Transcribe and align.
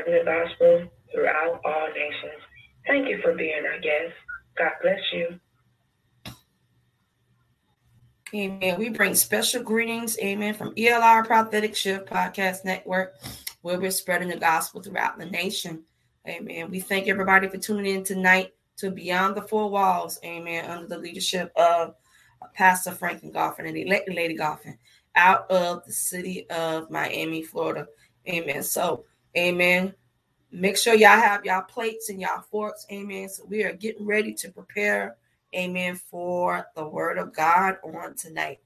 spreading 0.00 0.24
the 0.24 0.30
gospel 0.30 0.88
throughout 1.12 1.60
all 1.64 1.88
nations. 1.88 2.42
Thank 2.86 3.08
you 3.08 3.20
for 3.22 3.34
being 3.34 3.64
our 3.66 3.80
guest. 3.80 4.14
God 4.56 4.72
bless 4.82 5.00
you. 5.12 5.40
Amen. 8.32 8.78
We 8.78 8.90
bring 8.90 9.14
special 9.14 9.62
greetings, 9.62 10.16
amen, 10.20 10.54
from 10.54 10.74
ELR 10.74 11.26
Prophetic 11.26 11.74
Shift 11.74 12.06
Podcast 12.06 12.64
Network, 12.64 13.16
where 13.62 13.80
we're 13.80 13.90
spreading 13.90 14.28
the 14.28 14.36
gospel 14.36 14.80
throughout 14.80 15.18
the 15.18 15.26
nation. 15.26 15.82
Amen. 16.28 16.70
We 16.70 16.78
thank 16.80 17.08
everybody 17.08 17.48
for 17.48 17.58
tuning 17.58 17.92
in 17.94 18.04
tonight 18.04 18.54
to 18.76 18.90
Beyond 18.90 19.36
the 19.36 19.42
Four 19.42 19.68
Walls, 19.68 20.20
amen, 20.24 20.70
under 20.70 20.86
the 20.86 20.98
leadership 20.98 21.52
of 21.56 21.96
Pastor 22.54 22.92
Franklin 22.92 23.32
Goffin 23.32 23.66
and 23.66 24.16
Lady 24.16 24.36
Goffin 24.36 24.78
out 25.16 25.50
of 25.50 25.84
the 25.84 25.92
city 25.92 26.48
of 26.50 26.88
Miami, 26.88 27.42
Florida. 27.42 27.88
Amen. 28.28 28.62
So, 28.62 29.04
amen. 29.36 29.94
Make 30.52 30.76
sure 30.76 30.94
y'all 30.94 31.20
have 31.20 31.44
y'all 31.44 31.62
plates 31.62 32.08
and 32.08 32.20
y'all 32.20 32.42
forks. 32.42 32.86
Amen. 32.90 33.28
So 33.28 33.44
we 33.44 33.62
are 33.62 33.72
getting 33.72 34.04
ready 34.04 34.34
to 34.34 34.50
prepare 34.50 35.16
Amen. 35.54 35.96
For 35.96 36.66
the 36.76 36.86
word 36.86 37.18
of 37.18 37.34
God 37.34 37.76
on 37.82 38.14
tonight. 38.14 38.60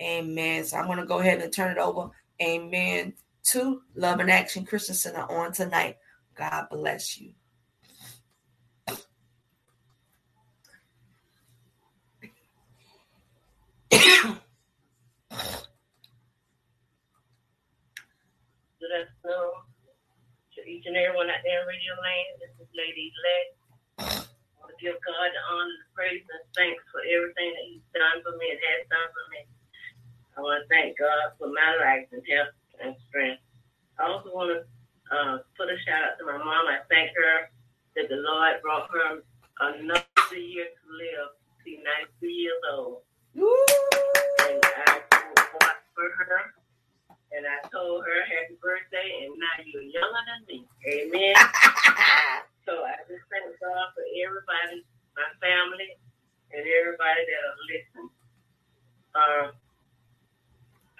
Amen. 0.00 0.64
So 0.64 0.76
I'm 0.76 0.86
going 0.86 0.98
to 0.98 1.06
go 1.06 1.18
ahead 1.18 1.40
and 1.40 1.52
turn 1.52 1.72
it 1.72 1.78
over. 1.78 2.10
Amen. 2.40 3.14
To 3.44 3.82
Love 3.94 4.20
and 4.20 4.30
Action 4.30 4.64
Christian 4.64 4.94
Center 4.94 5.30
on 5.30 5.52
tonight. 5.52 5.96
God 6.34 6.66
bless 6.70 7.20
you. 7.20 7.32
Good 13.90 14.00
afternoon 18.92 19.69
each 20.70 20.86
and 20.86 20.94
everyone 20.94 21.26
out 21.26 21.42
there 21.42 21.66
in 21.66 21.66
Radio 21.66 21.98
Land. 21.98 22.38
This 22.38 22.54
is 22.62 22.70
Lady 22.78 23.10
Lex 23.10 23.58
I 24.06 24.54
want 24.62 24.70
to 24.70 24.78
give 24.78 24.94
God 25.02 25.28
the 25.34 25.42
honor, 25.50 25.76
the 25.82 25.90
praise, 25.98 26.22
and 26.22 26.46
thanks 26.54 26.78
for 26.94 27.02
everything 27.02 27.50
that 27.58 27.66
He's 27.66 27.82
done 27.90 28.22
for 28.22 28.38
me 28.38 28.54
and 28.54 28.60
has 28.62 28.86
done 28.86 29.10
for 29.10 29.24
me. 29.34 29.40
I 30.38 30.46
want 30.46 30.62
to 30.62 30.70
thank 30.70 30.94
God 30.94 31.34
for 31.42 31.50
my 31.50 31.74
life 31.82 32.06
and 32.14 32.22
health 32.22 32.54
and 32.78 32.94
strength. 33.10 33.42
I 33.98 34.06
also 34.06 34.30
want 34.30 34.54
to 34.54 34.58
uh, 35.10 35.42
put 35.58 35.74
a 35.74 35.76
shout 35.82 36.06
out 36.06 36.22
to 36.22 36.24
my 36.24 36.38
mom. 36.38 36.70
I 36.70 36.86
thank 36.86 37.10
her 37.18 37.50
that 37.98 38.06
the 38.06 38.22
Lord 38.22 38.62
brought 38.62 38.86
her 38.94 39.26
another 39.74 40.38
year 40.38 40.70
to 40.70 40.86
live, 40.86 41.34
to 41.34 41.60
be 41.66 41.82
93 42.22 42.30
years 42.30 42.62
old. 42.70 43.02
Woo! 43.34 43.50
And 44.46 44.62
I 44.62 45.02
watched 45.50 45.90
for 45.98 46.06
her. 46.14 46.59
And 47.30 47.46
I 47.46 47.62
told 47.70 48.04
her 48.04 48.20
happy 48.26 48.58
birthday, 48.60 49.24
and 49.26 49.34
now 49.38 49.56
you're 49.64 49.86
younger 49.86 50.24
than 50.26 50.42
me. 50.48 50.66
Amen. 50.86 51.34
So 52.66 52.84
I 52.84 53.02
just 53.08 53.24
thank 53.32 53.50
God 53.58 53.88
for 53.98 54.04
everybody, 54.20 54.84
my 55.16 55.26
family, 55.42 55.96
and 56.52 56.62
everybody 56.62 57.22
that 57.26 57.42
are 57.42 57.58
listening. 57.66 58.10
Uh, 59.10 59.46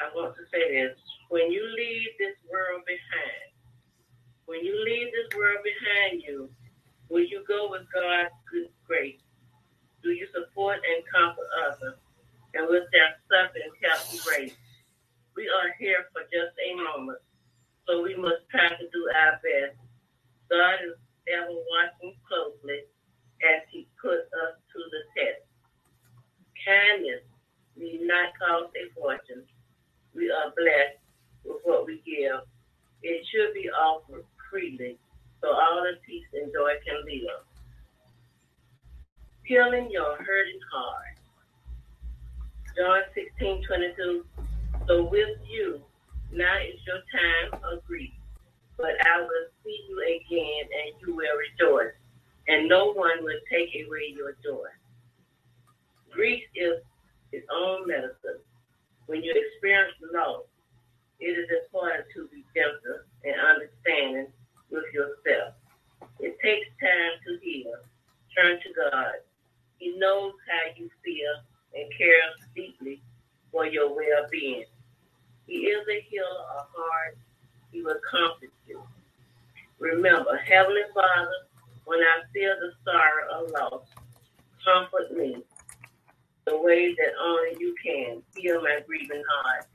I 0.00 0.10
want 0.16 0.34
to 0.34 0.44
say 0.50 0.66
this. 0.72 0.98
When 1.28 1.52
you 1.52 1.62
leave 1.62 2.10
this 2.18 2.34
world 2.50 2.82
behind, 2.88 3.54
when 4.46 4.64
you 4.64 4.74
leave 4.82 5.12
this 5.12 5.30
world 5.36 5.62
behind 5.62 6.22
you, 6.26 6.50
will 7.08 7.22
you 7.22 7.44
go 7.46 7.70
with 7.70 7.86
God's 7.94 8.34
good 8.50 8.72
grace? 8.88 9.22
Do 10.02 10.10
you 10.10 10.26
support 10.34 10.80
and 10.82 11.04
comfort 11.06 11.46
others? 11.70 12.00
And 12.54 12.66
with 12.66 12.90
their 12.90 13.14
suffering, 13.30 13.70
healthy 13.84 14.18
grace? 14.26 14.56
We 15.40 15.48
are 15.48 15.72
here 15.80 16.04
for 16.12 16.20
just 16.28 16.52
a 16.60 16.76
moment, 16.76 17.16
so 17.88 18.02
we 18.04 18.12
must 18.12 18.44
try 18.52 18.76
to 18.76 18.86
do 18.92 19.02
our 19.08 19.40
best. 19.40 19.72
God 20.52 20.84
is 20.84 21.00
ever 21.32 21.48
watching 21.48 22.12
closely 22.28 22.84
as 23.40 23.64
he 23.72 23.88
put 23.96 24.20
us 24.20 24.60
to 24.60 24.78
the 24.92 25.02
test. 25.16 25.48
Kindness 26.60 27.24
need 27.72 28.04
not 28.04 28.36
cost 28.36 28.68
a 28.76 28.92
fortune. 28.92 29.48
We 30.12 30.28
are 30.28 30.52
blessed 30.52 31.00
with 31.48 31.64
what 31.64 31.86
we 31.86 32.04
give. 32.04 32.44
It 33.00 33.24
should 33.32 33.54
be 33.54 33.70
offered 33.72 34.28
freely 34.52 34.98
so 35.40 35.56
all 35.56 35.80
the 35.80 35.96
peace 36.04 36.28
and 36.34 36.52
joy 36.52 36.76
can 36.84 37.00
live. 37.08 37.48
Healing 39.44 39.88
your 39.90 40.20
hurting 40.20 40.60
heart. 40.70 41.16
John 42.76 43.00
16, 43.16 43.64
22. 43.64 44.49
So 44.86 45.04
with 45.04 45.38
you, 45.48 45.80
now 46.32 46.58
is 46.58 46.80
your 46.86 47.02
time 47.12 47.60
of 47.72 47.84
grief 47.86 48.10
but 48.80 48.96
I 49.06 49.20
will 49.20 49.46
see 49.62 49.78
you 49.88 50.00
again 50.00 50.64
and 50.72 50.96
you 51.00 51.14
will 51.14 51.36
rejoice, 51.36 51.92
and 52.48 52.66
no 52.66 52.92
one 52.92 53.22
will 53.22 53.40
take 53.52 53.68
away 53.76 54.14
your 54.16 54.32
joy. 54.42 54.72
Grief 56.10 56.42
is 56.56 56.80
its 57.30 57.46
own 57.54 57.86
medicine. 57.86 58.40
When 59.06 59.22
you 59.22 59.34
experience 59.36 59.92
loss, 60.14 60.44
it 61.20 61.36
is 61.36 61.48
important 61.64 62.06
to 62.16 62.26
be 62.28 62.42
gentle 62.56 63.04
and 63.24 63.36
understanding 63.36 64.32
with 64.70 64.88
yourself. 64.94 65.52
It 66.18 66.38
takes 66.42 66.66
time 66.80 67.20
to 67.26 67.38
heal. 67.44 67.76
Turn 68.34 68.56
to 68.56 68.90
God. 68.90 69.20
He 69.78 69.94
knows 69.98 70.32
how 70.48 70.72
you 70.76 70.88
feel 71.04 71.44
and 71.74 71.84
cares 71.98 72.48
deeply 72.56 73.02
for 73.52 73.66
your 73.66 73.94
well 73.94 74.26
being. 74.30 74.64
He 75.46 75.54
is 75.54 75.86
a 75.88 76.00
healer 76.08 76.44
of 76.58 76.66
hearts 76.74 77.18
he 77.72 77.82
will 77.82 78.00
comfort 78.10 78.50
you. 78.66 78.82
Remember, 79.78 80.36
Heavenly 80.36 80.82
Father, 80.94 81.46
when 81.84 82.00
I 82.00 82.22
feel 82.32 82.54
the 82.60 82.72
sorrow 82.84 83.44
of 83.44 83.50
loss, 83.50 83.86
comfort 84.64 85.16
me 85.16 85.42
the 86.46 86.60
way 86.60 86.94
that 86.94 87.12
only 87.22 87.56
you 87.58 87.74
can. 87.82 88.22
Heal 88.36 88.60
my 88.62 88.80
grieving 88.86 89.22
heart. 89.28 89.66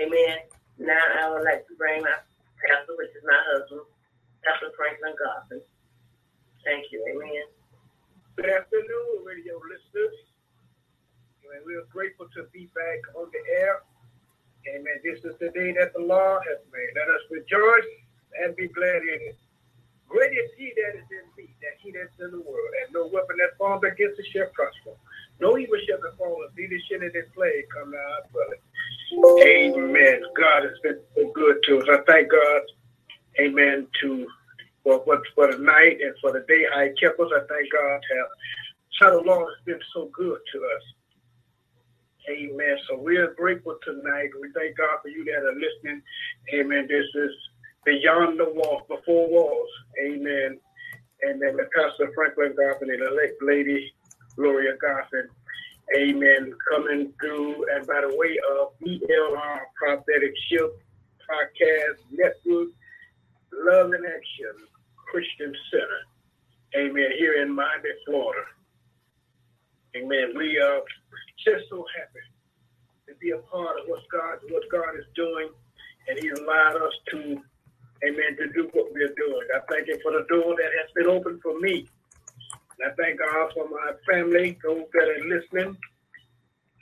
Amen. 0.00 0.38
Now 0.78 1.00
I 1.22 1.30
would 1.30 1.44
like 1.44 1.66
to 1.68 1.74
bring 1.76 2.02
my 2.02 2.16
pastor, 2.58 2.94
which 2.98 3.10
is 3.10 3.22
my 3.24 3.40
husband, 3.52 3.82
Pastor 4.44 4.72
Franklin 4.76 5.14
Goffin. 5.14 5.62
Thank 6.64 6.90
you. 6.90 7.04
Amen. 7.10 7.46
Good 8.36 8.50
afternoon, 8.50 9.24
radio 9.24 9.54
listeners. 9.62 10.33
We 11.66 11.74
are 11.76 11.86
grateful 11.92 12.26
to 12.34 12.44
be 12.52 12.66
back 12.74 13.00
on 13.14 13.30
the 13.32 13.42
air 13.60 13.82
Amen. 14.68 14.96
This 15.04 15.20
is 15.24 15.36
the 15.40 15.50
day 15.50 15.72
that 15.76 15.92
the 15.92 16.00
Lord 16.00 16.40
has 16.48 16.58
made. 16.72 16.88
Let 16.96 17.08
us 17.08 17.20
rejoice 17.30 17.90
and 18.40 18.56
be 18.56 18.68
glad 18.68 19.02
in 19.02 19.20
it. 19.28 19.36
Great 20.08 20.32
is 20.32 20.50
he 20.56 20.72
that 20.76 20.96
is 20.96 21.04
in 21.12 21.26
me, 21.36 21.52
that 21.60 21.76
he 21.82 21.92
that's 21.92 22.12
in 22.20 22.30
the 22.30 22.40
world, 22.40 22.72
and 22.80 22.94
no 22.94 23.06
weapon 23.12 23.36
that 23.40 23.58
formed 23.58 23.84
against 23.84 24.18
us 24.18 24.26
shall 24.32 24.48
prosper. 24.54 24.96
No 25.40 25.58
evil 25.58 25.76
shall 25.86 26.00
befall 26.00 26.44
us, 26.44 26.52
neither 26.56 26.78
shall 26.88 27.02
any 27.02 27.28
plague 27.34 27.66
come 27.74 27.92
to 27.92 27.98
our 27.98 28.22
dwelling. 28.32 28.64
Amen. 29.44 30.22
God 30.36 30.64
has 30.64 30.78
been 30.82 31.00
so 31.14 31.30
good 31.34 31.56
to 31.68 31.80
us. 31.80 31.88
I 31.90 31.98
thank 32.06 32.30
God, 32.30 32.62
amen, 33.40 33.86
to 34.00 34.26
for, 34.82 35.02
for, 35.04 35.20
for 35.34 35.52
the 35.52 35.58
night 35.58 36.00
and 36.00 36.14
for 36.22 36.32
the 36.32 36.44
day 36.48 36.64
I 36.72 36.92
kept 37.00 37.20
us. 37.20 37.28
I 37.34 37.44
thank 37.48 37.72
God 37.72 38.00
how, 38.00 38.26
how 39.00 39.10
the 39.18 39.24
Lord 39.24 39.52
has 39.52 39.64
been 39.66 39.80
so 39.92 40.08
good 40.12 40.40
to 40.52 40.58
us. 40.58 40.84
Amen. 42.28 42.76
So 42.88 42.96
we 42.96 43.18
are 43.18 43.34
grateful 43.34 43.76
tonight. 43.84 44.30
We 44.40 44.50
thank 44.54 44.78
God 44.78 44.98
for 45.02 45.08
you 45.08 45.24
that 45.26 45.44
are 45.44 45.54
listening. 45.54 46.00
Amen. 46.54 46.86
This 46.88 47.04
is 47.14 47.30
Beyond 47.84 48.40
the 48.40 48.50
Wall, 48.54 48.82
the 48.88 48.96
Four 49.04 49.28
Walls. 49.28 49.68
Amen. 50.02 50.58
And 51.22 51.40
then 51.40 51.56
the 51.56 51.68
Pastor 51.76 52.10
Franklin 52.14 52.54
Goffin 52.58 52.92
and 52.92 53.02
elect 53.02 53.42
lady 53.42 53.92
Gloria 54.36 54.72
Goffin. 54.82 55.26
Amen. 55.98 56.54
Coming 56.72 57.12
through 57.20 57.66
and 57.74 57.86
by 57.86 58.00
the 58.00 58.16
way 58.16 58.38
of 58.58 58.72
ELR 58.86 59.60
Prophetic 59.76 60.32
Shift 60.48 60.74
Podcast 61.28 62.00
Network, 62.10 62.68
Love 63.52 63.92
and 63.92 64.06
Action 64.06 64.66
Christian 65.10 65.54
Center. 65.70 66.86
Amen. 66.86 67.10
Here 67.18 67.42
in 67.42 67.54
Miami, 67.54 67.90
Florida. 68.06 68.44
Amen. 69.96 70.34
We 70.36 70.58
uh, 70.58 70.66
are 70.66 70.82
just 71.38 71.70
so 71.70 71.84
happy 71.94 72.26
to 73.06 73.14
be 73.20 73.30
a 73.30 73.38
part 73.38 73.78
of 73.78 73.86
what 73.86 74.02
God 74.10 74.38
what 74.50 74.64
God 74.70 74.98
is 74.98 75.06
doing, 75.14 75.50
and 76.08 76.18
He 76.18 76.30
allowed 76.30 76.82
us 76.82 76.94
to, 77.10 77.18
Amen, 78.02 78.36
to 78.38 78.50
do 78.52 78.68
what 78.72 78.92
we 78.92 79.02
are 79.02 79.14
doing. 79.14 79.46
I 79.54 79.60
thank 79.70 79.86
Him 79.86 79.98
for 80.02 80.10
the 80.10 80.26
door 80.28 80.56
that 80.58 80.70
has 80.82 80.90
been 80.96 81.06
opened 81.06 81.40
for 81.42 81.60
me. 81.60 81.86
And 82.50 82.90
I 82.90 82.94
thank 82.98 83.20
God 83.20 83.52
for 83.54 83.68
my 83.70 83.92
family, 84.10 84.58
those 84.64 84.82
that 84.94 85.08
are 85.08 85.24
listening. 85.30 85.76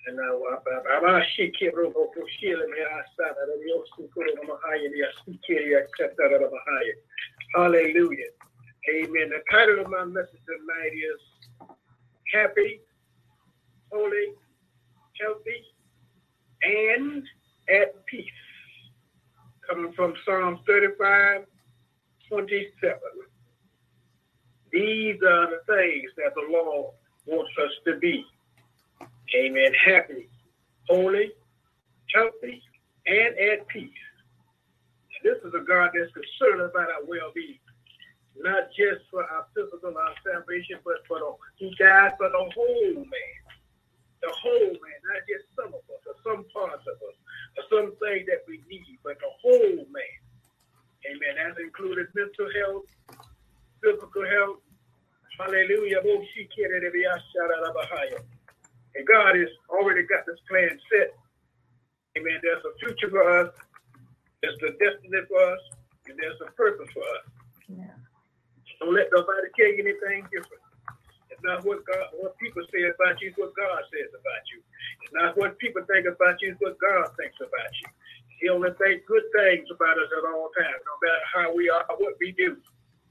And 0.06 0.19
a 0.19 1.23
shake 1.37 1.55
here 1.59 1.73
over 1.79 1.93
for 1.93 2.25
Sheila 2.41 2.67
me 2.67 2.81
outside. 2.91 3.37
I 3.37 3.47
don't 3.47 3.61
know 3.61 3.85
if 3.85 4.38
I'm 4.43 4.50
a 4.50 4.59
high 4.64 4.81
in 4.85 4.91
the 4.91 5.05
here, 5.47 5.87
except 5.87 6.17
that 6.17 6.32
I'm 6.35 6.43
a 6.43 6.49
high. 6.49 6.91
Hallelujah. 7.55 8.32
Amen. 8.91 9.31
The 9.31 9.43
title 9.50 9.81
of 9.81 9.91
my 9.91 10.05
message 10.05 10.41
tonight 10.49 10.97
is 10.97 11.20
Happy 12.32 12.81
holy, 13.92 14.32
healthy, 15.20 15.62
and 16.62 17.22
at 17.68 18.04
peace. 18.06 18.26
Coming 19.68 19.92
from 19.92 20.14
Psalm 20.24 20.60
35, 20.66 21.46
27. 22.28 22.98
These 24.72 25.16
are 25.22 25.50
the 25.50 25.60
things 25.66 26.10
that 26.16 26.34
the 26.34 26.46
Lord 26.50 26.94
wants 27.26 27.52
us 27.62 27.70
to 27.86 27.98
be. 27.98 28.24
Amen. 29.36 29.72
Happy, 29.84 30.28
holy, 30.88 31.30
healthy, 32.14 32.62
and 33.06 33.38
at 33.38 33.66
peace. 33.68 33.90
This 35.22 35.38
is 35.44 35.54
a 35.54 35.62
God 35.62 35.90
that's 35.94 36.10
concerned 36.12 36.62
about 36.62 36.90
our 36.90 37.06
well-being, 37.06 37.58
not 38.38 38.64
just 38.76 39.06
for 39.08 39.22
our 39.22 39.46
physical, 39.54 39.94
our 39.96 40.14
salvation, 40.26 40.78
but 40.84 40.96
for 41.06 41.20
the 41.20 41.30
He 41.56 41.74
died 41.78 42.12
for 42.18 42.28
the 42.28 42.50
whole 42.54 42.94
man, 42.94 43.41
the 44.22 44.30
whole 44.30 44.70
man, 44.70 44.98
not 45.10 45.22
just 45.26 45.50
some 45.58 45.74
of 45.74 45.82
us 45.90 46.02
or 46.06 46.16
some 46.22 46.46
parts 46.54 46.86
of 46.86 46.96
us 47.02 47.16
or 47.58 47.64
some 47.69 47.90
things 47.98 48.24
that 48.30 48.46
we 48.46 48.62
need, 48.70 48.98
but 49.02 49.19
the 49.19 49.30
whole 49.42 49.82
man. 49.90 50.19
Amen. 51.10 51.34
That's 51.34 51.58
included 51.58 52.06
mental 52.14 52.46
health, 52.62 52.86
physical 53.82 54.22
health. 54.22 54.62
Hallelujah. 55.38 55.98
And 58.94 59.06
God 59.08 59.34
has 59.34 59.48
already 59.69 60.06
got 60.06 60.22
this 60.26 60.38
plan 60.48 60.78
set. 60.92 61.10
Amen. 62.16 62.38
There's 62.42 62.62
a 62.62 62.72
future 62.78 63.10
for 63.10 63.26
us. 63.40 63.50
There's 64.42 64.54
a 64.62 64.70
destiny 64.78 65.26
for 65.26 65.42
us. 65.42 65.62
And 66.06 66.18
there's 66.18 66.38
a 66.46 66.50
purpose 66.52 66.90
for 66.94 67.02
us. 67.02 67.26
Yeah. 67.68 67.94
Don't 68.78 68.94
let 68.94 69.08
nobody 69.12 69.48
tell 69.58 69.66
you 69.66 69.82
anything 69.82 70.26
different. 70.30 70.62
Not 71.42 71.66
what 71.66 71.82
God, 71.86 72.14
what 72.18 72.38
people 72.38 72.62
say 72.70 72.86
about 72.86 73.18
you, 73.20 73.34
it's 73.34 73.38
what 73.38 73.54
God 73.58 73.82
says 73.90 74.10
about 74.14 74.44
you. 74.54 74.62
It's 75.02 75.14
not 75.14 75.36
what 75.36 75.58
people 75.58 75.82
think 75.90 76.06
about 76.06 76.38
you, 76.40 76.54
it's 76.54 76.62
what 76.62 76.78
God 76.78 77.10
thinks 77.18 77.38
about 77.42 77.72
you. 77.82 77.88
He 78.38 78.48
only 78.50 78.70
thinks 78.78 79.06
good 79.06 79.26
things 79.34 79.66
about 79.70 79.98
us 79.98 80.10
at 80.10 80.26
all 80.26 80.50
times, 80.58 80.82
no 80.82 80.94
matter 81.02 81.24
how 81.30 81.48
we 81.54 81.70
are, 81.70 81.86
what 81.98 82.14
we 82.18 82.34
do. 82.34 82.58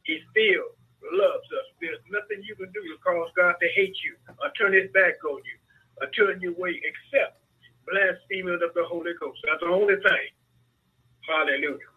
He 0.04 0.20
still 0.32 0.76
loves 1.12 1.48
us. 1.56 1.68
There's 1.80 2.04
nothing 2.12 2.44
you 2.44 2.56
can 2.56 2.72
do 2.72 2.84
to 2.84 2.98
cause 3.04 3.32
God 3.36 3.56
to 3.60 3.68
hate 3.76 3.96
you 4.04 4.16
or 4.44 4.52
turn 4.60 4.74
his 4.74 4.92
back 4.92 5.20
on 5.24 5.40
you 5.44 5.58
or 6.00 6.08
turn 6.12 6.42
you 6.42 6.56
away 6.56 6.80
except 6.84 7.40
blaspheming 7.88 8.60
of 8.64 8.74
the 8.76 8.84
Holy 8.88 9.12
Ghost. 9.20 9.40
That's 9.48 9.62
the 9.62 9.72
only 9.72 9.96
thing. 9.96 10.28
Hallelujah. 11.28 11.92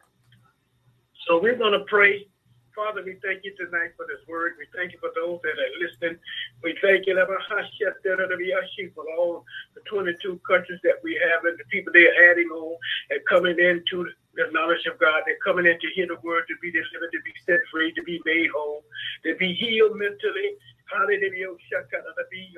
So 1.27 1.41
we're 1.41 1.57
going 1.59 1.73
to 1.73 1.85
pray 1.87 2.29
Father, 2.75 3.07
we 3.07 3.15
thank 3.23 3.47
you 3.47 3.55
tonight 3.55 3.95
for 3.95 4.03
this 4.11 4.19
word. 4.27 4.59
We 4.59 4.67
thank 4.75 4.91
you 4.91 4.99
for 4.99 5.15
those 5.15 5.39
that 5.47 5.55
are 5.55 5.79
listening. 5.79 6.19
We 6.63 6.75
thank 6.83 7.07
you 7.07 7.15
for 7.15 9.05
all 9.15 9.47
the 9.79 9.81
22 9.87 10.41
countries 10.43 10.81
that 10.83 10.99
we 11.07 11.15
have 11.15 11.45
and 11.47 11.55
the 11.55 11.63
people 11.71 11.93
they're 11.95 12.31
adding 12.31 12.51
on 12.51 12.75
and 13.11 13.23
coming 13.31 13.55
into 13.63 14.11
the 14.35 14.51
knowledge 14.51 14.87
of 14.91 14.99
God. 14.99 15.23
They're 15.23 15.39
coming 15.47 15.71
in 15.71 15.79
to 15.79 15.89
hear 15.95 16.11
the 16.11 16.19
word, 16.27 16.51
to 16.51 16.57
be 16.59 16.75
delivered, 16.75 17.15
to 17.15 17.23
be 17.23 17.31
set 17.47 17.63
free, 17.71 17.95
to 17.95 18.03
be 18.03 18.19
made 18.27 18.51
whole, 18.51 18.83
to 19.23 19.37
be 19.39 19.55
healed 19.55 19.95
mentally. 19.95 20.59
Hallelujah. 20.91 21.55
To 21.55 22.27
be 22.27 22.51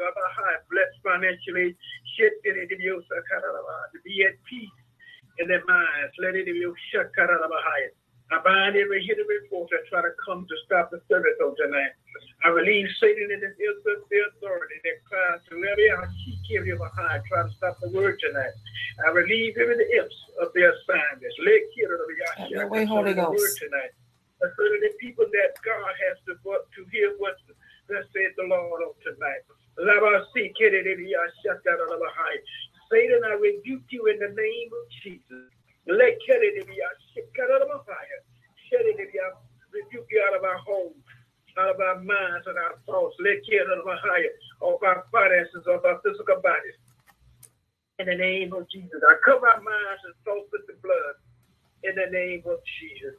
blessed 0.72 0.98
financially. 1.04 1.76
To 2.16 4.00
be 4.00 4.24
at 4.24 4.32
peace 4.48 4.70
in 5.38 5.48
their 5.48 5.64
minds. 5.68 6.16
Let 6.18 6.36
it 6.36 6.46
be 6.46 6.64
I 8.32 8.42
bind 8.42 8.74
every 8.74 9.06
hidden 9.06 9.26
report 9.26 9.70
that 9.70 9.86
try 9.86 10.02
to 10.02 10.10
come 10.26 10.46
to 10.48 10.56
stop 10.66 10.90
the 10.90 10.98
service 11.08 11.38
on 11.38 11.54
tonight. 11.54 11.94
I 12.44 12.48
relieve 12.48 12.88
Satan 12.98 13.30
and 13.30 13.42
his 13.42 13.54
the 13.86 14.18
authority 14.34 14.78
that 14.82 14.98
tries 15.06 15.40
to 15.50 15.54
let 15.62 15.78
out 15.94 16.10
you 16.50 16.76
behind, 16.76 17.22
try 17.30 17.42
to 17.42 17.52
stop 17.56 17.78
the 17.80 17.90
word 17.90 18.18
tonight. 18.18 18.54
I 19.06 19.10
relieve 19.10 19.56
him 19.56 19.70
in 19.70 19.78
the 19.78 19.88
imps 19.98 20.16
of 20.42 20.50
their 20.54 20.74
assignments. 20.74 21.36
Let 21.38 21.62
kill 21.74 21.90
the 21.90 22.66
way, 22.68 22.84
Holy 22.84 23.14
Ghost. 23.14 23.38
Word 23.38 23.56
tonight. 23.62 23.92
I 24.42 24.52
so 24.52 24.62
the 24.62 24.92
people 25.00 25.24
that 25.24 25.56
God 25.64 25.92
has 26.08 26.18
to 26.28 26.36
to 26.36 26.80
hear 26.92 27.14
what 27.18 27.38
thus 27.88 28.04
said 28.12 28.34
the 28.36 28.44
Lord 28.44 28.82
on 28.82 28.92
tonight. 29.00 29.42
Satan, 32.90 33.20
I 33.24 33.32
rebuke 33.34 33.86
you 33.90 34.06
in 34.06 34.18
the 34.18 34.32
name 34.34 34.70
of 34.72 34.84
Jesus. 35.02 35.50
Let 35.86 36.18
it 36.18 36.66
be 36.66 36.82
out. 36.82 36.98
Shady 38.70 38.98
out 39.22 39.46
rebuke 39.72 40.06
you 40.10 40.24
out 40.26 40.36
of 40.36 40.42
our 40.44 40.58
homes, 40.58 40.98
out 41.58 41.70
of 41.74 41.80
our 41.80 42.02
minds 42.02 42.46
and 42.46 42.58
our 42.58 42.78
thoughts. 42.86 43.14
Let 43.20 43.44
care 43.46 43.62
out 43.62 43.78
of 43.78 43.86
our 43.86 44.00
higher 44.02 44.34
of 44.62 44.82
our 44.82 45.04
finances, 45.12 45.64
of 45.66 45.84
our 45.84 46.00
physical 46.02 46.40
bodies. 46.42 46.78
In 47.98 48.06
the 48.06 48.16
name 48.16 48.52
of 48.52 48.68
Jesus, 48.68 49.00
I 49.08 49.14
cover 49.24 49.48
our 49.48 49.60
minds 49.60 50.02
and 50.04 50.14
thoughts 50.24 50.50
with 50.52 50.66
the 50.66 50.74
blood. 50.82 51.14
In 51.84 51.94
the 51.94 52.10
name 52.10 52.42
of 52.46 52.58
Jesus. 52.80 53.14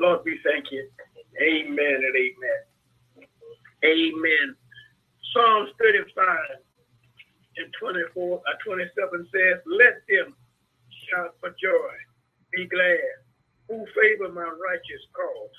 Lord, 0.00 0.20
we 0.24 0.40
thank 0.42 0.72
you. 0.72 0.88
Amen 1.40 2.00
and 2.02 2.16
amen. 2.16 2.60
Amen. 3.84 4.56
Psalms 5.32 5.70
35 5.78 6.67
and 7.58 7.72
24, 7.80 8.38
uh, 8.38 8.56
27 8.64 9.28
says, 9.34 9.58
Let 9.66 10.00
them 10.08 10.34
shout 11.10 11.34
for 11.40 11.50
joy, 11.60 11.92
be 12.54 12.66
glad, 12.66 13.12
who 13.68 13.84
favor 13.94 14.32
my 14.32 14.46
righteous 14.46 15.04
cause, 15.12 15.58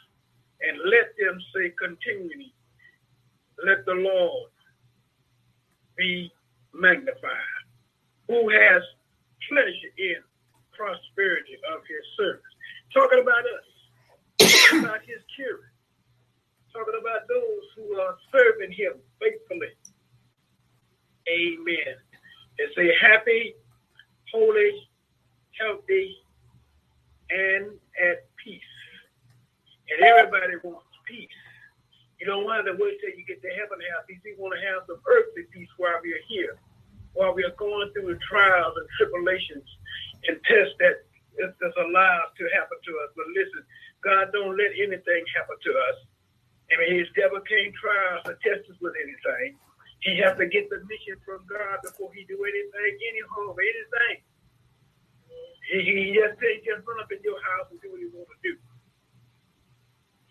and 0.62 0.78
let 0.90 1.12
them 1.19 1.38
say 1.56 1.74
continually, 1.78 2.54
Let 3.66 3.86
the 3.86 3.94
Lord 3.96 4.51
be 5.98 6.31
magnified, 6.74 7.63
who 8.28 8.50
has 8.50 8.81
pleasure 9.50 9.94
in 9.98 10.22
prosperity 10.74 11.60
of 11.75 11.81
his 11.88 12.06
service. 12.18 12.54
Talking 12.94 13.22
about 13.22 13.44
us, 13.44 13.68
talking 14.40 14.86
about 14.86 15.02
his 15.04 15.22
children, 15.36 15.69
talking 16.74 16.98
about 17.00 17.28
those 17.28 17.66
who 17.75 18.00
are 18.00 18.16
serving 18.31 18.72
him 18.72 18.94
faithfully 19.19 19.75
Amen. 21.27 21.95
It's 22.57 22.77
a 22.77 22.92
happy, 23.01 23.56
holy, 24.31 24.89
healthy, 25.60 26.16
and 27.30 27.71
at 28.00 28.27
peace. 28.44 28.62
And 29.89 30.06
everybody 30.06 30.56
wants 30.63 30.86
peace. 31.07 31.30
You 32.19 32.27
don't 32.27 32.44
want 32.44 32.66
to 32.68 32.75
wait 32.75 33.00
till 33.00 33.16
you 33.16 33.24
get 33.25 33.42
to 33.42 33.51
heaven 33.56 33.80
to 33.80 33.88
have 33.95 34.07
peace. 34.07 34.19
You 34.25 34.36
want 34.38 34.54
to 34.60 34.63
have 34.68 34.83
some 34.88 35.00
earthly 35.07 35.48
peace 35.51 35.71
while 35.77 36.00
we 36.04 36.12
are 36.13 36.25
here, 36.27 36.60
while 37.13 37.33
we 37.33 37.44
are 37.44 37.56
going 37.56 37.92
through 37.94 38.12
the 38.13 38.19
trials 38.27 38.75
and 38.75 38.88
tribulations 39.00 39.66
and 40.27 40.36
tests 40.44 40.75
that 40.83 41.07
is 41.39 41.75
allowed 41.80 42.35
to 42.35 42.44
happen 42.52 42.76
to 42.76 42.92
us. 43.07 43.09
But 43.16 43.31
listen, 43.31 43.64
God 44.04 44.35
don't 44.35 44.57
let 44.59 44.76
anything 44.76 45.23
happen 45.31 45.56
to 45.64 45.71
us. 45.71 45.97
I 46.69 46.78
mean, 46.78 46.99
his 46.99 47.09
devil 47.16 47.40
can't 47.42 47.73
try 47.80 48.19
us 48.19 48.28
or 48.28 48.35
test 48.44 48.68
us 48.69 48.78
with 48.83 48.94
anything. 48.99 49.57
He 50.02 50.16
has 50.24 50.38
to 50.40 50.48
get 50.48 50.72
permission 50.72 51.20
from 51.28 51.44
God 51.44 51.84
before 51.84 52.12
he 52.16 52.24
do 52.24 52.40
anything, 52.40 52.94
any 53.04 53.24
harm, 53.28 53.56
anything. 53.60 54.24
He, 55.70 55.84
he 55.84 56.06
just 56.16 56.40
can't 56.40 56.64
just 56.64 56.88
run 56.88 57.04
up 57.04 57.12
in 57.12 57.20
your 57.22 57.38
house 57.54 57.68
and 57.70 57.80
do 57.84 57.92
what 57.92 58.00
he 58.00 58.08
want 58.16 58.32
to 58.32 58.40
do. 58.42 58.56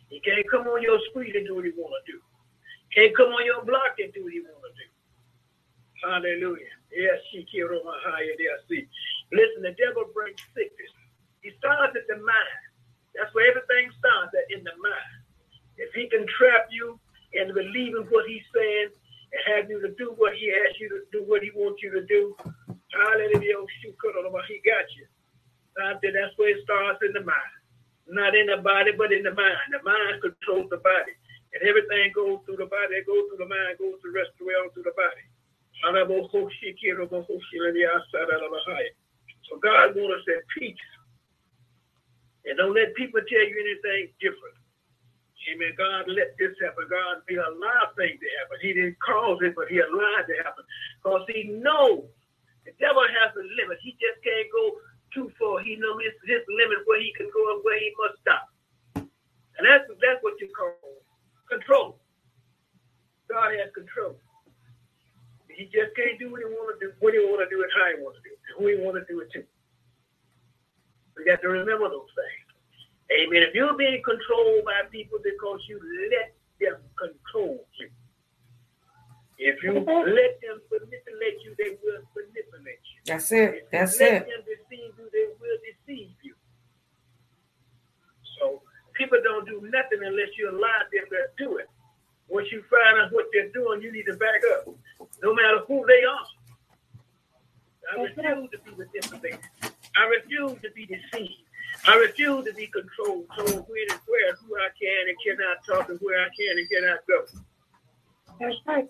He 0.08 0.18
can't 0.24 0.44
come 0.48 0.64
on 0.66 0.80
your 0.80 0.98
street 1.12 1.36
and 1.36 1.44
do 1.44 1.54
what 1.54 1.68
he 1.68 1.72
want 1.76 1.92
to 1.92 2.04
do. 2.08 2.18
Can't 2.96 3.12
come 3.12 3.28
on 3.28 3.44
your 3.44 3.60
block 3.62 4.00
and 4.00 4.08
do 4.16 4.24
what 4.24 4.32
he 4.32 4.40
want 4.40 4.64
to 4.64 4.72
do. 4.72 4.88
Hallelujah. 6.00 6.72
Yes, 6.88 7.20
she 7.28 7.44
killed 7.52 7.76
on 7.76 7.84
my 7.84 7.98
higher 8.08 8.32
there. 8.40 8.56
See, 8.72 8.88
listen, 9.36 9.68
the 9.68 9.76
devil 9.76 10.08
brings 10.16 10.40
sickness. 10.56 10.92
He 11.44 11.52
starts 11.60 11.92
at 11.92 12.08
the 12.08 12.16
mind. 12.16 12.62
That's 13.12 13.28
where 13.36 13.52
everything 13.52 13.92
starts 14.00 14.32
at 14.32 14.48
in 14.48 14.64
the 14.64 14.72
mind. 14.80 15.16
If 15.76 15.92
he 15.92 16.08
can 16.08 16.24
trap 16.26 16.72
you 16.72 16.98
and 17.36 17.52
believe 17.52 17.94
in 17.94 18.08
what 18.08 18.24
he's 18.26 18.46
saying, 18.54 18.90
and 19.32 19.42
have 19.54 19.68
you 19.68 19.80
to 19.82 19.92
do 19.98 20.14
what 20.16 20.34
he 20.34 20.50
asked 20.50 20.80
you 20.80 20.88
to 20.88 21.04
do, 21.12 21.24
what 21.24 21.42
he 21.42 21.50
wants 21.54 21.82
you 21.82 21.90
to 21.92 22.04
do. 22.06 22.36
Hallelujah. 22.92 23.60
He 23.82 23.92
got 24.64 24.88
you. 24.96 25.06
That's 25.76 26.34
where 26.36 26.56
it 26.56 26.64
starts 26.64 27.02
in 27.04 27.12
the 27.12 27.20
mind. 27.20 27.54
Not 28.08 28.34
in 28.34 28.46
the 28.46 28.56
body, 28.64 28.92
but 28.96 29.12
in 29.12 29.22
the 29.22 29.34
mind. 29.36 29.70
The 29.70 29.82
mind 29.84 30.22
controls 30.22 30.70
the 30.70 30.78
body. 30.80 31.12
And 31.52 31.64
everything 31.64 32.12
goes 32.12 32.40
through 32.44 32.60
the 32.60 32.68
body, 32.68 33.00
it 33.00 33.06
goes 33.08 33.24
through 33.28 33.40
the 33.40 33.48
mind, 33.48 33.80
goes 33.80 34.00
the 34.04 34.12
rest 34.12 34.36
of 34.36 34.44
the 34.44 34.52
way 34.52 34.56
on 34.60 34.68
through 34.72 34.84
the 34.84 34.92
body. 34.96 35.24
So 39.48 39.56
God 39.60 39.96
wants 39.96 40.20
us 40.20 40.28
at 40.28 40.44
peace. 40.56 40.76
And 42.44 42.56
don't 42.56 42.74
let 42.74 42.92
people 42.96 43.20
tell 43.24 43.44
you 43.48 43.56
anything 43.60 44.12
different. 44.20 44.56
Amen. 45.48 45.72
God 45.76 46.04
let 46.12 46.36
this 46.36 46.52
happen. 46.60 46.84
God 46.92 47.24
be 47.24 47.36
allowed 47.40 47.96
things 47.96 48.20
to 48.20 48.28
happen. 48.40 48.60
He 48.60 48.76
didn't 48.76 49.00
cause 49.00 49.40
it, 49.40 49.56
but 49.56 49.72
he 49.72 49.80
allowed 49.80 50.28
it 50.28 50.36
to 50.36 50.36
happen. 50.44 50.64
Because 51.00 51.24
he 51.32 51.48
knows 51.48 52.04
the 52.68 52.76
devil 52.76 53.00
has 53.00 53.32
a 53.32 53.44
limit. 53.56 53.80
He 53.80 53.96
just 53.96 54.20
can't 54.20 54.48
go 54.52 54.76
too 55.14 55.32
far. 55.40 55.64
He 55.64 55.80
knows 55.80 56.04
his, 56.04 56.12
his 56.28 56.44
limit 56.52 56.84
where 56.84 57.00
he 57.00 57.16
can 57.16 57.32
go 57.32 57.40
and 57.56 57.64
where 57.64 57.80
he 57.80 57.88
must 57.96 58.20
stop. 58.20 58.44
And 59.56 59.64
that's 59.64 59.88
that's 60.04 60.20
what 60.20 60.36
you 60.38 60.52
call 60.52 60.76
control. 61.48 61.98
God 63.26 63.56
has 63.56 63.72
control. 63.74 64.16
He 65.48 65.64
just 65.72 65.90
can't 65.96 66.20
do 66.20 66.30
what 66.30 66.38
he 66.38 66.46
want 66.46 66.78
to 66.78 66.86
do, 66.86 66.92
what 67.00 67.12
he 67.12 67.20
want 67.24 67.42
to 67.42 67.50
do 67.50 67.64
it, 67.64 67.70
how 67.74 67.90
he 67.90 67.98
want 67.98 68.14
to 68.14 68.22
do 68.22 68.30
it, 68.30 68.40
who 68.54 68.62
he 68.70 68.76
want 68.78 68.94
to 69.00 69.04
do 69.10 69.20
it 69.20 69.32
to. 69.32 69.42
We 71.16 71.24
got 71.26 71.42
to 71.42 71.48
remember 71.48 71.90
those 71.90 72.12
things. 72.14 72.47
Amen. 73.10 73.42
If 73.42 73.54
you're 73.54 73.76
being 73.76 74.02
controlled 74.04 74.64
by 74.64 74.84
people 74.90 75.18
because 75.24 75.60
you 75.68 75.80
let 76.12 76.34
them 76.60 76.80
control 76.98 77.64
you, 77.78 77.88
if 79.38 79.62
you 79.62 79.72
let 79.72 80.40
them 80.42 80.60
manipulate 80.70 81.38
you, 81.44 81.54
they 81.56 81.78
will 81.82 82.02
manipulate 82.14 82.82
you. 82.90 83.00
That's 83.06 83.30
it. 83.32 83.54
If 83.54 83.70
That's 83.70 83.98
you 84.00 84.06
let 84.06 84.14
it. 84.14 84.26
them 84.26 84.42
deceive 84.44 84.92
you, 84.98 85.08
they 85.12 85.26
will 85.40 85.58
deceive 85.64 86.10
you. 86.22 86.34
So 88.38 88.62
people 88.94 89.18
don't 89.22 89.46
do 89.46 89.62
nothing 89.62 90.04
unless 90.04 90.28
you 90.36 90.50
allow 90.50 90.82
them 90.92 91.06
to 91.10 91.18
do 91.38 91.56
it. 91.58 91.70
Once 92.28 92.48
you 92.52 92.62
find 92.68 92.98
out 93.00 93.12
what 93.12 93.26
they're 93.32 93.48
doing, 93.52 93.80
you 93.80 93.90
need 93.90 94.04
to 94.04 94.16
back 94.16 94.42
up, 94.58 94.68
no 95.22 95.32
matter 95.32 95.60
who 95.66 95.86
they 95.86 96.02
are. 96.04 96.26
I 97.96 98.02
refuse 98.02 98.50
to 98.50 98.58
be 98.58 98.70
manipulated. 98.76 99.40
I 99.96 100.04
refuse 100.04 100.60
to 100.60 100.70
be 100.74 100.84
deceived. 100.84 101.47
I 101.86 101.94
refuse 101.96 102.44
to 102.44 102.52
be 102.54 102.66
controlled, 102.68 103.26
told 103.36 103.66
when 103.68 103.86
and 103.90 104.00
where, 104.06 104.34
who 104.36 104.56
I 104.56 104.68
can 104.80 105.08
and 105.08 105.16
cannot 105.24 105.64
talk, 105.64 105.88
and 105.88 105.98
where 106.00 106.20
I 106.20 106.28
can 106.36 106.58
and 106.58 106.68
cannot 106.68 107.00
go. 107.06 107.18
That's 108.40 108.56
right. 108.66 108.88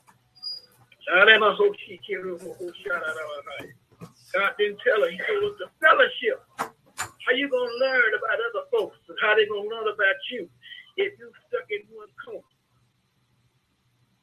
God 4.34 4.52
didn't 4.58 4.78
tell 4.84 5.00
her. 5.00 5.10
He 5.10 5.18
told 5.18 5.52
us 5.52 5.58
the 5.58 5.68
fellowship. 5.80 6.44
How 6.58 7.32
you 7.34 7.48
gonna 7.48 7.76
learn 7.80 8.12
about 8.16 8.36
other 8.40 8.64
folks 8.72 8.96
and 9.08 9.16
how 9.20 9.34
they 9.36 9.46
gonna 9.46 9.68
learn 9.68 9.88
about 9.88 10.18
you 10.30 10.48
if 10.96 11.18
you 11.18 11.30
stuck 11.48 11.68
in 11.70 11.82
one 11.92 12.08
corner? 12.24 12.44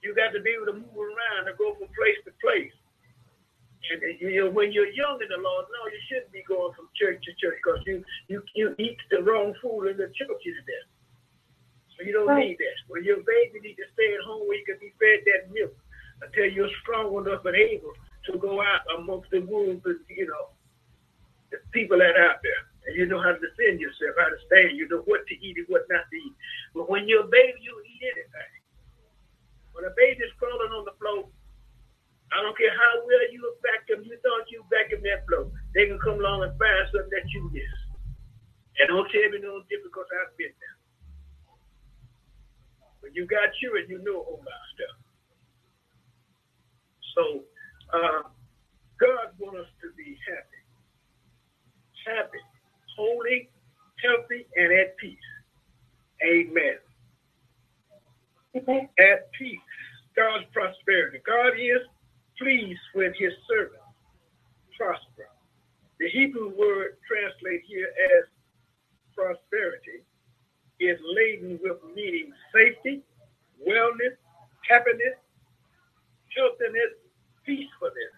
You 0.02 0.14
got 0.14 0.34
to 0.34 0.42
be 0.42 0.52
able 0.54 0.68
to 0.68 0.74
move 0.74 0.94
around 0.94 1.50
and 1.50 1.58
go 1.58 1.74
from 1.74 1.90
place 1.98 2.22
to 2.26 2.32
place. 2.42 2.74
And 3.92 4.02
you 4.20 4.46
know, 4.46 4.50
when 4.52 4.72
you're 4.72 4.90
young 4.92 5.20
in 5.22 5.30
the 5.30 5.42
Lord, 5.42 5.66
no, 5.70 5.82
you 5.92 6.00
shouldn't 6.10 6.32
be 6.32 6.44
going 6.48 6.74
from 6.74 6.90
church 6.96 7.22
to 7.26 7.32
church 7.38 7.58
because 7.64 7.82
you, 7.86 8.04
you 8.28 8.42
you 8.56 8.76
eat 8.80 8.98
the 9.12 9.22
wrong 9.24 9.54
food 9.62 9.88
in 9.92 9.98
the 9.98 10.10
churches 10.16 10.58
there. 10.66 10.86
So 11.98 12.04
you 12.04 12.12
don't 12.14 12.28
Right. 12.28 12.50
need 12.50 12.58
that. 12.60 12.78
When 12.88 13.04
you're 13.04 13.22
a 13.22 13.28
baby, 13.28 13.60
you 13.60 13.62
need 13.62 13.80
to 13.80 13.88
stay 13.94 14.14
at 14.14 14.24
home 14.26 14.48
where 14.48 14.58
you 14.58 14.66
can 14.66 14.80
be 14.80 14.92
fed 15.00 15.24
that 15.26 15.52
milk 15.54 15.76
until 16.22 16.46
you're 16.52 16.72
strong 16.82 17.14
enough 17.16 17.46
and 17.46 17.56
able 17.56 17.94
to 18.32 18.38
go 18.38 18.62
out 18.62 18.82
amongst 18.98 19.30
the 19.32 19.40
wolves 19.42 19.86
and 19.86 20.00
you 20.10 20.28
know 20.28 20.52
the 21.52 21.58
people 21.72 21.98
that 22.00 22.16
are 22.18 22.30
out 22.32 22.42
there. 22.44 22.62
And 22.88 22.96
you 22.98 23.06
know 23.08 23.22
how 23.22 23.34
to 23.34 23.40
defend 23.42 23.80
yourself, 23.80 24.16
how 24.18 24.30
to 24.30 24.40
stand. 24.46 24.78
You 24.78 24.88
know 24.90 25.02
what 25.06 25.26
to 25.28 25.36
eat 25.42 25.58
and 25.58 25.68
what 25.70 25.88
not 25.90 26.06
to 26.10 26.18
eat. 26.18 26.36
But 26.74 26.90
when 26.90 27.08
you're 27.08 27.26
a 27.26 27.32
baby, 27.32 27.58
you 27.62 27.74
eat 27.86 28.04
anything. 28.14 28.52
When 29.74 29.86
a 29.86 29.94
baby's 29.98 30.32
crawling 30.40 30.72
on 30.72 30.86
the 30.86 30.96
floor, 31.02 31.28
I 32.34 32.42
don't 32.42 32.58
care 32.58 32.74
how 32.74 33.06
well 33.06 33.26
you 33.32 33.42
back 33.62 33.86
them, 33.88 34.02
you 34.04 34.18
thought 34.26 34.50
you 34.50 34.66
back 34.72 34.90
in 34.92 35.02
that 35.06 35.26
floor. 35.30 35.52
They 35.74 35.86
can 35.86 36.00
come 36.02 36.20
along 36.20 36.44
and 36.44 36.54
find 36.58 36.86
something 36.90 37.14
that 37.14 37.28
you 37.34 37.50
miss. 37.54 37.78
And 38.82 38.90
don't 38.90 39.08
tell 39.12 39.30
me 39.32 39.40
no 39.40 39.62
different 39.70 39.94
because 39.94 40.10
I've 40.10 40.36
been 40.38 40.52
there. 40.52 40.78
When 43.02 43.14
you 43.14 43.26
got 43.30 43.54
children, 43.62 43.86
you 43.88 44.02
know 44.04 44.22
a 44.22 44.26
whole 44.26 44.42
lot 44.42 44.62
of 44.66 44.72
stuff. 44.76 44.98
So 47.16 47.24
uh, 47.94 48.22
God 49.00 49.32
wants 49.40 49.70
us 49.70 49.72
to 49.86 49.94
be 49.96 50.18
happy. 50.28 50.62
Happy, 52.06 52.44
holy, 52.98 53.50
healthy, 54.04 54.46
and 54.58 54.74
at 54.74 54.98
peace. 54.98 55.30
Amen. 56.24 56.78
Okay. 58.56 58.90
At 59.00 59.32
peace. 59.38 59.60
God's 60.16 60.46
prosperity. 60.54 61.20
God 61.26 61.60
is 61.60 61.82
pleased 62.40 62.82
when 62.94 63.14
his 63.18 63.34
servants 63.50 63.80
prosper. 64.78 65.30
The 66.00 66.10
Hebrew 66.10 66.50
word 66.58 66.98
translated 67.08 67.62
here 67.68 67.90
as 68.18 68.26
prosperity 69.16 70.04
is 70.80 71.00
laden 71.16 71.60
with 71.64 71.78
meaning 71.96 72.34
safety, 72.54 73.02
wellness, 73.66 74.16
happiness, 74.70 75.16
healthiness, 76.36 76.94
peacefulness. 77.46 78.14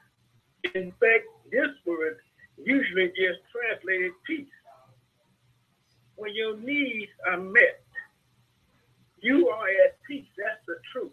In 0.73 0.91
fact, 0.99 1.25
this 1.51 1.69
word 1.85 2.17
usually 2.57 3.11
is 3.15 3.37
translated 3.53 4.11
peace. 4.25 4.47
When 6.15 6.33
your 6.35 6.57
needs 6.57 7.11
are 7.29 7.39
met, 7.39 7.81
you 9.21 9.49
are 9.49 9.67
at 9.85 10.01
peace. 10.07 10.25
That's 10.37 10.59
the 10.67 10.75
truth. 10.91 11.11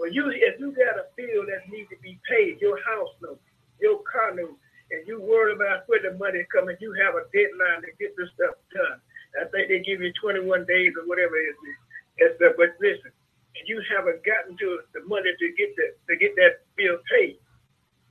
When 0.00 0.16
you, 0.16 0.32
if 0.32 0.56
you 0.56 0.72
got 0.72 0.96
a 0.96 1.12
bill 1.12 1.44
that 1.44 1.68
needs 1.68 1.92
to 1.92 1.98
be 2.00 2.16
paid, 2.24 2.56
your 2.56 2.80
house 2.88 3.12
note, 3.20 3.36
your 3.84 4.00
car 4.08 4.32
note, 4.32 4.56
and 4.88 5.04
you 5.04 5.20
worry 5.20 5.52
about 5.52 5.84
where 5.92 6.00
the 6.00 6.16
money 6.16 6.40
coming, 6.48 6.80
you 6.80 6.96
have 7.04 7.20
a 7.20 7.28
deadline 7.36 7.84
to 7.84 7.92
get 8.00 8.16
this 8.16 8.32
stuff 8.32 8.56
done. 8.72 8.96
I 9.36 9.44
think 9.52 9.68
they 9.68 9.84
give 9.84 10.00
you 10.00 10.08
21 10.16 10.64
days 10.64 10.96
or 10.96 11.04
whatever 11.04 11.36
it 11.36 11.52
is. 11.52 12.32
But 12.40 12.80
listen, 12.80 13.12
and 13.12 13.64
you 13.68 13.84
haven't 13.92 14.24
gotten 14.24 14.56
to 14.56 14.80
the 14.96 15.04
money 15.04 15.36
to 15.36 15.46
get 15.60 15.76
that 15.76 15.92
to 16.08 16.16
get 16.16 16.32
that 16.40 16.64
bill 16.80 16.96
paid. 17.12 17.36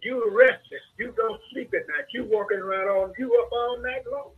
You 0.05 0.29
restless. 0.29 0.85
You 1.01 1.09
don't 1.17 1.41
sleep 1.49 1.73
at 1.73 1.89
night. 1.89 2.05
You 2.13 2.29
walking 2.29 2.61
around 2.61 2.85
all 2.85 3.09
you 3.17 3.33
up 3.33 3.49
all 3.51 3.81
night 3.81 4.05
long, 4.05 4.37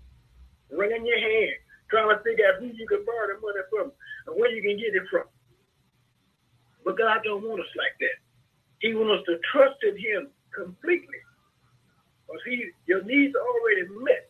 wringing 0.72 1.06
your 1.06 1.20
hand, 1.20 1.60
trying 1.92 2.16
to 2.16 2.24
figure 2.24 2.48
out 2.48 2.64
who 2.64 2.72
you 2.72 2.88
can 2.88 3.04
borrow 3.04 3.28
the 3.28 3.44
money 3.44 3.64
from 3.68 3.92
and 4.32 4.40
where 4.40 4.56
you 4.56 4.64
can 4.64 4.80
get 4.80 4.96
it 4.96 5.04
from. 5.12 5.28
But 6.84 6.98
God 6.98 7.22
don't 7.24 7.44
want 7.44 7.62
us 7.62 7.74
like 7.78 7.96
that. 8.00 8.18
He 8.80 8.94
wants 8.94 9.22
us 9.22 9.26
to 9.30 9.36
trust 9.52 9.78
in 9.84 9.98
Him 9.98 10.30
completely. 10.54 11.22
Because 12.26 12.42
He, 12.46 12.72
your 12.88 13.04
needs 13.04 13.36
are 13.36 13.46
already 13.46 13.86
met. 14.02 14.30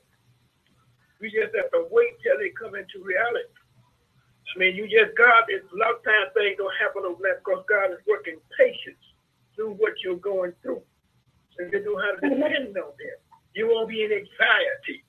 We 1.22 1.30
just 1.30 1.56
have 1.56 1.72
to 1.72 1.88
wait 1.92 2.18
till 2.26 2.36
they 2.42 2.50
come 2.58 2.76
into 2.76 3.00
reality. 3.00 3.54
I 4.52 4.60
mean, 4.60 4.76
you 4.76 4.90
just 4.90 5.16
God. 5.16 5.48
It's 5.48 5.64
a 5.72 5.78
lot 5.78 5.96
of 5.96 6.04
times 6.04 6.34
things 6.36 6.60
don't 6.60 6.76
happen 6.76 7.08
overnight 7.08 7.40
because 7.40 7.64
God 7.72 7.94
is 7.96 8.04
working 8.04 8.42
patience 8.58 9.00
through 9.56 9.80
what 9.80 9.96
you're 10.04 10.20
going 10.20 10.52
through. 10.60 10.84
So 11.56 11.64
you 11.72 11.80
know 11.86 11.96
how 11.96 12.18
to 12.18 12.20
depend 12.20 12.76
on 12.76 12.92
Him. 13.00 13.18
You 13.56 13.68
won't 13.72 13.88
be 13.88 14.04
in 14.04 14.12
anxiety, 14.12 15.04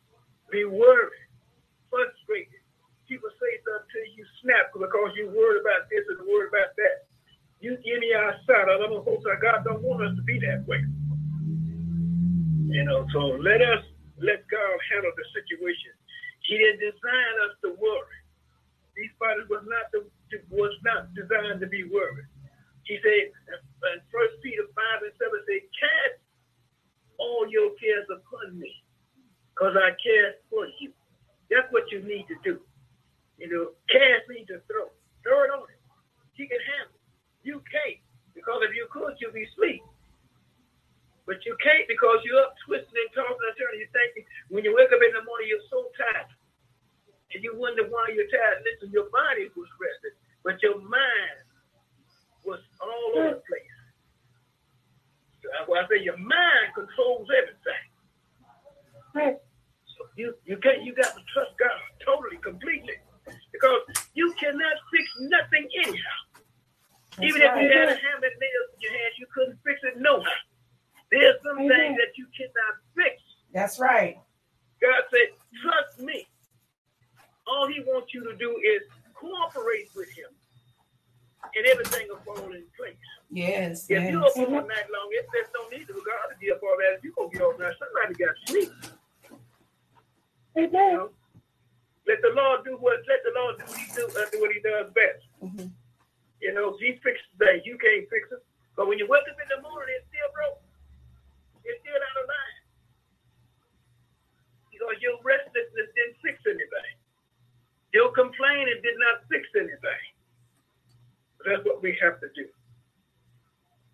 be 0.51 0.63
worried, 0.67 1.27
frustrated. 1.91 2.63
People 3.07 3.31
say 3.39 3.53
something 3.67 3.89
to 3.89 4.01
you 4.15 4.25
snap 4.43 4.71
because 4.75 5.11
you're 5.19 5.31
worried 5.31 5.63
about 5.63 5.91
this 5.91 6.07
and 6.07 6.23
worried 6.27 6.51
about 6.55 6.75
that. 6.79 7.11
You 7.63 7.79
give 7.79 8.03
me 8.03 8.11
our 8.11 8.35
side. 8.43 8.67
I 8.67 8.75
don't 8.75 8.91
know 8.91 9.07
God 9.07 9.63
don't 9.63 9.87
want 9.87 10.03
us 10.03 10.19
to 10.19 10.23
be 10.27 10.43
that 10.43 10.67
way. 10.67 10.83
You 12.67 12.83
know, 12.83 13.07
so 13.15 13.39
let 13.39 13.63
us 13.63 13.87
let 14.19 14.43
God 14.51 14.77
handle 14.91 15.15
the 15.15 15.27
situation. 15.31 15.95
He 16.43 16.59
didn't 16.59 16.83
design 16.83 17.35
us 17.47 17.55
to 17.63 17.79
worry. 17.79 18.19
These 18.99 19.15
bodies 19.23 19.47
was 19.47 19.63
not 19.71 19.95
the, 19.95 20.03
was 20.51 20.75
not 20.83 21.15
designed 21.15 21.63
to 21.63 21.71
be 21.71 21.87
worried. 21.87 22.27
He 22.83 22.99
said 22.99 23.31
in 23.31 23.99
First 24.11 24.43
Peter 24.43 24.67
five 24.75 25.07
and 25.07 25.15
seven 25.15 25.39
say, 25.47 25.63
"Cast 25.79 26.19
all 27.23 27.47
your 27.47 27.79
cares 27.79 28.11
upon 28.11 28.59
me, 28.59 28.75
because 29.55 29.79
I 29.79 29.95
care 30.03 30.43
for 30.51 30.67
you." 30.83 30.91
That's 31.47 31.71
what 31.71 31.87
you 31.95 32.03
need 32.03 32.27
to 32.27 32.37
do. 32.43 32.59
You 33.39 33.47
know, 33.55 33.65
cast 33.87 34.27
means 34.27 34.51
to 34.51 34.59
throw. 34.67 34.91
Throw 35.23 35.47
it 35.47 35.55
on 35.55 35.71
him. 35.71 35.79
He 36.35 36.51
can 36.51 36.59
handle 36.59 36.99
it. 36.99 37.02
You 37.43 37.63
can't, 37.67 38.01
because 38.35 38.63
if 38.63 38.75
you 38.75 38.87
could, 38.91 39.19
you'd 39.19 39.35
be 39.35 39.47
asleep. 39.51 39.83
But 41.27 41.45
you 41.47 41.55
can't 41.63 41.87
because 41.87 42.19
you're 42.27 42.43
up 42.43 42.55
twisting 42.67 42.99
and 42.99 43.11
tossing 43.15 43.47
and 43.47 43.57
turning. 43.59 43.79
You're 43.79 43.95
thinking 43.95 44.27
when 44.51 44.67
you 44.67 44.75
wake 44.75 44.91
up 44.91 44.99
in 44.99 45.15
the 45.15 45.23
morning, 45.23 45.47
you're 45.47 45.69
so 45.71 45.87
tired. 45.95 46.31
And 47.35 47.43
you 47.43 47.55
wonder 47.57 47.87
why 47.89 48.11
you're 48.11 48.29
tired. 48.29 48.67
Listen, 48.67 48.91
your 48.93 49.09
body 49.09 49.49
was 49.55 49.71
rested, 49.79 50.19
but 50.43 50.61
your 50.61 50.83
mind 50.83 51.47
was 52.45 52.59
all 52.83 53.23
over 53.23 53.39
the 53.39 53.43
place. 53.47 53.77
So 55.43 55.49
that's 55.55 55.67
why 55.71 55.83
I 55.83 55.87
say 55.89 56.03
your 56.03 56.19
mind 56.19 56.75
controls 56.75 57.31
everything. 57.31 57.85
So 59.97 60.11
you 60.17 60.35
you 60.45 60.59
can't 60.59 60.83
you 60.83 60.95
got 60.95 61.15
to 61.15 61.23
trust 61.33 61.55
God 61.59 61.81
totally, 62.05 62.39
completely. 62.43 62.99
Because 63.53 63.81
you 64.15 64.35
cannot 64.39 64.77
fix 64.91 65.07
nothing 65.21 65.69
anyhow. 65.87 66.19
That's 67.17 67.29
Even 67.29 67.43
if 67.43 67.53
you 67.61 67.69
had 67.69 67.89
a 67.89 67.97
hammer 67.97 68.25
and 68.27 68.39
nails 68.41 68.69
in 68.75 68.81
your 68.81 68.93
hands, 68.93 69.15
you 69.19 69.27
couldn't 69.35 69.59
fix 69.65 69.81
it 69.85 70.01
no. 70.01 70.25
There's 71.11 71.37
some 71.45 71.59
Amen. 71.61 71.69
things 71.69 71.97
that 72.01 72.17
you 72.17 72.27
cannot 72.37 72.75
fix. 72.97 73.21
That's 73.53 73.79
right. 73.79 74.17
God 74.81 75.03
said, 75.11 75.37
trust 75.63 76.01
me. 76.01 76.27
All 77.47 77.69
he 77.69 77.81
wants 77.81 78.15
you 78.15 78.25
to 78.25 78.35
do 78.37 78.57
is 78.65 78.83
cooperate 79.15 79.91
with 79.95 80.09
him. 80.11 80.33
And 81.55 81.67
everything 81.67 82.09
will 82.09 82.23
fall 82.25 82.51
in 82.53 82.65
place. 82.79 82.97
Yes. 83.31 83.85
If 83.91 84.03
Yes. 84.03 84.11
you're 84.11 84.25
up 84.25 84.37
all 84.37 84.67
night 84.67 84.89
long, 84.91 85.09
it 85.11 85.27
there's 85.33 85.49
no 85.55 85.69
need 85.69 85.87
for 85.87 85.93
God 85.95 86.33
to 86.33 86.37
be 86.41 86.51
up 86.51 86.63
all 86.63 86.77
that. 86.79 86.97
If 86.99 87.05
you 87.05 87.13
gonna 87.13 87.29
get 87.29 87.43
all 87.43 87.59
night, 87.59 87.75
somebody 87.79 88.15
got 88.15 88.35
to 88.35 88.47
sleep. 88.47 88.73
You 90.57 90.65
Amen. 90.65 90.95
know? 90.95 91.11
Let 92.07 92.23
the 92.23 92.31
Lord 92.35 92.65
do 92.65 92.77
what 92.79 93.01
let 93.07 93.21
the 93.23 93.33
Lord 93.37 93.59
do 93.59 93.65
what 93.67 93.77
he 93.79 93.93
do, 93.95 94.07
uh, 94.09 94.31
do 94.33 94.41
what 94.41 94.53
he 94.53 94.61
does 94.61 94.93
best. 94.93 95.25
Mhm. 95.43 95.71
You 96.43 96.51
know, 96.53 96.75
he 96.83 96.99
fixes 97.07 97.31
things. 97.39 97.63
You 97.63 97.79
can't 97.79 98.03
fix 98.11 98.27
it. 98.35 98.43
But 98.75 98.91
when 98.91 98.99
you 98.99 99.07
wake 99.07 99.23
up 99.31 99.39
in 99.39 99.47
the 99.47 99.63
morning, 99.63 99.95
it's 99.95 100.09
still 100.11 100.31
broke. 100.35 100.59
It's 101.63 101.79
still 101.87 101.95
out 101.95 102.19
of 102.19 102.27
line. 102.27 102.59
Because 104.75 104.99
your 104.99 105.23
restlessness 105.23 105.89
didn't 105.95 106.19
fix 106.19 106.43
anything. 106.51 106.95
Your 107.95 108.11
complaining 108.11 108.83
did 108.83 108.99
not 108.99 109.23
fix 109.31 109.47
anything. 109.55 110.05
But 111.39 111.45
that's 111.47 111.63
what 111.65 111.79
we 111.79 111.95
have 112.03 112.19
to 112.19 112.29
do. 112.35 112.51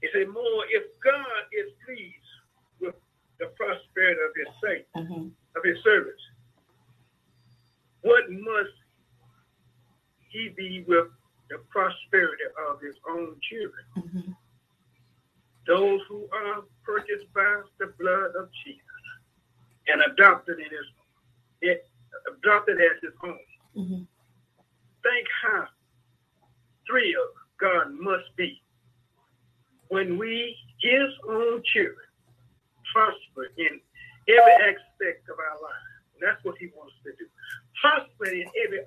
He 0.00 0.08
said, 0.16 0.32
more 0.32 0.64
if 0.72 0.88
God 1.04 1.42
is 1.52 1.68
pleased 1.84 2.32
with 2.80 2.96
the 3.36 3.52
prosperity 3.60 4.24
of 4.24 4.32
his 4.32 4.50
saints, 4.64 4.88
Mhm. 4.96 5.34
of 5.52 5.62
his 5.64 5.76
servants, 5.84 6.22
what 8.00 8.30
must 8.30 8.78
he 10.30 10.48
be 10.50 10.84
with 10.86 11.10
the 11.50 11.58
prosperity 11.70 12.44
of 12.68 12.80
his 12.80 12.94
own 13.08 13.38
children? 13.40 13.84
Mhm. 13.96 14.36
those 15.66 16.00
who 16.08 16.26
are 16.32 16.62
purchased 16.82 17.30
by 17.34 17.62
the 17.78 17.88
blood 17.98 18.34
of 18.36 18.48
Jesus 18.64 18.82
and 19.86 20.00
adopted 20.00 20.58
in 20.58 20.64
his 20.70 20.86
it, 21.60 21.86
adopted 22.26 22.80
as 22.80 22.98
his 23.02 23.12
own. 23.22 23.40
Mhm. 23.76 24.06
Think 25.02 25.28
how 25.42 25.68
thrilled 26.86 27.36
God 27.58 27.92
must 27.92 28.34
be 28.36 28.62
when 29.88 30.16
we, 30.16 30.56
his 30.80 31.10
own 31.28 31.62
children, 31.64 32.06
prosper 32.92 33.44
in 33.58 33.80
every 34.28 34.52
aspect 34.52 35.28
of 35.28 35.38
our 35.38 35.60
lives. 35.60 35.84
And 36.14 36.22
that's 36.22 36.42
what 36.44 36.56
he 36.58 36.68
wants 36.68 36.94
to 37.04 37.12
do. 37.16 37.28
Prosper 37.80 38.26
in 38.30 38.50
every 38.64 38.84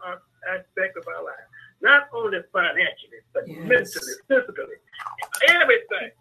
aspect 0.48 0.98
of 0.98 1.08
our 1.08 1.24
life. 1.24 1.48
Not 1.82 2.10
only 2.14 2.40
financially, 2.54 3.22
but 3.34 3.48
Yes. 3.48 3.58
mentally, 3.66 4.14
physically, 4.28 4.78
everything. 5.50 6.12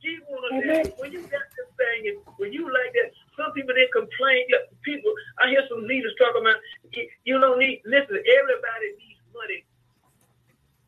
He 0.00 0.18
wants 0.28 0.66
that. 0.66 0.98
When 0.98 1.12
you 1.12 1.22
got 1.22 1.46
this 1.56 1.70
thing, 1.78 2.08
and 2.08 2.18
when 2.36 2.52
you 2.52 2.66
like 2.66 2.92
that, 2.92 3.12
some 3.36 3.52
people 3.52 3.72
they 3.74 3.86
complain. 3.94 4.44
People, 4.82 5.14
I 5.40 5.48
hear 5.48 5.64
some 5.68 5.86
leaders 5.86 6.12
talk 6.18 6.34
about 6.36 6.56
you, 7.24 7.38
don't 7.38 7.58
need. 7.58 7.80
Listen, 7.86 8.18
everybody 8.18 8.88
needs 8.98 9.22
money. 9.32 9.64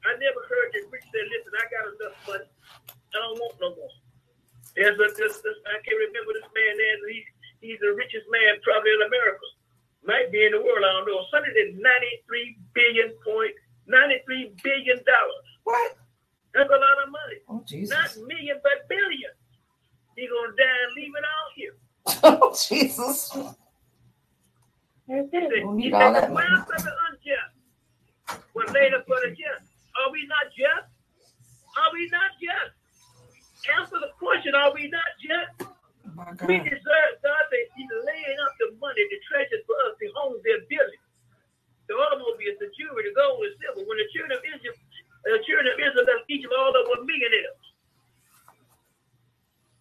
I 0.05 0.13
never 0.21 0.41
heard 0.45 0.69
the 0.75 0.85
rich 0.91 1.07
say, 1.15 1.23
"Listen, 1.31 1.53
I 1.57 1.65
got 1.73 1.85
enough 1.95 2.19
money. 2.29 2.49
I 2.91 3.17
don't 3.17 3.39
want 3.39 3.55
no 3.61 3.75
more." 3.77 3.95
There's 4.77 4.99
a 4.99 5.09
this, 5.15 5.41
this 5.41 5.57
I 5.71 5.79
can't 5.81 6.01
remember 6.11 6.35
this 6.35 6.51
man. 6.53 6.77
There, 6.77 7.09
he, 7.09 7.25
he's 7.63 7.81
the 7.81 7.95
richest 7.95 8.27
man 8.29 8.59
probably 8.67 8.93
in 8.93 9.03
America. 9.07 9.47
Might 10.05 10.31
be 10.33 10.45
in 10.45 10.53
the 10.53 10.59
world. 10.61 10.85
I 10.85 10.93
don't 11.01 11.07
know. 11.09 11.25
Something 11.31 11.53
that 11.55 11.75
ninety-three 11.81 12.59
billion 12.75 13.15
point 13.25 13.53
ninety-three 13.87 14.53
billion 14.63 14.97
dollars. 15.05 15.47
What? 15.65 15.97
That's 16.55 16.69
a 16.71 16.73
lot 16.73 16.99
of 17.05 17.11
money. 17.11 17.39
Oh 17.49 17.65
Jesus! 17.67 17.91
Not 17.97 18.09
Jesus. 18.09 18.23
million, 18.29 18.57
but 18.63 18.89
billion. 18.89 19.33
He 20.17 20.29
gonna 20.29 20.55
die 20.57 20.79
and 20.87 20.93
leave 20.95 21.15
it 21.17 21.25
all 21.27 21.49
here. 21.57 21.75
Oh 22.43 22.53
Jesus. 22.55 23.31
He 25.07 25.21
said, 25.31 25.51
Don't 25.61 25.79
he 25.79 25.87
need 25.91 25.93
all 25.95 26.01
said, 26.15 26.15
that 26.15 26.29
the 26.29 26.35
money. 26.35 26.47
of 26.55 26.67
the 26.85 26.93
unjust 27.11 27.53
was 28.55 28.71
laid 28.73 28.95
up 28.95 29.05
for 29.07 29.17
the 29.25 29.31
just. 29.41 29.65
Are 30.01 30.11
we 30.13 30.27
not 30.27 30.47
just? 30.57 30.89
Are 31.77 31.91
we 31.93 32.09
not 32.13 32.31
just? 32.41 32.73
Answer 33.81 33.97
the 34.01 34.13
question, 34.19 34.55
are 34.55 34.73
we 34.75 34.89
not 34.89 35.11
just? 35.21 35.64
My 36.15 36.31
We 36.47 36.63
deserve 36.63 37.15
God 37.27 37.45
that 37.51 37.67
He's 37.75 37.91
laying 37.91 38.39
up 38.47 38.55
the 38.63 38.69
money, 38.79 39.03
the 39.11 39.19
treasures 39.27 39.67
for 39.67 39.75
us, 39.91 39.99
the 39.99 40.09
homes, 40.15 40.43
their 40.47 40.63
buildings, 40.71 41.07
the 41.91 41.95
automobiles, 41.99 42.59
the 42.63 42.71
jewelry, 42.79 43.11
the 43.11 43.15
gold, 43.19 43.43
and 43.43 43.55
silver. 43.59 43.83
When 43.83 43.99
the 43.99 44.09
children 44.15 44.39
of 44.39 44.43
Israel, 44.47 44.79
the 45.27 45.43
children 45.43 45.67
of 45.75 45.79
Israel 45.83 46.07
left 46.07 46.31
Egypt, 46.31 46.55
all 46.55 46.71
of 46.71 46.75
them 46.79 46.87
were 46.95 47.03
millionaires. 47.03 47.63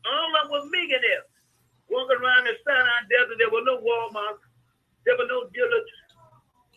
All 0.09 0.29
of 0.33 0.33
them 0.33 0.47
were 0.57 0.65
millionaires. 0.73 1.29
Walking 1.93 2.17
around 2.17 2.49
the 2.49 2.57
Sinai 2.65 3.05
desert, 3.13 3.37
there 3.37 3.53
were 3.53 3.65
no 3.65 3.77
Walmart, 3.79 4.41
there 5.05 5.15
were 5.15 5.29
no 5.29 5.45
Dillard's, 5.53 5.93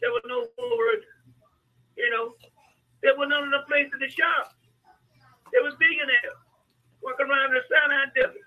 there 0.04 0.12
were 0.12 0.24
no 0.28 0.44
Woolworths, 0.60 1.08
you 1.96 2.10
know, 2.12 2.36
there 3.00 3.16
were 3.16 3.26
none 3.26 3.48
of 3.48 3.52
the 3.52 3.64
places 3.66 3.96
to 3.96 4.08
shop. 4.12 4.52
They 5.52 5.64
were 5.64 5.72
millionaires 5.80 6.36
walking 7.00 7.26
around 7.30 7.54
the 7.54 7.62
Sinai 7.70 8.12
desert 8.14 8.45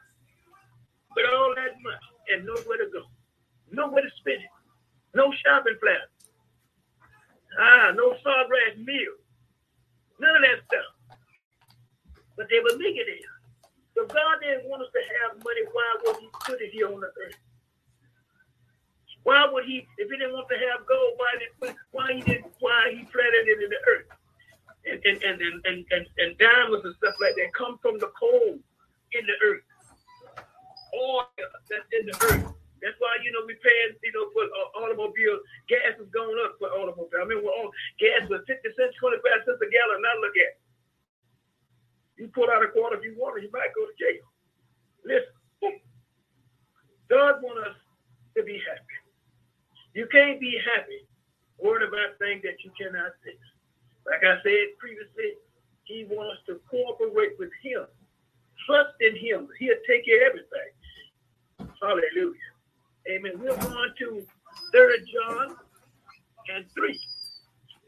with 1.15 1.26
all 1.34 1.54
that 1.56 1.74
money 1.82 2.10
and 2.34 2.45
nowhere 2.45 2.78
to 2.78 2.89
go, 2.91 3.04
nowhere 3.72 4.04
to 4.04 4.12
spend 4.19 4.41
it, 4.41 4.54
no 5.15 5.32
shopping 5.32 5.78
plaza, 5.82 6.10
ah, 7.60 7.91
no 7.95 8.13
sawgrass 8.26 8.78
mill, 8.78 9.15
none 10.19 10.36
of 10.36 10.43
that 10.43 10.60
stuff. 10.67 10.89
But 12.38 12.48
they 12.50 12.60
were 12.60 12.78
millionaires. 12.78 13.36
So 13.95 14.06
God 14.06 14.39
didn't 14.39 14.69
want 14.69 14.84
us 14.84 14.93
to 14.95 15.04
have 15.19 15.43
money. 15.43 15.62
Why 15.74 15.89
would 16.06 16.17
He 16.22 16.30
put 16.45 16.62
it 16.62 16.72
here 16.72 16.88
on 16.88 17.02
the 17.02 17.12
earth? 17.19 17.36
Why 19.24 19.45
would 19.52 19.65
He, 19.65 19.86
if 19.98 20.10
He 20.10 20.15
didn't 20.17 20.32
want 20.32 20.48
to 20.48 20.56
have 20.56 20.88
gold, 20.88 21.13
why 21.17 21.32
did 21.36 21.76
why 21.91 22.13
He 22.13 22.22
didn't, 22.22 22.54
why 22.60 22.95
He 22.95 23.04
planted 23.12 23.43
it 23.43 23.60
in 23.60 23.69
the 23.69 23.82
earth? 23.91 24.08
And 24.88 25.00
and 25.04 25.19
and 25.22 25.65
and, 25.65 25.86
and, 25.91 26.06
and 26.17 26.38
diamonds 26.38 26.86
and 26.86 26.95
stuff 26.95 27.15
like 27.19 27.36
that 27.36 27.52
come 27.52 27.78
from 27.82 28.00
the 28.00 28.10
coal 28.17 28.56
in 29.12 29.24
the 29.28 29.38
earth 29.43 29.67
oil 30.93 31.28
that's 31.38 31.88
in 31.93 32.08
the 32.08 32.15
earth. 32.30 32.47
That's 32.80 32.95
why 32.99 33.19
you 33.19 33.32
know 33.36 33.43
we 33.43 33.60
paying 33.60 33.95
you 33.99 34.13
know 34.15 34.32
for 34.32 34.47
uh, 34.47 34.84
automobile 34.84 35.43
gas 35.67 35.99
is 35.99 36.08
going 36.15 36.38
up 36.47 36.56
for 36.58 36.71
automobile. 36.71 37.19
I 37.19 37.28
mean, 37.28 37.43
we're 37.43 37.52
all, 37.52 37.71
gas 37.99 38.23
was 38.32 38.41
fifty 38.47 38.71
cents, 38.75 38.95
twenty 38.99 39.19
five 39.19 39.43
cents 39.43 39.60
a 39.60 39.67
gallon. 39.67 39.99
Now 39.99 40.15
look 40.23 40.36
at 40.39 40.54
you 42.15 42.28
pull 42.32 42.47
out 42.47 42.63
a 42.63 42.71
quarter 42.71 42.99
if 42.99 43.04
you 43.04 43.15
want 43.19 43.39
it, 43.39 43.47
you 43.47 43.52
might 43.52 43.75
go 43.75 43.84
to 43.88 43.95
jail. 43.99 44.23
Listen, 45.04 45.80
God 47.12 47.43
wants 47.43 47.75
us 47.75 47.78
to 48.36 48.43
be 48.43 48.60
happy. 48.63 48.97
You 49.95 50.08
can't 50.12 50.39
be 50.39 50.60
happy 50.60 51.04
worried 51.60 51.84
about 51.84 52.15
things 52.19 52.43
that 52.47 52.63
you 52.63 52.71
cannot 52.80 53.12
fix. 53.23 53.39
Like 54.08 54.23
I 54.23 54.39
said 54.43 54.80
previously, 54.80 55.36
He 55.84 56.08
wants 56.08 56.39
us 56.39 56.41
to 56.47 56.63
cooperate 56.71 57.36
with 57.39 57.52
Him 57.63 57.88
trust 58.69 58.93
in 59.02 59.15
him. 59.15 59.47
He'll 59.60 59.82
take 59.88 60.06
care 60.06 60.30
of 60.30 60.38
everything. 60.38 60.69
Hallelujah. 61.82 62.34
Amen. 63.10 63.32
We're 63.39 63.56
going 63.56 63.94
to 64.00 64.26
Third 64.74 65.00
John 65.13 65.56
and 66.54 66.65
3. 66.74 67.00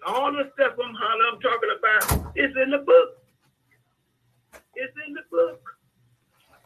All 0.08 0.32
the 0.32 0.50
stuff 0.54 0.74
I'm, 0.84 0.96
I'm 0.96 1.40
talking 1.42 1.70
about 1.78 2.36
is 2.36 2.52
in 2.64 2.72
the 2.72 2.80
book. 2.80 3.18
It's 4.76 4.94
in 5.08 5.14
the 5.14 5.22
book. 5.30 5.62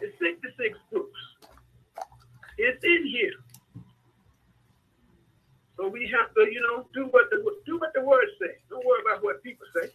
It's 0.01 0.15
66 0.19 0.77
books. 0.91 1.19
It's 2.57 2.83
in 2.83 3.07
here. 3.07 3.33
So 5.77 5.87
we 5.89 6.09
have 6.15 6.33
to, 6.35 6.41
you 6.51 6.61
know, 6.61 6.87
do 6.93 7.07
what 7.11 7.29
the 7.31 7.43
do 7.65 7.77
what 7.77 7.93
the 7.93 8.01
word 8.01 8.25
says. 8.39 8.55
Don't 8.69 8.85
worry 8.85 9.01
about 9.05 9.23
what 9.23 9.43
people 9.43 9.65
say. 9.75 9.89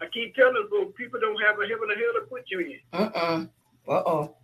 I 0.00 0.06
keep 0.12 0.34
telling 0.34 0.66
folks, 0.70 0.94
people 0.96 1.20
don't 1.20 1.40
have 1.42 1.56
a 1.58 1.66
heaven 1.66 1.90
or 1.90 1.94
hell 1.94 2.20
to 2.20 2.26
put 2.28 2.44
you 2.50 2.60
in. 2.60 2.78
Uh-uh. 2.92 3.44
Uh-oh. 3.88 4.36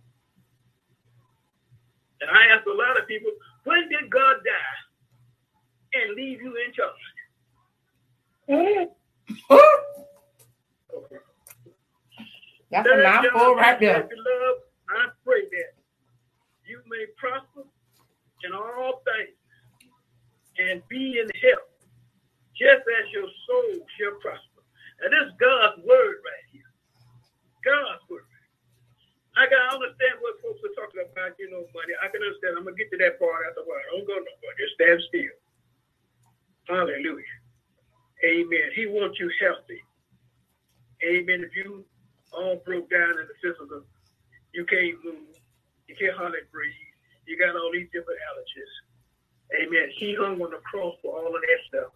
And 2.23 2.31
I 2.31 2.55
ask 2.55 2.65
a 2.65 2.71
lot 2.71 2.97
of 2.97 3.05
people, 3.05 3.31
when 3.65 3.89
did 3.89 4.09
God 4.09 4.35
die 4.45 5.99
and 5.99 6.15
leave 6.15 6.41
you 6.41 6.55
in 6.65 6.71
charge? 6.71 6.93
Okay. 8.49 8.87
That's 12.71 12.87
a 12.87 13.03
mouthful 13.03 13.55
right 13.55 13.77
there. 13.79 14.03
Beloved, 14.03 14.61
I 14.89 15.07
pray 15.25 15.41
that 15.51 15.73
you 16.65 16.79
may 16.87 17.05
prosper 17.17 17.67
in 18.45 18.53
all 18.53 19.03
things 19.03 19.37
and 20.59 20.81
be 20.87 21.19
in 21.19 21.29
health, 21.41 21.69
just 22.55 22.87
as 22.87 23.11
your 23.11 23.27
soul 23.47 23.85
shall 23.99 24.15
prosper. 24.21 24.63
And 25.03 25.11
this 25.11 25.33
God's 25.39 25.77
word 25.85 26.15
right 26.23 26.47
here. 26.51 26.71
God's 27.65 28.01
word. 28.09 28.25
I 29.33 29.49
can 29.49 29.57
understand 29.73 30.21
what 30.21 30.37
folks 30.45 30.61
are 30.61 30.77
talking 30.77 31.01
about, 31.01 31.33
you 31.41 31.49
know, 31.49 31.65
money. 31.73 31.93
I 32.01 32.07
can 32.13 32.21
understand. 32.21 32.53
I'm 32.57 32.65
gonna 32.69 32.77
get 32.77 32.93
to 32.93 32.99
that 33.01 33.17
part 33.17 33.49
after 33.49 33.61
a 33.61 33.67
while. 33.67 33.81
Don't 33.89 34.05
go 34.05 34.17
nowhere. 34.21 34.55
Just 34.61 34.77
stand 34.77 35.01
still. 35.09 35.35
Hallelujah. 36.69 37.37
Amen. 38.23 38.69
He 38.75 38.85
wants 38.85 39.19
you 39.19 39.29
healthy. 39.41 39.81
Amen. 41.03 41.43
If 41.43 41.55
you 41.55 41.83
all 42.31 42.61
broke 42.65 42.89
down 42.89 43.19
in 43.19 43.27
the 43.27 43.37
physical, 43.41 43.83
you 44.53 44.65
can't 44.65 44.95
move, 45.03 45.35
you 45.87 45.95
can't 45.95 46.15
hardly 46.15 46.39
breathe, 46.51 46.93
you 47.25 47.37
got 47.37 47.55
all 47.55 47.71
these 47.73 47.87
different 47.91 48.19
allergies. 48.29 48.73
Amen. 49.61 49.89
He 49.97 50.15
hung 50.15 50.41
on 50.41 50.51
the 50.51 50.61
cross 50.63 50.95
for 51.01 51.17
all 51.17 51.35
of 51.35 51.41
that 51.41 51.59
stuff 51.67 51.91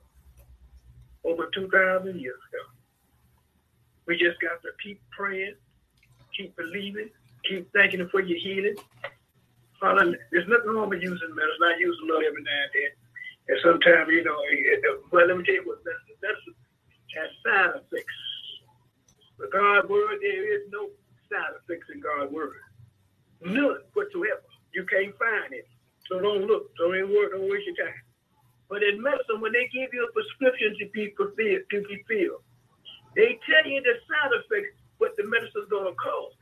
over 1.24 1.50
2,000 1.54 2.20
years 2.20 2.40
ago. 2.50 2.64
We 4.06 4.18
just 4.18 4.40
got 4.42 4.62
to 4.62 4.70
keep 4.84 5.02
praying, 5.12 5.56
keep 6.36 6.56
believing, 6.56 7.10
keep 7.48 7.72
thanking 7.74 8.00
Him 8.00 8.10
for 8.10 8.22
your 8.22 8.40
healing. 8.40 8.76
Hallelujah. 9.82 10.18
There's 10.32 10.48
nothing 10.48 10.72
wrong 10.72 10.90
with 10.90 11.02
using 11.02 11.36
medicine. 11.36 11.64
I 11.64 11.78
use 11.80 11.98
a 12.02 12.06
little 12.06 12.26
every 12.26 12.42
now 12.42 12.62
and 12.66 12.74
then. 12.74 12.92
And 13.48 13.60
sometimes, 13.64 14.10
you 14.10 14.24
know, 14.24 14.36
but 15.12 15.28
let 15.28 15.38
me 15.38 15.44
tell 15.46 15.56
you 15.56 15.64
what, 15.66 15.80
that's, 15.86 16.04
that's 16.22 16.42
has 17.16 17.32
side 17.42 17.74
effects. 17.80 18.20
The 19.40 19.48
God 19.54 19.90
word, 19.90 20.20
there 20.22 20.46
is 20.54 20.70
no 20.70 20.90
side 21.30 21.56
effects 21.62 21.88
in 21.94 22.02
God's 22.02 22.34
word. 22.34 22.62
None 23.42 23.82
whatsoever. 23.94 24.44
You 24.74 24.86
can't 24.86 25.14
find 25.18 25.54
it. 25.54 25.68
So 26.10 26.20
don't 26.20 26.46
look. 26.46 26.74
Don't 26.78 26.96
even 26.96 27.14
work. 27.14 27.32
Don't 27.32 27.50
waste 27.50 27.66
your 27.66 27.78
time. 27.78 28.02
But 28.70 28.84
in 28.84 29.02
medicine, 29.02 29.40
when 29.40 29.54
they 29.54 29.70
give 29.72 29.94
you 29.94 30.04
a 30.04 30.12
prescription 30.12 30.76
to 30.80 30.86
be 30.92 31.14
fulfilled, 31.16 31.64
to 31.72 31.78
be 31.88 32.04
filled, 32.10 32.44
they 33.16 33.40
tell 33.48 33.66
you 33.66 33.80
the 33.82 33.96
side 34.06 34.34
effects, 34.36 34.76
what 34.98 35.16
the 35.16 35.24
medicine's 35.24 35.70
gonna 35.70 35.96
cause. 35.96 36.34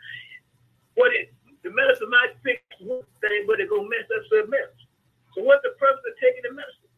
What 0.96 1.14
it 1.14 1.34
the 1.64 1.72
medicine 1.72 2.10
might 2.10 2.38
fix 2.44 2.62
one 2.80 3.02
thing, 3.22 3.46
but 3.48 3.60
it's 3.60 3.70
gonna 3.70 3.90
mess 3.90 4.06
up 4.16 4.24
something 4.30 4.54
else. 4.54 4.80
So 5.34 5.42
what's 5.44 5.64
the 5.64 5.74
purpose 5.80 6.06
of 6.06 6.14
taking 6.22 6.46
the 6.46 6.54
medicine? 6.54 6.94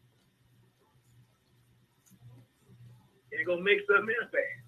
It's 3.32 3.46
gonna 3.46 3.62
make 3.62 3.80
something 3.88 4.14
else 4.20 4.30
bad. 4.30 4.58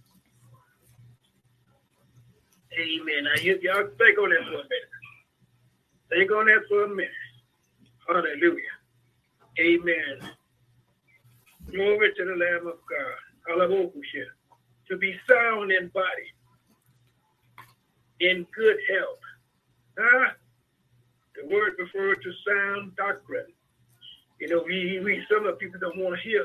Amen. 2.81 3.25
Now 3.25 3.37
you, 3.43 3.59
y'all 3.63 3.89
think 3.99 4.19
on 4.19 4.31
that 4.31 4.45
for 4.49 4.61
a 4.61 4.69
minute. 4.69 4.95
Think 6.11 6.33
on 6.33 6.47
that 6.47 6.63
for 6.69 6.85
a 6.85 6.89
minute. 6.89 7.29
Hallelujah. 8.09 8.77
Amen. 9.61 10.31
Glory 11.71 12.11
to 12.17 12.25
the 12.25 12.37
Lamb 12.37 12.67
of 12.67 12.81
God. 12.89 13.21
Hallelujah. 13.49 14.33
To 14.89 14.97
be 14.97 15.15
sound 15.29 15.73
in 15.73 15.89
body, 15.89 16.29
in 18.21 18.47
good 18.57 18.79
health. 18.91 19.20
Huh? 20.01 20.33
The 21.37 21.45
word 21.53 21.77
refers 21.77 22.17
to 22.25 22.31
sound 22.49 22.97
doctrine. 22.97 23.53
You 24.41 24.49
know, 24.49 24.65
we, 24.65 25.01
we 25.05 25.21
some 25.29 25.45
of 25.45 25.53
the 25.53 25.61
people 25.61 25.81
don't 25.81 26.01
want 26.01 26.17
to 26.17 26.23
hear 26.25 26.41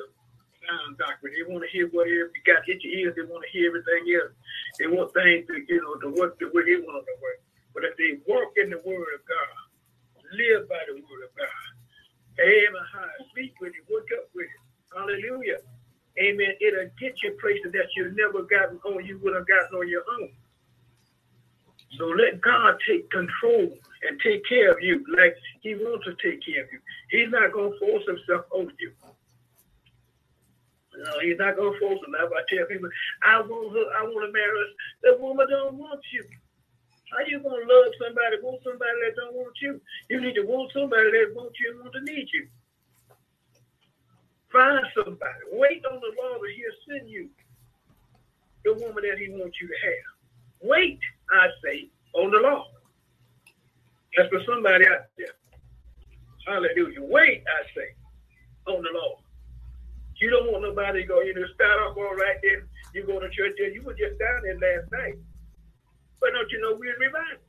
sound 0.68 1.00
doctrine. 1.00 1.32
They 1.32 1.48
want 1.48 1.64
to 1.64 1.72
hear 1.72 1.88
whatever 1.88 2.36
you 2.36 2.44
got 2.44 2.68
hit 2.68 2.84
your 2.84 2.92
ears. 2.92 3.14
They 3.16 3.24
want 3.24 3.48
to 3.48 3.52
hear 3.56 3.72
everything 3.72 4.04
else. 4.12 4.36
They 4.76 4.92
want 4.92 5.16
things 5.16 5.48
to, 5.48 5.56
you 5.64 5.80
know, 5.80 5.96
to 6.04 6.12
work 6.20 6.36
the 6.44 6.52
way 6.52 6.68
they 6.68 6.84
want 6.84 7.08
to 7.08 7.16
work. 7.24 7.40
But 7.72 7.88
if 7.88 7.96
they 7.96 8.20
walk 8.28 8.60
in 8.60 8.76
the 8.76 8.84
word 8.84 9.12
of 9.16 9.24
God, 9.24 9.56
live 10.36 10.68
by 10.68 10.84
the 10.92 11.00
word 11.00 11.24
of 11.24 11.32
God, 11.40 11.72
amen, 12.44 12.84
sleep 13.32 13.56
with 13.64 13.72
it, 13.72 13.88
wake 13.88 14.12
up 14.20 14.28
with 14.36 14.52
it, 14.52 14.64
Hallelujah. 14.96 15.60
Amen. 16.16 16.56
It'll 16.64 16.88
get 17.00 17.20
you 17.20 17.36
places 17.44 17.72
that 17.76 17.92
you've 17.96 18.16
never 18.16 18.44
gotten 18.44 18.80
on, 18.88 19.04
you 19.04 19.20
would 19.20 19.36
have 19.36 19.48
gotten 19.48 19.76
on 19.76 19.90
your 19.90 20.04
own. 20.20 20.32
So 21.98 22.08
let 22.08 22.42
God 22.42 22.76
take 22.88 23.10
control 23.12 23.78
and 24.04 24.20
take 24.22 24.44
care 24.48 24.72
of 24.72 24.78
you 24.82 25.04
like 25.18 25.36
He 25.62 25.76
wants 25.76 26.06
to 26.06 26.12
take 26.22 26.46
care 26.46 26.64
of 26.64 26.70
you. 26.72 26.80
He's 27.10 27.32
not 27.32 27.54
going 27.54 27.72
to 27.72 27.80
force 27.80 28.04
Himself 28.08 28.46
on 28.52 28.72
you. 28.80 28.92
No, 30.98 31.20
He's 31.20 31.38
not 31.38 31.60
to 31.60 31.76
force 31.80 32.00
himself. 32.00 32.32
I 32.32 32.44
tell 32.48 32.66
people, 32.68 32.90
I 33.24 33.42
want 33.42 33.76
her, 33.76 33.86
I 34.00 34.04
want 34.08 34.24
to 34.28 34.32
marry 34.32 34.48
her. 34.48 34.70
That 35.04 35.20
woman 35.20 35.48
don't 35.50 35.76
want 35.76 36.00
you. 36.14 36.24
How 37.12 37.20
you 37.28 37.40
gonna 37.40 37.68
love 37.68 37.92
somebody, 38.00 38.40
want 38.42 38.64
somebody 38.64 38.98
that 39.06 39.16
don't 39.16 39.36
want 39.36 39.54
you? 39.62 39.80
You 40.10 40.22
need 40.22 40.36
to 40.36 40.44
want 40.44 40.72
somebody 40.74 41.12
that 41.12 41.36
wants 41.36 41.60
you 41.60 41.72
and 41.72 41.80
want 41.82 41.94
to 41.94 42.04
need 42.12 42.28
you. 42.34 42.48
Find 44.52 44.86
somebody. 44.96 45.44
Wait 45.52 45.84
on 45.86 46.00
the 46.00 46.12
Lord 46.16 46.42
that 46.42 46.54
He'll 46.56 46.80
send 46.88 47.10
you 47.10 47.30
the 48.64 48.74
woman 48.74 49.04
that 49.04 49.20
He 49.20 49.30
wants 49.30 49.60
you 49.62 49.68
to 49.68 49.78
have. 49.84 50.15
Wait, 50.64 51.00
I 51.32 51.48
say, 51.64 51.90
on 52.14 52.32
the 52.32 52.40
Lord. 52.40 52.68
That's 54.18 54.30
for 54.30 54.42
somebody 54.48 54.88
out 54.88 55.08
there. 55.18 55.36
Hallelujah. 56.48 57.02
Wait, 57.04 57.44
I 57.48 57.62
say, 57.76 57.90
on 58.68 58.84
the 58.84 58.92
Lord. 58.94 59.20
You 60.22 60.30
don't 60.32 60.52
want 60.52 60.64
nobody 60.64 61.04
to 61.04 61.08
go, 61.08 61.22
you 61.22 61.36
know, 61.36 61.46
start 61.56 61.80
off 61.84 61.98
all 61.98 62.16
right, 62.16 62.40
then 62.44 62.64
you 62.94 63.04
go 63.06 63.20
to 63.20 63.30
church, 63.32 63.56
then 63.60 63.74
you 63.76 63.84
were 63.84 63.98
just 63.98 64.16
down 64.20 64.44
there 64.44 64.60
last 64.60 64.88
night. 64.92 65.20
But 66.22 66.34
don't 66.34 66.50
you 66.52 66.62
know 66.62 66.78
we're 66.80 66.96
reviving? 67.00 67.44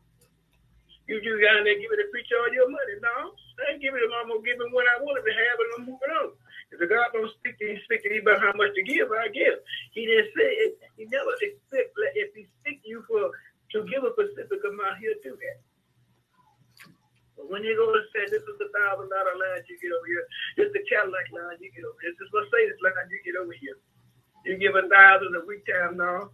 You 1.06 1.22
just 1.22 1.38
got 1.38 1.62
in 1.62 1.66
there 1.66 1.78
giving 1.78 1.98
the 2.02 2.10
preacher 2.10 2.34
all 2.38 2.50
your 2.50 2.66
money. 2.70 2.98
No, 3.02 3.34
I 3.62 3.74
ain't 3.74 3.82
giving 3.82 4.02
him, 4.02 4.10
I'm 4.18 4.30
going 4.30 4.42
to 4.42 4.46
give 4.46 4.58
him 4.58 4.74
what 4.74 4.90
I 4.90 4.98
wanted 5.02 5.22
to 5.26 5.34
have 5.34 5.56
and 5.62 5.70
I'm 5.78 5.84
moving 5.86 6.14
on. 6.22 6.30
If 6.74 6.82
the 6.82 6.90
God 6.90 7.14
don't 7.14 7.30
speak 7.38 7.58
to 7.62 7.66
you, 7.66 7.78
speak 7.86 8.02
to 8.02 8.10
you 8.10 8.26
about 8.26 8.42
how 8.42 8.54
much 8.58 8.74
to 8.74 8.82
give, 8.82 9.12
I 9.14 9.30
give. 9.30 9.62
He 9.94 10.06
didn't 10.06 10.34
say 10.34 10.50
it. 10.66 10.72
He 10.98 11.06
never 11.06 11.30
expect 11.38 11.94
if 12.18 12.34
he 12.34 12.50
speak 12.62 12.82
to 12.82 12.88
you 12.90 13.00
for 13.06 13.30
to 13.74 13.86
give 13.86 14.02
a 14.02 14.10
specific 14.18 14.62
amount, 14.66 14.98
he'll 14.98 15.18
do 15.22 15.38
that. 15.38 15.58
But 17.36 17.50
when 17.50 17.64
you 17.64 17.74
go 17.76 17.90
and 17.92 18.06
say 18.14 18.26
this 18.30 18.44
is 18.44 18.58
the 18.58 18.70
thousand 18.74 19.10
dollar 19.10 19.36
line 19.36 19.64
you 19.68 19.76
get 19.80 19.92
over 19.94 20.08
here, 20.08 20.24
this 20.58 20.66
is 20.70 20.74
the 20.76 20.84
Cadillac 20.88 21.28
line 21.34 21.58
you 21.60 21.70
get 21.72 21.84
over 21.86 21.98
here, 22.02 22.14
this 22.16 22.26
is 22.26 22.32
Mercedes 22.34 22.80
line 22.82 23.08
you 23.12 23.20
get 23.26 23.38
over 23.38 23.54
here. 23.56 23.78
You 24.46 24.56
give 24.58 24.76
a 24.76 24.86
thousand 24.88 25.36
a 25.36 25.44
week 25.44 25.66
time 25.86 25.96
now. 25.96 26.30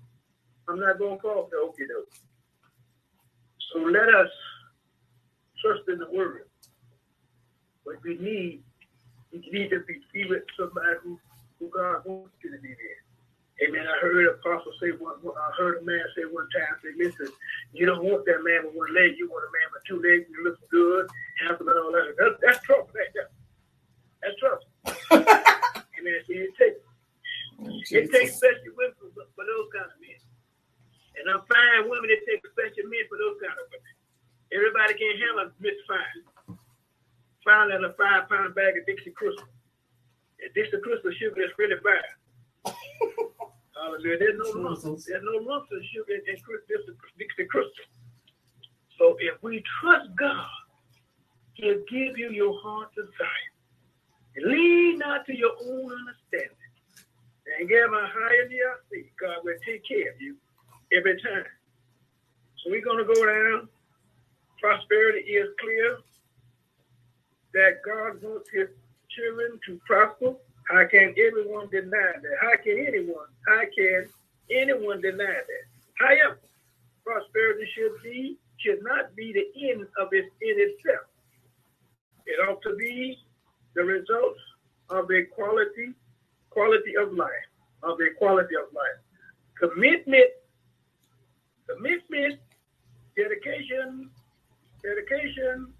I'm 0.69 0.81
not 0.81 0.99
gonna 0.99 1.19
fall 1.19 1.49
for 1.51 1.57
okay 1.71 1.85
though. 1.89 2.05
So 3.73 3.81
let 3.81 4.09
us 4.09 4.31
trust 5.61 5.89
in 5.89 5.99
the 5.99 6.11
word. 6.11 6.49
What 7.85 7.97
we 8.05 8.17
need 8.19 8.63
you 9.33 9.53
need 9.53 9.71
to 9.71 9.81
be, 10.13 10.29
with 10.29 10.43
somebody 10.59 10.99
who, 11.03 11.19
who 11.59 11.71
God 11.71 12.03
wants 12.05 12.37
you 12.45 12.53
to 12.53 12.61
be 12.61 12.69
with. 12.69 13.01
Amen. 13.65 13.87
I 13.87 13.99
heard 14.01 14.27
an 14.27 14.35
apostle 14.35 14.73
say 14.81 14.91
one. 14.91 15.15
I 15.25 15.51
heard 15.57 15.81
a 15.81 15.85
man 15.85 16.03
say 16.15 16.25
one 16.31 16.49
time. 16.53 16.77
Say, 16.83 16.93
listen, 16.99 17.33
you 17.73 17.87
don't 17.87 18.05
want 18.05 18.27
that 18.27 18.45
man 18.45 18.67
with 18.67 18.75
one 18.75 18.95
leg. 18.95 19.15
You 19.17 19.31
want 19.31 19.49
a 19.49 19.53
man 19.53 19.69
with 19.73 19.85
two 19.89 20.03
legs. 20.05 20.29
You 20.29 20.45
look 20.45 20.59
good, 20.69 21.09
handsome, 21.41 21.69
and 21.69 21.79
all 21.79 21.93
that. 21.93 22.15
That's, 22.19 22.37
that's 22.43 22.67
trouble. 22.67 22.91
Right 22.93 23.09
there. 23.15 23.31
That's 24.21 24.37
trouble. 24.37 24.69
Amen. 25.97 26.21
So 26.27 26.33
it 26.37 26.53
takes 26.59 26.81
it 27.67 28.11
takes 28.11 28.37
special 28.37 28.73
women 28.77 28.95
for, 28.99 29.27
for 29.35 29.45
those 29.45 29.69
kind 29.71 29.91
of 29.91 29.99
men. 30.01 30.19
And 31.19 31.29
I'm 31.29 31.45
fine 31.47 31.91
women 31.91 32.09
that 32.11 32.23
take 32.27 32.43
special 32.43 32.89
men 32.89 33.05
for 33.07 33.19
those 33.21 33.39
kind 33.39 33.55
of 33.55 33.67
women. 33.71 33.95
Everybody 34.53 34.93
can't 34.99 35.19
handle 35.19 35.53
Miss 35.61 35.79
Fine 35.89 36.59
found 37.45 37.73
in 37.73 37.85
a 37.85 37.93
five 37.95 38.29
pound 38.29 38.55
bag 38.55 38.79
of 38.79 38.87
Dixie 38.87 39.11
Crystal. 39.11 39.49
And 40.41 40.53
Dixie 40.55 40.79
Crystal 40.83 41.13
sugar 41.13 41.43
is 41.43 41.51
really 41.59 41.77
bad. 41.83 42.75
Hallelujah. 43.75 44.19
There's 44.19 44.39
no 44.39 44.61
lumps. 44.61 44.83
There's 44.85 45.25
no 45.25 45.43
lumps 45.43 45.71
of 45.73 45.83
sugar 45.93 46.15
in 46.15 46.23
Dixie 46.27 47.47
Crystal. 47.51 47.87
So 48.99 49.17
if 49.21 49.43
we 49.43 49.63
trust 49.81 50.09
God, 50.17 50.47
He'll 51.55 51.83
give 51.91 52.19
you 52.19 52.31
your 52.31 52.59
heart 52.61 52.95
desire. 52.95 53.51
Lean 54.37 54.99
not 54.99 55.27
to 55.27 55.37
your 55.37 55.53
own 55.61 55.93
understanding. 55.93 56.57
And 57.59 57.69
give 57.69 57.93
a 57.93 58.07
higher 58.09 58.49
see. 58.91 59.11
God 59.21 59.39
will 59.45 59.57
take 59.67 59.87
care 59.87 60.11
of 60.13 60.21
you 60.21 60.37
every 60.93 61.21
time. 61.21 61.45
So 62.59 62.71
we're 62.71 62.85
going 62.85 62.99
to 62.99 63.15
go 63.15 63.27
down. 63.27 63.69
Prosperity 64.61 65.21
is 65.21 65.49
clear 65.61 65.99
that 67.55 67.83
God 67.85 68.23
wants 68.23 68.49
his 68.53 68.69
children 69.11 69.59
to 69.67 69.81
prosper? 69.87 70.35
How 70.69 70.87
can 70.87 71.15
everyone 71.19 71.69
deny 71.71 72.13
that? 72.23 72.37
How 72.41 72.57
can 72.63 72.87
anyone, 72.87 73.27
how 73.47 73.63
can 73.77 74.09
anyone 74.51 75.01
deny 75.01 75.25
that? 75.27 75.65
However, 75.99 76.39
prosperity 77.05 77.69
should 77.75 78.03
be, 78.03 78.39
should 78.59 78.83
not 78.83 79.15
be 79.17 79.33
the 79.33 79.71
end 79.71 79.87
of 79.99 80.09
it 80.13 80.27
in 80.41 80.55
itself. 80.57 81.07
It 82.27 82.39
ought 82.49 82.63
to 82.63 82.77
be 82.77 83.19
the 83.75 83.83
result 83.83 84.37
of 84.91 85.11
a 85.11 85.25
quality, 85.25 85.95
quality 86.53 86.97
of 87.01 87.13
life, 87.15 87.49
of 87.83 87.99
a 88.01 88.15
quality 88.19 88.55
of 88.57 88.73
life. 88.75 89.01
Commitment, 89.59 90.31
commitment, 91.69 92.41
dedication, 93.17 94.11
dedication, 94.83 95.73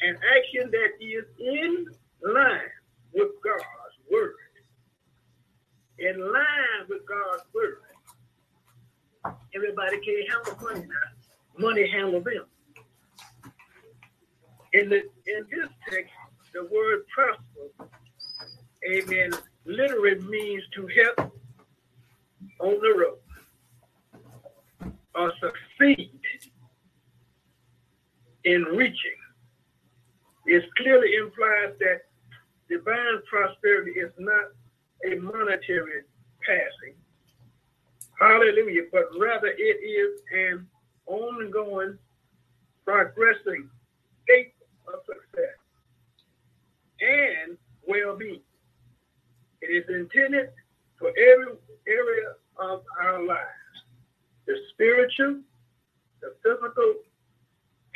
and 0.00 0.16
action 0.16 0.70
that 0.70 0.90
is 1.00 1.24
in 1.38 1.86
line 2.22 2.70
with 3.14 3.28
God's 3.42 3.98
word. 4.10 4.34
In 5.98 6.20
line 6.20 6.86
with 6.88 7.02
God's 7.06 7.42
word. 7.54 7.78
Everybody 9.54 9.98
can't 10.00 10.30
handle 10.30 10.62
money 10.62 10.86
now. 10.86 11.58
Money 11.58 11.90
handle 11.90 12.20
them. 12.20 12.44
In 14.74 14.90
the 14.90 14.96
in 15.26 15.46
this 15.50 15.68
text, 15.90 16.12
the 16.52 16.64
word 16.64 17.04
prosper, 17.08 17.88
amen, 18.86 19.30
literally 19.68 20.20
means 20.22 20.62
to 20.74 20.88
help 20.88 21.32
on 22.60 22.80
the 22.80 22.94
road 22.98 24.92
or 25.14 25.32
succeed 25.40 26.10
in 28.44 28.62
reaching 28.64 29.18
it 30.48 30.64
clearly 30.78 31.14
implies 31.14 31.74
that 31.78 32.00
divine 32.70 33.20
prosperity 33.30 33.90
is 33.92 34.10
not 34.18 34.46
a 35.04 35.16
monetary 35.16 36.04
passing. 36.40 36.94
Hallelujah. 38.18 38.84
But 38.90 39.10
rather 39.18 39.48
it 39.48 39.60
is 39.60 40.20
an 40.32 40.66
ongoing, 41.06 41.98
progressing 42.86 43.68
state 44.24 44.54
of 44.86 45.00
success 45.04 45.58
and 47.02 47.58
well 47.86 48.16
being. 48.16 48.40
It 49.62 49.66
is 49.66 49.84
intended 49.88 50.50
for 50.98 51.08
every 51.10 51.54
area 51.88 52.34
of 52.58 52.82
our 53.02 53.24
lives 53.24 53.48
the 54.46 54.54
spiritual, 54.72 55.42
the 56.22 56.34
physical, 56.42 56.94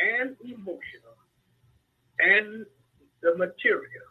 and 0.00 0.36
emotional 0.44 1.16
and 2.20 2.66
the 3.22 3.36
material. 3.36 4.06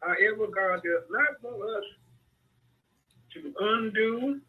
However, 0.00 0.46
God 0.54 0.82
does 0.84 1.04
not 1.10 1.42
want 1.42 1.62
us 1.78 1.84
to 3.34 3.54
undo, 3.60 4.40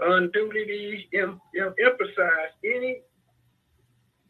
unduly 0.00 1.08
em- 1.14 1.40
em- 1.60 1.74
emphasize 1.84 2.52
any 2.64 3.02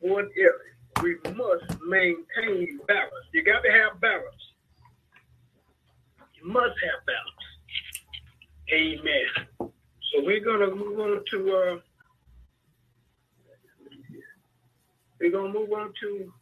one 0.01 0.31
area. 0.37 0.75
We 1.03 1.17
must 1.35 1.65
maintain 1.89 2.81
balance. 2.87 3.27
You 3.33 3.45
got 3.45 3.63
to 3.63 3.71
have 3.73 4.01
balance. 4.01 4.52
Must 6.43 6.65
have 6.65 7.07
balance. 7.07 7.47
Amen. 8.73 9.47
So 9.59 10.25
we're 10.25 10.45
gonna 10.45 10.75
move 10.75 10.99
on 10.99 11.25
to 11.31 11.57
uh, 11.57 11.77
we're 15.21 15.31
gonna 15.31 15.53
move 15.53 15.73
on 15.73 15.93
to 16.01 16.33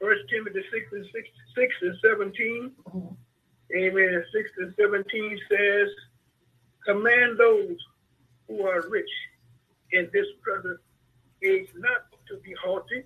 First 0.00 0.22
Timothy 0.30 0.62
six 0.72 0.86
and 0.92 1.06
six, 1.12 1.28
six 1.54 1.74
and 1.82 1.96
17 2.04 3.16
Amen. 3.76 4.24
Six 4.32 4.50
and 4.58 4.74
seventeen 4.76 5.38
says, 5.50 5.88
"Command 6.86 7.36
those 7.36 7.76
who 8.46 8.66
are 8.66 8.88
rich 8.88 9.10
in 9.92 10.08
this 10.12 10.26
present 10.42 10.80
age 11.42 11.68
not 11.76 12.06
to 12.28 12.38
be 12.38 12.54
haughty, 12.54 13.04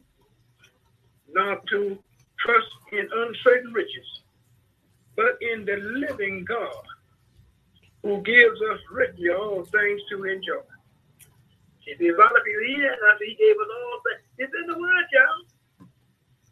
not 1.29 1.66
to 1.66 1.98
trust 2.38 2.70
in 2.92 3.09
uncertain 3.12 3.72
riches, 3.72 4.22
but 5.23 5.39
in 5.41 5.65
the 5.65 5.77
living 5.77 6.45
God, 6.45 6.87
who 8.03 8.21
gives 8.23 8.59
us 8.73 8.81
richly 8.91 9.31
all 9.31 9.65
things 9.65 10.01
to 10.11 10.25
enjoy." 10.25 10.67
If 11.87 12.01
you 12.01 12.15
want 12.17 12.35
to 12.35 12.43
believe 12.43 12.83
that, 12.83 13.19
he 13.21 13.35
gave 13.35 13.57
us 13.59 13.71
all 13.71 14.01
things. 14.07 14.23
It's 14.39 14.55
in 14.55 14.67
the 14.67 14.79
word, 14.79 15.07
y'all. 15.13 15.89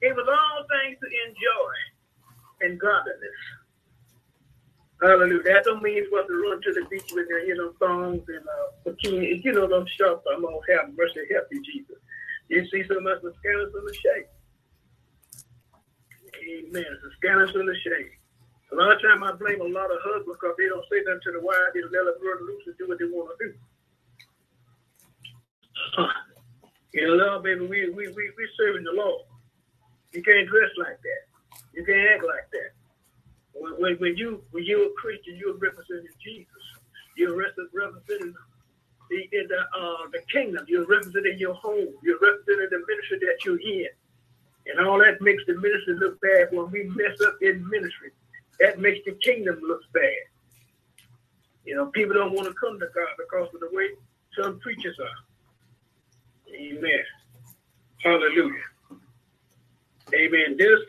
Gave 0.03 0.19
us 0.19 0.29
all 0.29 0.65
things 0.67 0.99
to 0.99 1.07
enjoy 1.27 1.75
and 2.63 2.81
godliness. 2.81 3.41
Hallelujah. 5.01 5.43
That 5.45 5.65
don't 5.65 5.83
mean 5.83 5.97
you're 5.97 6.27
to 6.27 6.35
run 6.35 6.61
to 6.61 6.73
the 6.73 6.85
beach 6.91 7.11
with 7.15 7.29
your, 7.29 7.41
you 7.41 7.55
know, 7.57 7.73
thongs 7.79 8.23
and 8.29 8.45
uh, 8.45 8.69
bikinis. 8.85 9.43
You 9.45 9.53
know, 9.53 9.67
those 9.67 9.89
shorts. 9.91 10.25
I'm 10.31 10.43
going 10.43 10.61
to 10.61 10.77
have 10.77 10.95
mercy. 10.97 11.21
Help 11.33 11.47
you, 11.51 11.63
Jesus. 11.63 11.97
You 12.49 12.67
see 12.69 12.85
so 12.87 13.01
much 13.01 13.23
of 13.23 13.35
scandalous 13.39 13.73
in 13.73 13.85
the 13.87 13.95
shade. 13.95 14.29
Amen. 16.37 16.85
It's 16.85 17.05
a 17.05 17.17
scandalous 17.17 17.55
in 17.55 17.67
the 17.67 17.77
shade. 17.77 18.20
A 18.73 18.75
lot 18.77 18.95
of 18.95 19.03
time 19.03 19.23
I 19.25 19.33
blame 19.33 19.61
a 19.61 19.67
lot 19.67 19.91
of 19.91 19.99
husbands 20.05 20.39
because 20.39 20.55
they 20.59 20.71
don't 20.71 20.87
say 20.91 21.03
nothing 21.03 21.21
to 21.27 21.33
the 21.39 21.43
wife. 21.43 21.75
They 21.75 21.83
let 21.83 22.07
them 22.07 22.23
run 22.23 22.47
loose 22.47 22.63
and 22.67 22.79
do 22.79 22.87
what 22.87 22.99
they 22.99 23.11
want 23.11 23.35
to 23.35 23.37
do. 23.43 23.51
Uh, 25.99 26.15
you 26.95 27.07
know, 27.07 27.15
Lord, 27.15 27.43
baby, 27.43 27.67
we, 27.67 27.91
we, 27.91 28.09
we, 28.15 28.25
we 28.37 28.45
serving 28.59 28.85
the 28.85 28.95
Lord. 28.95 29.27
You 30.13 30.23
can't 30.23 30.49
dress 30.49 30.71
like 30.79 30.99
that. 31.03 31.23
You 31.75 31.85
can't 31.85 32.09
act 32.15 32.25
like 32.25 32.47
that. 32.53 32.71
When, 33.55 33.75
when, 33.83 33.95
when 33.99 34.17
you 34.17 34.43
when 34.51 34.65
you're 34.65 34.87
a 34.87 34.95
Christian, 34.99 35.37
you're 35.37 35.59
representing 35.59 36.15
Jesus. 36.23 36.65
You're 37.17 37.37
representing 37.37 38.35
the 39.11 39.19
in 39.33 39.47
the 39.49 39.61
uh, 39.61 40.07
the 40.13 40.23
kingdom. 40.33 40.65
You're 40.69 40.87
representing 40.87 41.39
your 41.39 41.55
home. 41.55 41.95
You're 42.03 42.19
representing 42.23 42.71
the 42.71 42.83
ministry 42.87 43.19
that 43.27 43.45
you're 43.45 43.61
in. 43.61 43.89
And 44.67 44.87
all 44.87 44.99
that 44.99 45.21
makes 45.21 45.43
the 45.47 45.55
ministry 45.55 45.95
look 45.99 46.21
bad 46.21 46.49
when 46.53 46.71
we 46.71 46.85
mess 46.95 47.21
up 47.27 47.37
in 47.43 47.69
ministry. 47.69 48.13
That 48.61 48.79
makes 48.79 49.01
the 49.07 49.13
kingdom 49.23 49.59
look 49.67 49.81
bad. 49.93 50.03
You 51.65 51.77
know, 51.77 51.87
people 51.87 52.15
don't 52.15 52.33
want 52.33 52.47
to 52.49 52.55
come 52.55 52.79
to 52.79 52.87
God 52.95 53.09
because 53.19 53.49
of 53.55 53.61
the 53.61 53.69
way 53.73 53.89
some 54.39 54.61
preachers 54.61 54.97
are. 55.01 56.55
Amen. 56.55 57.05
Hallelujah. 58.03 58.63
Amen. 60.15 60.57
This 60.59 60.81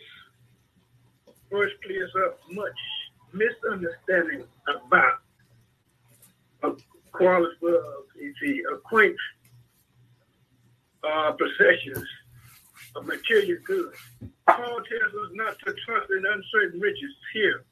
verse 1.50 1.72
clears 1.84 2.12
up 2.26 2.40
much 2.52 2.72
misunderstanding 3.34 4.44
about 4.68 5.20
a 6.64 6.72
quality 7.12 7.56
of 7.64 8.34
the 8.42 8.64
acquaint 8.74 9.16
uh, 11.04 11.32
possessions 11.34 12.08
of 12.96 13.06
material 13.06 13.60
goods. 13.66 13.98
Paul 14.48 14.82
tells 14.90 15.14
us 15.14 15.32
not 15.34 15.58
to 15.60 15.74
trust 15.86 16.10
in 16.12 16.24
uncertain 16.26 16.80
riches 16.80 17.16
here. 17.34 17.64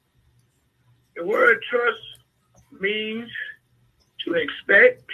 The 1.15 1.25
word 1.25 1.60
trust 1.69 1.99
means 2.79 3.29
to 4.25 4.34
expect 4.34 5.10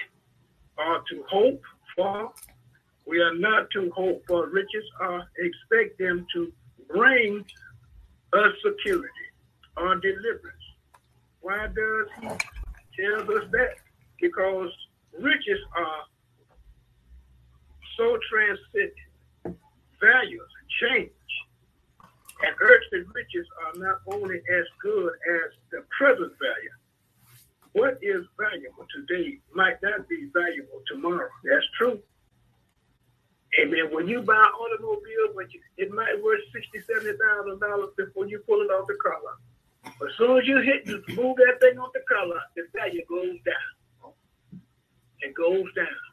or 0.77 1.01
to 1.09 1.23
hope 1.29 1.61
for. 1.95 2.31
We 3.07 3.21
are 3.21 3.35
not 3.35 3.69
to 3.71 3.91
hope 3.95 4.23
for 4.27 4.47
riches 4.49 4.83
or 4.99 5.23
expect 5.37 5.97
them 5.99 6.25
to 6.33 6.51
bring 6.89 7.45
us 8.33 8.51
security 8.63 9.09
or 9.77 9.95
deliverance. 9.95 10.55
Why 11.41 11.67
does 11.67 12.07
he 12.21 12.27
tell 12.27 13.21
us 13.37 13.45
that? 13.51 13.75
Because 14.19 14.69
riches 15.19 15.59
are 15.75 16.03
so 17.97 18.17
transcendent, 18.29 18.93
values 20.05 20.51
change, 20.81 21.31
and 22.43 22.53
earthly 22.61 23.01
riches 23.13 23.47
are 23.63 23.75
not 23.79 23.97
only 24.13 24.37
as 24.37 24.65
good 24.81 25.13
as 25.41 25.47
the 25.71 25.81
present 25.97 26.33
value. 26.37 26.75
What 27.73 27.97
is 28.01 28.23
valuable 28.39 28.85
today 28.93 29.39
might 29.53 29.81
not 29.83 30.07
be 30.07 30.29
valuable 30.33 30.81
tomorrow. 30.87 31.29
That's 31.43 31.65
true. 31.77 31.99
Amen. 33.59 33.87
When 33.91 34.07
you 34.07 34.21
buy 34.21 34.35
an 34.35 34.55
automobile, 34.63 35.27
it 35.77 35.91
might 35.91 36.21
worth 36.23 36.43
sixty, 36.53 36.79
seventy 36.87 37.17
thousand 37.17 37.59
dollars 37.59 37.91
before 37.97 38.27
you 38.27 38.39
pull 38.47 38.61
it 38.61 38.71
off 38.71 38.87
the 38.87 38.97
car 39.03 39.19
lot. 39.23 39.39
As 39.85 40.11
soon 40.17 40.37
as 40.39 40.47
you 40.47 40.59
hit, 40.59 40.87
you 40.87 41.03
move 41.15 41.37
that 41.37 41.59
thing 41.61 41.77
off 41.79 41.93
the 41.93 42.03
car 42.07 42.27
lot, 42.27 42.51
the 42.55 42.63
value 42.73 43.03
goes 43.07 43.37
down. 43.45 43.71
It 45.21 45.33
goes 45.33 45.67
down. 45.75 46.03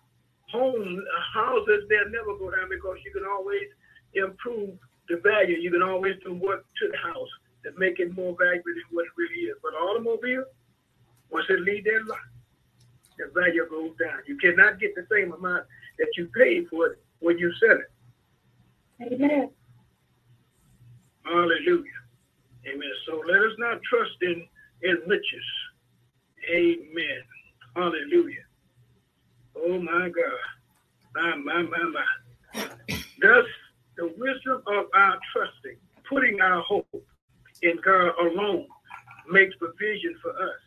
Homes, 0.52 1.00
uh, 1.00 1.40
houses 1.40 1.84
they'll 1.88 2.10
never 2.10 2.36
go 2.38 2.50
down 2.50 2.68
because 2.68 2.98
you 3.04 3.10
can 3.12 3.24
always 3.24 3.66
improve 4.14 4.78
the 5.08 5.20
value. 5.22 5.56
You 5.56 5.70
can 5.70 5.82
always 5.82 6.16
do 6.24 6.34
work 6.34 6.64
to 6.80 6.88
the 6.88 6.96
house 6.98 7.28
to 7.64 7.70
make 7.78 7.98
it 7.98 8.14
more 8.16 8.36
valuable 8.38 8.72
than 8.74 8.84
what 8.90 9.06
it 9.06 9.12
really 9.16 9.48
is. 9.48 9.56
But 9.62 9.74
automobile, 9.74 10.44
once 11.30 11.46
it 11.48 11.60
leave 11.60 11.84
that 11.84 12.06
lot, 12.06 12.18
the 13.18 13.30
value 13.34 13.66
goes 13.68 13.92
down. 13.98 14.18
You 14.26 14.36
cannot 14.38 14.80
get 14.80 14.94
the 14.94 15.06
same 15.10 15.32
amount 15.32 15.64
that 15.98 16.08
you 16.16 16.28
paid 16.36 16.68
for 16.68 16.86
it 16.88 16.98
when 17.20 17.38
you 17.38 17.52
sell 17.60 17.78
it. 17.78 19.12
Amen. 19.12 19.50
Hallelujah. 21.24 22.00
Amen. 22.66 22.90
So 23.06 23.22
let 23.26 23.42
us 23.42 23.52
not 23.58 23.80
trust 23.82 24.16
in, 24.22 24.46
in 24.82 24.98
riches. 25.06 25.48
Amen. 26.50 27.22
Hallelujah. 27.76 28.44
Oh 29.56 29.78
my 29.78 30.08
God. 30.08 30.42
My, 31.14 31.36
my, 31.36 31.62
my, 31.62 31.92
my. 31.92 32.66
Thus, 33.20 33.44
the 33.96 34.12
wisdom 34.16 34.62
of 34.66 34.86
our 34.94 35.18
trusting, 35.32 35.76
putting 36.08 36.40
our 36.40 36.62
hope 36.62 36.88
in 37.62 37.78
God 37.84 38.12
alone, 38.20 38.66
makes 39.30 39.54
provision 39.56 40.16
for 40.22 40.30
us. 40.30 40.60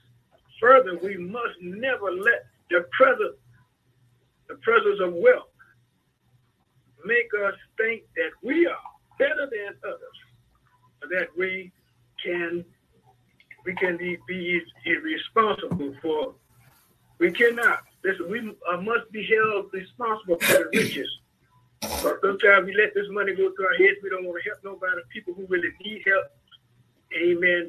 Further, 0.62 0.98
we 1.04 1.18
must 1.18 1.56
never 1.62 2.12
let 2.12 2.46
the 2.70 2.86
present, 2.92 3.36
the 4.48 4.56
presence 4.56 5.00
of 5.02 5.14
wealth, 5.14 5.50
make 7.06 7.30
us 7.46 7.54
think 7.78 8.04
that 8.16 8.32
we 8.42 8.66
are 8.66 8.78
better 9.20 9.50
than 9.52 9.76
others, 9.84 11.12
that 11.12 11.28
we 11.38 11.72
can 12.24 12.66
we 13.66 13.74
can 13.76 13.98
be, 13.98 14.18
be 14.28 14.62
irresponsible 14.86 15.96
for. 16.02 16.36
We 17.18 17.32
cannot. 17.32 17.80
Listen, 18.04 18.30
we 18.30 18.56
uh, 18.72 18.82
must 18.82 19.12
be 19.12 19.26
held 19.26 19.74
responsible 19.74 20.38
for 20.40 20.54
the 20.54 20.70
riches. 20.74 21.10
But 22.04 22.22
sometimes 22.22 22.66
we 22.66 22.74
let 22.76 22.94
this 22.94 23.08
money 23.10 23.34
go 23.34 23.52
through 23.56 23.68
our 23.68 23.78
heads. 23.78 23.98
We 24.02 24.10
don't 24.10 24.26
want 24.26 24.42
to 24.42 24.50
help 24.50 24.64
nobody. 24.64 25.02
People 25.10 25.34
who 25.34 25.46
really 25.48 25.72
need 25.84 26.04
help. 26.06 26.28
Amen. 27.14 27.68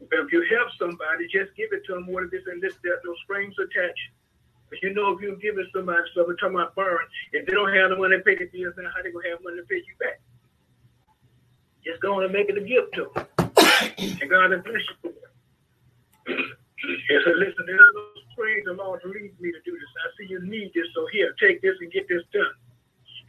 If 0.00 0.32
you 0.32 0.46
help 0.54 0.68
somebody, 0.78 1.26
just 1.32 1.54
give 1.56 1.72
it 1.72 1.84
to 1.86 1.94
them. 1.94 2.06
What 2.06 2.24
if 2.24 2.32
it's 2.32 2.46
in 2.46 2.60
this, 2.60 2.74
there's 2.82 3.00
no 3.04 3.14
strings 3.24 3.54
attached. 3.58 4.08
But 4.70 4.82
you 4.82 4.92
know, 4.92 5.16
if 5.16 5.22
you 5.22 5.36
give 5.40 5.58
it 5.58 5.66
somebody, 5.74 6.02
so 6.14 6.24
we're 6.26 6.36
talking 6.36 6.56
about 6.56 6.74
borrowing, 6.74 7.06
if 7.32 7.46
they 7.46 7.52
don't 7.52 7.74
have 7.74 7.90
the 7.90 7.96
money 7.96 8.18
to 8.18 8.22
pay 8.22 8.36
the 8.36 8.46
bills, 8.52 8.74
then 8.76 8.84
how 8.84 9.02
they 9.02 9.10
gonna 9.10 9.28
have 9.30 9.42
money 9.42 9.56
to 9.56 9.66
pay 9.66 9.76
you 9.76 9.96
back? 9.98 10.20
Just 11.84 12.00
go 12.02 12.16
on 12.16 12.24
and 12.24 12.32
make 12.32 12.48
it 12.48 12.58
a 12.58 12.64
gift 12.64 12.92
to 12.94 13.08
them. 13.14 13.26
and 14.20 14.30
God 14.30 14.52
bless 14.64 14.84
you 15.02 15.14
and 16.28 17.20
so 17.24 17.30
listen, 17.40 17.64
there's 17.64 17.80
no 17.94 18.02
strings 18.32 18.64
the 18.66 18.72
Lord 18.74 19.00
leads 19.04 19.40
me 19.40 19.50
to 19.50 19.60
do 19.64 19.72
this. 19.72 19.90
I 20.04 20.08
see 20.18 20.28
you 20.28 20.44
need 20.44 20.72
this, 20.74 20.86
so 20.94 21.06
here, 21.12 21.34
take 21.40 21.62
this 21.62 21.76
and 21.80 21.90
get 21.90 22.06
this 22.08 22.22
done. 22.32 22.52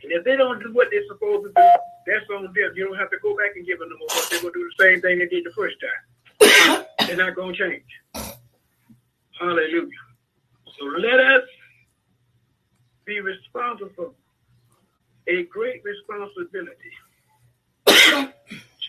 And 0.04 0.12
if 0.12 0.24
they 0.24 0.36
don't 0.38 0.62
do 0.62 0.72
what 0.74 0.88
they're 0.92 1.06
supposed 1.08 1.46
to 1.46 1.50
do, 1.56 1.70
that's 2.08 2.30
on 2.36 2.44
them. 2.44 2.54
You 2.76 2.88
don't 2.88 2.98
have 2.98 3.10
to 3.12 3.18
go 3.22 3.36
back 3.36 3.56
and 3.56 3.66
give 3.66 3.80
them 3.80 3.90
more. 4.00 4.08
They're 4.30 4.42
gonna 4.42 4.54
do 4.54 4.70
the 4.78 4.84
same 4.84 5.02
thing 5.02 5.20
they 5.20 5.28
did 5.28 5.44
the 5.46 5.52
first 5.52 5.76
time. 5.82 6.86
They're 7.08 7.18
not 7.18 7.36
gonna 7.36 7.54
change. 7.54 7.84
Hallelujah. 9.40 9.88
So 10.78 10.86
let 10.86 11.20
us 11.20 11.44
be 13.06 13.20
responsible, 13.20 14.14
a 15.28 15.44
great 15.44 15.82
responsibility 15.84 16.94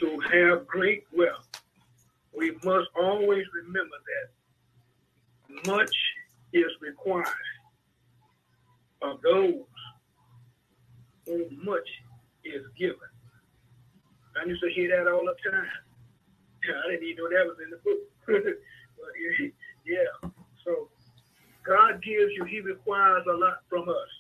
to 0.01 0.21
have 0.33 0.67
great 0.67 1.05
wealth. 1.13 1.49
we 2.37 2.53
must 2.65 2.89
always 3.01 3.45
remember 3.55 3.97
that 4.07 5.67
much 5.67 5.95
is 6.53 6.71
required 6.81 7.27
of 9.03 9.21
those 9.23 9.55
whom 11.31 11.65
much 11.65 11.89
is 12.45 12.63
given. 12.79 12.97
I 14.41 14.47
used 14.47 14.63
to 14.63 14.71
hear 14.71 14.89
that 14.97 15.11
all 15.11 15.25
the 15.25 15.51
time. 15.51 15.67
I 16.65 16.91
didn't 16.91 17.09
even 17.09 17.25
know 17.25 17.31
that 17.31 17.47
was 17.47 17.57
in 17.63 17.71
the 17.71 17.79
book. 17.79 18.01
but 18.27 19.13
yeah, 19.87 20.31
so 20.65 20.89
God 21.65 22.03
gives 22.03 22.33
you, 22.35 22.45
He 22.45 22.61
requires 22.61 23.25
a 23.29 23.37
lot 23.37 23.63
from 23.69 23.89
us. 23.89 24.11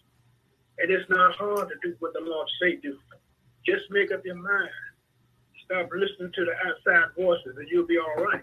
And 0.78 0.90
it's 0.90 1.08
not 1.10 1.36
hard 1.36 1.68
to 1.68 1.74
do 1.82 1.94
what 1.98 2.14
the 2.14 2.20
Lord 2.20 2.48
say 2.60 2.76
do. 2.76 2.98
Just 3.66 3.90
make 3.90 4.10
up 4.10 4.24
your 4.24 4.36
mind. 4.36 4.70
Stop 5.64 5.90
listening 5.92 6.32
to 6.34 6.44
the 6.44 6.54
outside 6.66 7.10
voices 7.16 7.56
and 7.56 7.68
you'll 7.68 7.86
be 7.86 7.98
all 7.98 8.24
right. 8.24 8.42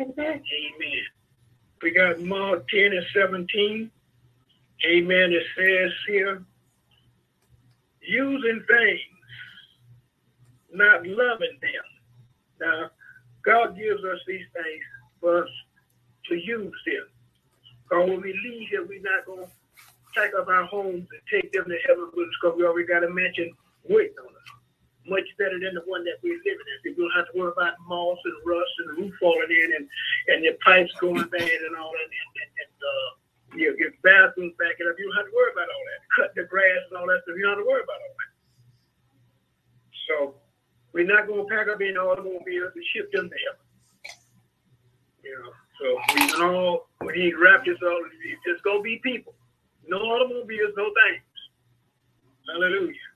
Amen. 0.00 0.14
Amen. 0.18 1.04
We 1.80 1.92
got 1.92 2.20
Mark 2.20 2.66
10 2.68 2.92
and 2.92 3.06
17. 3.14 3.90
Amen. 4.86 5.32
It 5.32 5.42
says 5.56 5.92
here, 6.08 6.42
using 8.06 8.64
things, 8.68 9.00
not 10.72 11.06
loving 11.06 11.58
them. 11.60 11.84
Now, 12.60 12.90
God 13.44 13.76
gives 13.76 14.02
us 14.04 14.18
these 14.26 14.46
things 14.54 14.84
for 15.20 15.44
us 15.44 15.50
to 16.28 16.34
use 16.34 16.74
them. 16.86 17.06
Because 17.84 18.08
when 18.08 18.20
we 18.22 18.32
leave 18.32 18.68
here, 18.68 18.86
we're 18.86 19.02
not 19.02 19.26
going 19.26 19.44
to 19.46 19.50
pack 20.14 20.30
up 20.38 20.48
our 20.48 20.64
homes 20.64 21.06
and 21.10 21.22
take 21.30 21.52
them 21.52 21.64
to 21.64 21.78
heaven 21.86 22.10
with 22.14 22.28
us 22.28 22.34
because 22.40 22.56
we 22.56 22.64
already 22.64 22.86
got 22.86 23.04
a 23.04 23.10
mansion 23.10 23.52
waiting 23.88 24.16
on 24.20 24.32
us. 24.32 24.48
Much 25.06 25.28
better 25.36 25.60
than 25.60 25.74
the 25.74 25.84
one 25.84 26.02
that 26.04 26.16
we're 26.22 26.38
living 26.38 26.68
in. 26.84 26.92
You 26.92 26.96
don't 26.96 27.12
have 27.12 27.30
to 27.32 27.38
worry 27.38 27.52
about 27.52 27.74
moss 27.86 28.16
and 28.24 28.34
rust 28.46 28.72
and 28.78 28.88
the 28.88 29.02
roof 29.02 29.14
falling 29.20 29.52
in 29.52 29.74
and, 29.76 29.88
and 30.28 30.44
your 30.44 30.54
pipes 30.64 30.92
going 30.98 31.28
bad 31.28 31.60
and 31.68 31.76
all 31.76 31.92
that. 31.92 32.08
And, 32.08 32.32
and, 32.40 32.50
and 32.56 32.74
uh, 32.80 33.10
your, 33.56 33.78
your 33.78 33.90
bathrooms 34.02 34.54
backing 34.58 34.86
up. 34.86 34.98
You 34.98 35.08
don't 35.08 35.18
have 35.18 35.30
to 35.30 35.34
worry 35.34 35.52
about 35.52 35.70
all 35.70 35.84
that. 35.88 36.00
Cut 36.14 36.30
the 36.34 36.44
grass 36.44 36.82
and 36.90 36.98
all 36.98 37.06
that 37.06 37.22
stuff. 37.24 37.36
You 37.38 37.46
don't 37.46 37.56
have 37.58 37.64
to 37.64 37.68
worry 37.68 37.82
about 37.82 38.02
all 38.02 38.16
that. 38.18 38.32
So 40.06 40.14
we're 40.92 41.08
not 41.08 41.26
going 41.26 41.46
to 41.46 41.50
pack 41.50 41.68
up 41.68 41.80
any 41.80 41.96
automobiles 41.96 42.72
and 42.74 42.84
ship 42.94 43.10
them 43.12 43.30
there. 43.30 43.56
You 45.24 45.34
know, 45.40 45.52
so 45.80 45.86
we 46.14 46.22
all, 46.44 46.86
when 47.00 47.14
he 47.14 47.32
wrapped 47.32 47.68
us 47.68 47.80
all, 47.82 48.04
it's 48.04 48.44
just 48.46 48.62
going 48.62 48.78
to 48.78 48.82
be 48.82 49.00
people. 49.02 49.34
No 49.88 49.98
automobiles, 49.98 50.76
no 50.76 50.92
things. 50.92 51.24
Hallelujah. 52.46 53.08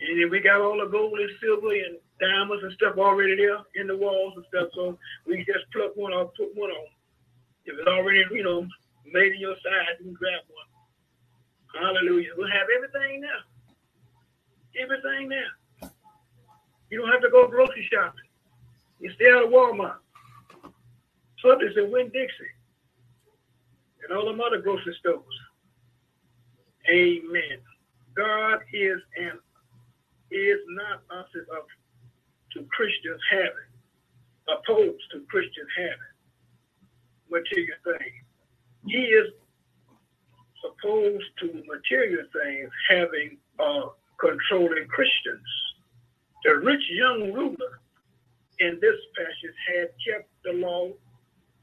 And 0.00 0.22
then 0.22 0.30
we 0.30 0.40
got 0.40 0.60
all 0.60 0.78
the 0.78 0.90
gold 0.90 1.18
and 1.18 1.30
silver 1.40 1.72
and 1.72 1.98
diamonds 2.20 2.64
and 2.64 2.72
stuff 2.74 2.96
already 2.98 3.36
there 3.36 3.58
in 3.74 3.86
the 3.86 3.96
walls 3.96 4.34
and 4.36 4.44
stuff. 4.48 4.68
So 4.74 4.98
we 5.26 5.38
just 5.38 5.70
pluck 5.72 5.96
one 5.96 6.12
off, 6.12 6.32
put 6.36 6.54
one 6.54 6.70
on. 6.70 6.86
If 7.64 7.78
it's 7.78 7.88
already, 7.88 8.24
you 8.32 8.42
know, 8.42 8.66
made 9.12 9.32
in 9.32 9.40
your 9.40 9.56
size, 9.56 9.96
you 9.98 10.06
can 10.06 10.14
grab 10.14 10.42
one. 10.48 11.82
Hallelujah. 11.82 12.30
We'll 12.36 12.50
have 12.50 12.66
everything 12.74 13.20
now. 13.20 13.40
Everything 14.80 15.28
now. 15.28 15.90
You 16.90 16.98
don't 17.00 17.12
have 17.12 17.22
to 17.22 17.30
go 17.30 17.46
grocery 17.48 17.86
shopping. 17.92 18.30
You 19.00 19.12
stay 19.14 19.30
out 19.30 19.44
of 19.44 19.50
Walmart. 19.50 20.00
Something's 21.44 21.76
in 21.76 21.90
Winn 21.92 22.10
Dixie. 22.12 22.54
And 24.02 24.16
all 24.16 24.26
them 24.26 24.40
other 24.40 24.58
grocery 24.58 24.96
stores. 24.98 25.22
Amen. 26.90 27.58
God 28.16 28.60
is 28.72 28.98
an 29.18 29.38
is 30.30 30.58
not 30.68 31.02
opposite 31.10 31.48
of 31.56 31.64
to 32.52 32.64
Christians 32.70 33.20
having, 33.30 33.70
opposed 34.48 35.02
to 35.12 35.20
Christians 35.28 35.68
having 35.76 36.14
material 37.30 37.76
things. 37.84 38.27
He 38.86 38.98
is 38.98 39.28
opposed 40.64 41.24
to 41.40 41.62
material 41.66 42.24
things 42.32 42.70
having 42.88 43.38
uh, 43.58 43.88
controlling 44.20 44.86
Christians. 44.88 45.46
The 46.44 46.56
rich 46.56 46.82
young 46.90 47.32
ruler 47.32 47.80
in 48.60 48.78
this 48.80 48.96
passage 49.16 49.56
had 49.66 49.88
kept 50.06 50.28
the 50.44 50.52
law 50.52 50.90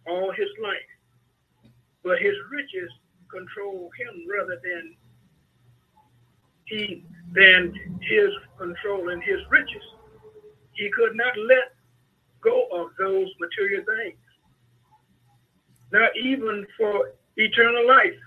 all 0.08 0.32
his 0.32 0.50
life, 0.62 1.72
but 2.04 2.20
his 2.20 2.36
riches 2.52 2.92
control 3.32 3.90
him 3.98 4.26
rather 4.30 4.60
than 4.64 4.96
he 6.66 7.04
than 7.34 7.74
his 8.02 8.30
control 8.58 9.10
and 9.10 9.22
his 9.24 9.40
riches. 9.50 9.84
He 10.74 10.90
could 10.92 11.16
not 11.16 11.38
let 11.38 11.74
go 12.42 12.68
of 12.72 12.90
those 13.00 13.30
material 13.40 13.84
things, 13.86 14.18
not 15.92 16.12
even 16.18 16.66
for 16.78 17.12
eternal 17.38 17.88
life. 17.88 18.20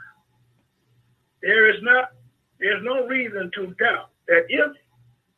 There 1.43 1.71
is 1.71 1.83
not 1.83 2.13
there's 2.59 2.83
no 2.83 3.07
reason 3.07 3.51
to 3.55 3.67
doubt 3.79 4.11
that 4.27 4.47
if 4.49 4.73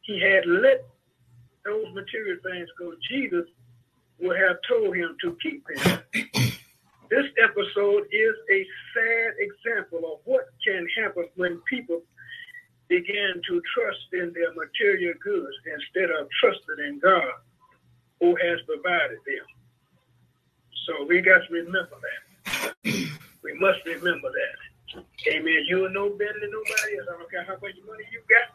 he 0.03 0.21
had 0.21 0.47
let 0.47 0.85
those 1.65 1.95
material 1.95 2.39
things 2.43 2.69
go, 2.79 2.93
Jesus 3.11 3.47
would 4.21 4.39
have 4.39 4.57
told 4.69 4.97
him 4.97 5.17
to 5.21 5.37
keep 5.43 5.65
them. 5.67 6.01
this 7.11 7.27
episode 7.43 8.05
is 8.11 8.35
a 8.51 8.67
sad 8.95 9.35
example 9.39 10.13
of 10.13 10.21
what 10.25 10.49
can 10.67 10.87
happen 10.97 11.27
when 11.37 11.61
people 11.69 12.01
began 12.89 13.41
to 13.49 13.63
trust 13.75 14.09
in 14.13 14.33
their 14.35 14.53
material 14.55 15.15
goods 15.23 15.55
instead 15.67 16.11
of 16.11 16.27
trusting 16.41 16.85
in 16.87 16.99
God 16.99 17.33
who 18.21 18.37
has 18.37 18.59
provided 18.67 19.19
them. 19.27 19.47
So 20.91 21.07
we 21.07 21.23
got 21.23 21.47
to 21.47 21.55
remember 21.55 21.99
that. 22.03 22.75
we 23.45 23.55
must 23.63 23.79
remember 23.87 24.27
that. 24.27 25.03
Amen. 25.31 25.63
You 25.69 25.87
are 25.87 25.95
no 25.95 26.11
better 26.11 26.35
than 26.43 26.51
nobody 26.51 26.99
else. 26.99 27.07
I 27.07 27.15
don't 27.15 27.31
care 27.31 27.47
how 27.47 27.55
much 27.63 27.79
money 27.87 28.03
you 28.11 28.19
got. 28.27 28.51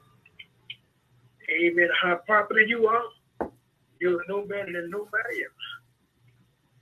Amen. 1.47 1.87
How 1.95 2.19
popular 2.27 2.61
you 2.67 2.87
are. 2.87 3.07
You 4.01 4.19
are 4.19 4.25
no 4.27 4.43
better 4.43 4.67
than 4.67 4.91
nobody 4.91 5.47
else. 5.47 5.67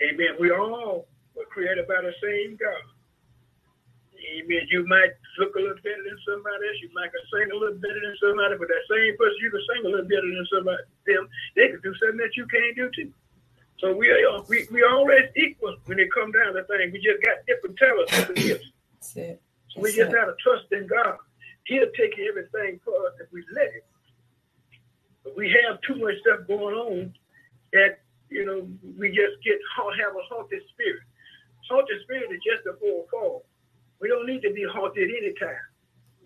Amen. 0.01 0.41
We 0.41 0.49
all 0.49 1.05
were 1.37 1.45
created 1.53 1.85
by 1.87 2.01
the 2.01 2.17
same 2.17 2.57
God. 2.57 2.89
Amen. 4.33 4.65
You 4.73 4.87
might 4.89 5.13
look 5.37 5.53
a 5.53 5.59
little 5.61 5.77
better 5.85 6.01
than 6.01 6.17
somebody 6.25 6.65
else. 6.65 6.81
You 6.81 6.89
might 6.97 7.13
sing 7.29 7.51
a 7.53 7.57
little 7.61 7.77
better 7.77 8.01
than 8.01 8.17
somebody, 8.17 8.57
but 8.57 8.73
that 8.73 8.89
same 8.89 9.13
person 9.21 9.37
you 9.37 9.51
can 9.53 9.61
sing 9.69 9.85
a 9.85 9.89
little 9.93 10.09
better 10.09 10.25
than 10.33 10.47
somebody 10.49 10.81
them. 11.05 11.29
They 11.53 11.69
can 11.69 11.81
do 11.85 11.93
something 12.01 12.17
that 12.17 12.33
you 12.33 12.49
can't 12.49 12.73
do 12.73 12.89
too. 12.97 13.13
So 13.79 13.95
we 13.95 14.09
are 14.09 14.41
we, 14.47 14.67
we 14.71 14.83
always 14.83 15.25
equal 15.35 15.75
when 15.85 15.99
it 15.99 16.09
come 16.13 16.31
down 16.31 16.53
to 16.53 16.63
things. 16.63 16.93
We 16.93 16.99
just 16.99 17.23
got 17.23 17.45
different 17.47 17.77
talents, 17.77 18.11
different 18.11 18.39
gifts. 18.39 18.71
So 19.69 19.81
we 19.81 19.91
just 19.91 20.11
gotta 20.11 20.35
trust 20.39 20.71
in 20.71 20.87
God. 20.87 21.17
He'll 21.65 21.91
take 21.97 22.15
everything 22.19 22.79
for 22.83 22.93
us 23.07 23.13
if 23.19 23.31
we 23.31 23.43
let 23.53 23.67
it. 23.67 23.85
But 25.23 25.35
we 25.35 25.49
have 25.63 25.81
too 25.81 25.95
much 25.95 26.15
stuff 26.21 26.47
going 26.47 26.75
on 26.75 27.13
that 27.73 27.99
you 28.29 28.45
know 28.45 28.67
we 28.97 29.09
just 29.09 29.41
get 29.43 29.59
have 29.75 30.15
a 30.15 30.23
haunted 30.29 30.61
spirit. 30.73 31.03
Haunted 31.69 32.01
spirit 32.03 32.31
is 32.31 32.41
just 32.43 32.67
a 32.67 32.77
full 32.79 33.07
fall. 33.09 33.45
We 33.99 34.07
don't 34.07 34.27
need 34.27 34.41
to 34.43 34.53
be 34.53 34.65
haunted 34.69 35.09
anytime. 35.09 35.63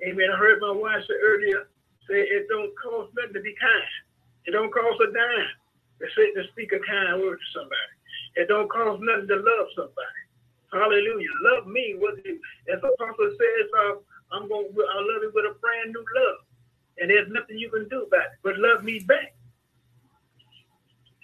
Amen. 0.05 0.29
I 0.33 0.37
heard 0.37 0.61
my 0.61 0.71
wife 0.71 1.01
say 1.07 1.17
earlier, 1.25 1.69
say 2.09 2.21
it 2.21 2.47
don't 2.49 2.73
cost 2.77 3.13
nothing 3.15 3.33
to 3.33 3.41
be 3.41 3.55
kind. 3.59 3.93
It 4.45 4.51
don't 4.51 4.73
cost 4.73 5.01
a 5.01 5.11
dime 5.13 5.53
to 5.99 6.05
say 6.15 6.31
to 6.33 6.47
speak 6.51 6.71
a 6.73 6.79
kind 6.85 7.21
word 7.21 7.39
to 7.39 7.47
somebody. 7.53 7.93
It 8.35 8.47
don't 8.47 8.69
cost 8.69 9.01
nothing 9.01 9.27
to 9.27 9.37
love 9.37 9.67
somebody. 9.75 10.21
Hallelujah. 10.71 11.29
Love 11.53 11.67
me. 11.67 11.95
What 11.97 12.19
as 12.19 12.81
the 12.81 12.87
apostle 12.87 13.31
says, 13.33 13.67
uh, 13.79 13.93
I'm 14.31 14.47
going. 14.47 14.67
I 14.67 14.99
love 14.99 15.23
you 15.23 15.31
with 15.33 15.45
a 15.45 15.55
brand 15.59 15.93
new 15.93 16.03
love, 16.03 16.39
and 16.99 17.09
there's 17.09 17.29
nothing 17.31 17.57
you 17.57 17.69
can 17.69 17.87
do 17.89 18.03
about 18.03 18.35
it 18.35 18.39
but 18.43 18.59
love 18.59 18.83
me 18.83 18.99
back. 18.99 19.33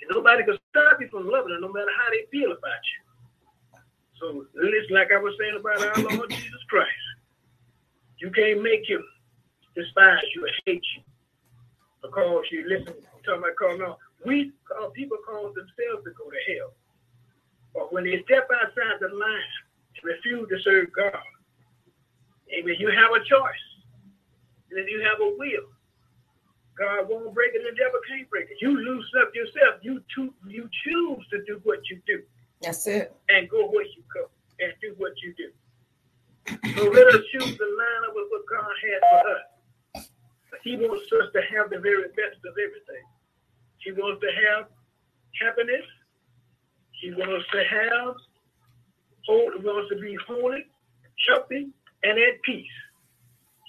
And 0.02 0.10
nobody 0.12 0.44
can 0.44 0.58
stop 0.70 1.00
you 1.02 1.08
from 1.10 1.30
loving 1.30 1.54
them, 1.54 1.62
no 1.62 1.72
matter 1.72 1.92
how 1.96 2.10
they 2.12 2.26
feel 2.32 2.52
about 2.52 2.84
you. 2.88 3.00
So 4.20 4.46
it's 4.56 4.92
like 4.92 5.12
I 5.12 5.20
was 5.20 5.36
saying 5.40 5.60
about 5.60 5.84
our 5.84 6.16
Lord 6.16 6.30
Jesus 6.32 6.64
Christ. 6.70 6.90
You 8.20 8.32
can't 8.32 8.62
make 8.64 8.88
him 8.88 9.04
despise 9.76 10.24
you 10.34 10.46
or 10.46 10.50
hate 10.66 10.84
you 10.96 11.04
because 12.02 12.46
you 12.52 12.68
listen. 12.68 12.96
Talking 13.26 13.44
about 13.44 13.56
calling 13.58 13.82
on. 13.82 13.96
We 14.26 14.52
call 14.68 14.90
people 14.92 15.18
cause 15.26 15.54
themselves 15.56 16.04
to 16.06 16.12
go 16.18 16.30
to 16.30 16.54
hell. 16.54 16.74
But 17.74 17.94
when 17.94 18.04
they 18.04 18.22
step 18.24 18.48
outside 18.54 19.00
the 19.02 19.10
line 19.10 19.56
and 19.96 20.04
refuse 20.04 20.48
to 20.50 20.60
serve 20.62 20.94
God, 20.96 21.24
amen, 22.54 22.76
you 22.80 22.90
have 22.90 23.12
a 23.12 23.20
choice. 23.26 23.66
And 24.70 24.80
if 24.80 24.90
you 24.90 25.02
have 25.02 25.20
a 25.22 25.36
will, 25.38 25.70
God 26.78 27.10
won't 27.10 27.34
break 27.34 27.52
it, 27.54 27.62
the 27.64 27.76
devil 27.78 28.00
can't 28.10 28.30
break 28.30 28.50
it. 28.50 28.58
You 28.62 28.78
lose 28.78 29.10
up 29.22 29.30
yourself. 29.36 29.82
You, 29.82 30.02
to, 30.16 30.34
you 30.48 30.70
choose 30.84 31.26
to 31.30 31.44
do 31.46 31.62
what 31.64 31.80
you 31.90 32.02
do. 32.08 32.24
That's 32.62 32.88
it. 32.88 33.16
And 33.30 33.50
go 33.50 33.68
where 33.70 33.86
you 33.86 34.04
go 34.14 34.30
and 34.60 34.74
do 34.82 34.96
what 34.98 35.14
you 35.22 35.34
do. 35.38 35.52
So 36.76 36.90
let 36.90 37.08
us 37.08 37.22
choose 37.32 37.58
to 37.58 37.66
line 37.66 38.04
up 38.08 38.16
with 38.16 38.28
what 38.30 38.44
God 38.50 38.72
has 38.84 39.02
for 39.10 39.30
us. 39.30 40.10
He 40.64 40.78
wants 40.78 41.12
us 41.12 41.30
to 41.34 41.42
have 41.56 41.70
the 41.70 41.80
very 41.80 42.08
best 42.10 42.40
of 42.46 42.54
everything. 42.58 43.04
He 43.84 43.92
wants 43.92 44.22
to 44.22 44.30
have 44.48 44.68
happiness. 45.42 45.86
He 47.02 47.12
wants 47.12 47.46
to 47.52 47.64
have, 47.64 48.16
hold, 49.28 49.64
wants 49.64 49.90
to 49.94 50.00
be 50.00 50.16
holy, 50.28 50.66
healthy, 51.28 51.70
and 52.04 52.18
at 52.20 52.42
peace. 52.44 52.66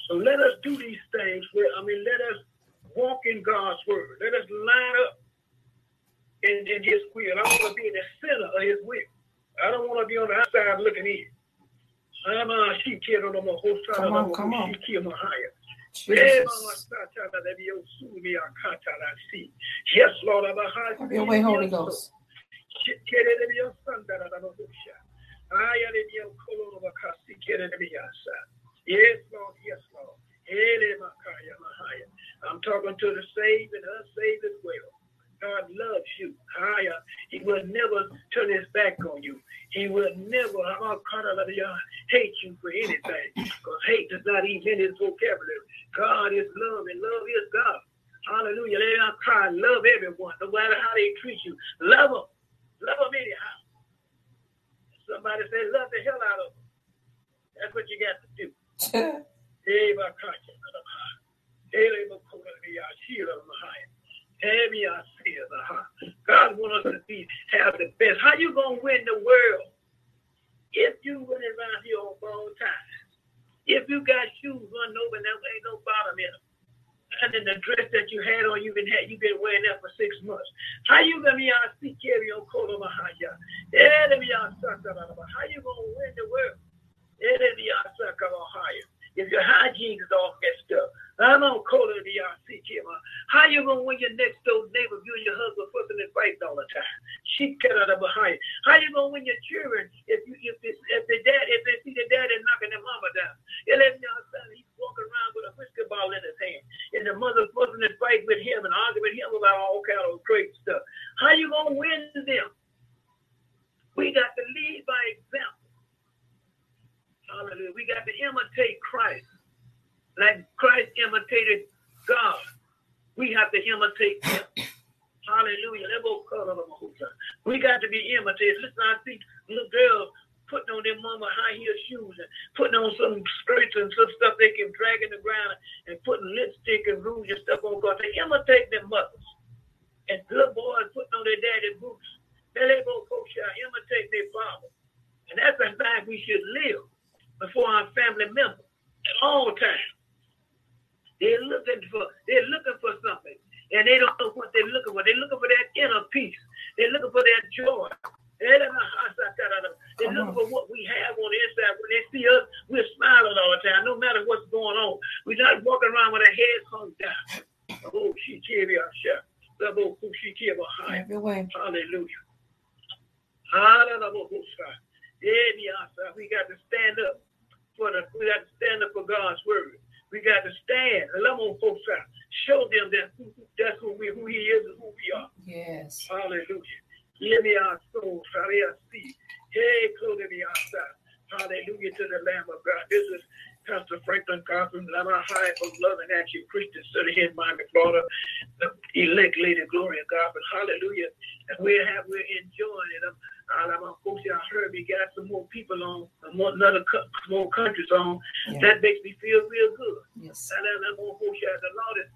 So 0.08 0.16
let 0.16 0.38
us 0.38 0.54
do 0.62 0.76
these 0.76 1.02
things. 1.12 1.44
Where 1.52 1.66
I 1.78 1.82
mean, 1.84 2.04
let 2.04 2.20
us 2.30 2.42
walk 2.94 3.20
in 3.26 3.42
God's 3.42 3.80
word. 3.88 4.18
Let 4.20 4.34
us 4.34 4.46
line 4.50 4.96
up 5.06 5.20
in, 6.42 6.58
in 6.68 6.84
His 6.84 7.00
will. 7.14 7.34
I 7.38 7.42
want 7.42 7.68
to 7.68 7.74
be 7.74 7.88
in 7.88 7.94
the 7.94 8.06
center 8.20 8.46
of 8.46 8.62
His 8.62 8.78
will. 8.84 9.08
I 9.64 9.70
don't 9.70 9.88
want 9.88 10.02
to 10.02 10.06
be 10.06 10.18
on 10.18 10.28
the 10.28 10.34
outside 10.34 10.80
looking 10.80 11.06
in. 11.06 11.26
I'm 12.26 12.50
a 12.50 12.74
sheep 12.84 13.00
kid 13.06 13.24
on 13.24 13.32
the 13.32 13.40
whole 13.40 13.78
side 13.86 13.96
Come 13.96 14.12
on, 14.14 14.32
come 14.32 14.54
on. 14.54 14.74
she 14.86 14.92
kid 14.94 15.04
higher. 15.04 15.52
Jesus. 15.94 16.18
Yes, 19.94 20.10
Lord, 20.24 20.44
I'm 20.44 20.58
a 20.58 20.68
high. 20.68 20.94
Have 20.98 21.12
your 21.12 21.24
way, 21.24 21.40
Holy 21.40 21.68
Ghost. 21.68 22.12
Yes, 28.86 29.22
Lord, 29.32 29.54
yes, 29.64 29.80
Lord. 29.94 30.18
Ele 30.50 30.98
makaya 31.00 31.54
mahaya. 31.56 32.06
I'm 32.50 32.60
talking 32.60 32.96
to 32.98 33.08
the 33.14 33.24
saved 33.32 33.72
and 33.72 33.84
unsaved 33.84 34.44
as 34.44 34.58
well. 34.62 34.90
God 35.44 35.68
loves 35.68 36.08
you. 36.18 36.32
Higher. 36.56 36.96
He 37.28 37.40
will 37.44 37.60
never 37.68 38.08
turn 38.32 38.48
his 38.48 38.64
back 38.72 38.96
on 39.04 39.22
you. 39.22 39.40
He 39.70 39.88
will 39.88 40.14
never 40.16 40.64
hate 42.08 42.32
you 42.42 42.56
for 42.60 42.70
anything. 42.70 43.28
Because 43.36 43.80
hate 43.86 44.08
does 44.08 44.24
not 44.24 44.48
even 44.48 44.72
in 44.72 44.78
his 44.80 44.96
vocabulary. 44.96 45.64
God 45.96 46.32
is 46.32 46.48
love 46.56 46.86
and 46.88 47.00
love 47.00 47.24
is 47.28 47.48
God. 47.52 47.80
Hallelujah. 48.24 48.78
Let 48.78 49.12
us 49.12 49.16
cry. 49.20 49.50
Love 49.52 49.84
everyone, 49.84 50.32
no 50.40 50.50
matter 50.50 50.76
how 50.80 50.94
they 50.96 51.12
treat 51.20 51.38
you. 51.44 51.56
Love 51.82 52.10
them. 52.10 52.28
Love 52.80 53.00
them 53.04 53.14
anyhow. 53.20 53.56
Somebody 55.04 55.44
say, 55.52 55.68
love 55.76 55.92
the 55.92 56.00
hell 56.08 56.16
out 56.16 56.40
of 56.40 56.56
them. 56.56 56.64
That's 57.60 57.74
what 57.74 57.84
you 57.92 58.00
got 58.00 58.16
to 58.24 58.28
do. 58.40 58.48
Eva 59.68 60.08
Kacha, 60.16 60.52
Ele 61.74 62.08
Makura, 62.08 62.52
Shira 63.04 63.34
Mahaya. 63.44 63.44
Heavy 63.44 63.52
I 63.54 63.84
see 63.84 63.90
it. 63.90 63.93
God 66.26 66.58
wants 66.58 66.86
us 66.86 66.92
to 66.92 67.00
be 67.08 67.26
have 67.52 67.78
the 67.78 67.92
best. 67.98 68.20
How 68.20 68.34
you 68.36 68.52
gonna 68.54 68.80
win 68.82 69.04
the 69.08 69.18
world 69.24 69.72
if 70.72 70.96
you 71.02 71.24
running 71.24 71.54
around 71.56 71.80
here 71.84 71.98
on 71.98 72.14
borrowed 72.20 72.56
time? 72.60 72.88
If 73.66 73.88
you 73.88 74.04
got 74.04 74.28
shoes 74.42 74.60
running 74.60 74.98
over 75.00 75.16
and 75.16 75.24
there 75.24 75.40
ain't 75.40 75.64
no 75.64 75.80
bottom 75.88 76.20
in 76.20 76.28
them, 76.28 76.44
and 77.24 77.28
then 77.32 77.44
the 77.48 77.56
dress 77.64 77.88
that 77.96 78.12
you 78.12 78.20
had 78.20 78.44
on, 78.44 78.60
you've 78.60 78.76
been 78.76 78.90
had, 78.90 79.08
you've 79.08 79.24
been 79.24 79.40
wearing 79.40 79.64
that 79.70 79.80
for 79.80 79.88
six 79.96 80.12
months. 80.24 80.48
How 80.88 81.00
you 81.00 81.22
gonna 81.24 81.38
be 81.40 81.48
out 81.48 81.72
see 81.80 81.96
carry 82.02 82.28
on 82.34 82.44
cola 82.52 82.76
mahaya? 82.76 83.32
How 83.72 85.44
you 85.48 85.60
gonna 85.64 85.88
win 85.96 86.12
the 86.16 86.26
world? 86.28 86.58
If 89.16 89.30
your 89.30 89.42
hygiene 89.42 89.98
is 90.02 90.10
all 90.10 90.34
messed 90.42 90.70
up, 90.74 90.90
I'm 91.22 91.46
on 91.46 91.62
cola 91.70 91.94
the 92.02 92.18
RC 92.18 92.58
How 93.30 93.46
you 93.46 93.62
gonna 93.62 93.86
win 93.86 94.02
your 94.02 94.10
next 94.18 94.42
door 94.42 94.66
neighbor 94.74 94.98
if 94.98 95.06
you 95.06 95.14
and 95.14 95.26
your 95.26 95.38
husband 95.38 95.70
fussing 95.70 96.02
and 96.02 96.10
fighting 96.10 96.42
all 96.42 96.58
the 96.58 96.66
time? 96.74 96.98
She 97.38 97.54
cut 97.62 97.78
out 97.78 97.94
of 97.94 98.02
behind. 98.02 98.34
How 98.66 98.82
you 98.82 98.90
gonna 98.90 99.14
win 99.14 99.22
your 99.22 99.38
children 99.46 99.86
if 100.10 100.26
you 100.26 100.34
if 100.42 100.58
if 100.58 101.02
the 101.06 101.18
dad 101.22 101.44
if 101.46 101.62
the 101.62 101.73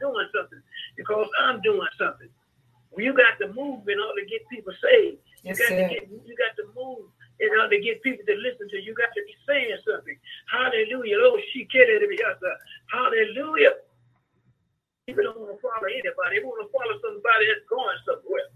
doing 0.09 0.29
something 0.33 0.63
because 0.97 1.29
I'm 1.41 1.61
doing 1.61 1.93
something. 1.99 2.29
You 2.97 3.15
got 3.15 3.39
to 3.45 3.53
move 3.53 3.87
in 3.87 4.01
order 4.01 4.25
to 4.25 4.27
get 4.27 4.43
people 4.49 4.73
saved. 4.81 5.21
Yes, 5.45 5.55
you 5.55 5.55
got 5.55 5.69
sir. 5.71 5.77
to 5.77 5.95
get 5.95 6.03
you 6.11 6.35
got 6.35 6.57
to 6.59 6.67
move 6.75 7.07
in 7.39 7.51
order 7.55 7.71
to 7.77 7.79
get 7.79 8.03
people 8.03 8.27
to 8.27 8.35
listen 8.43 8.67
to 8.73 8.77
you. 8.81 8.91
You 8.91 8.95
got 8.99 9.15
to 9.15 9.23
be 9.23 9.35
saying 9.47 9.79
something. 9.87 10.19
Hallelujah. 10.51 11.23
Oh, 11.23 11.39
she 11.53 11.69
kidding 11.71 12.03
me. 12.09 12.19
Uh, 12.19 12.35
hallelujah. 12.91 13.79
People 15.07 15.25
don't 15.25 15.39
want 15.39 15.55
to 15.55 15.61
follow 15.63 15.87
anybody. 15.87 16.37
They 16.37 16.43
want 16.43 16.59
to 16.65 16.69
follow 16.75 16.97
somebody 17.01 17.45
that's 17.47 17.65
going 17.71 17.99
somewhere, 18.05 18.51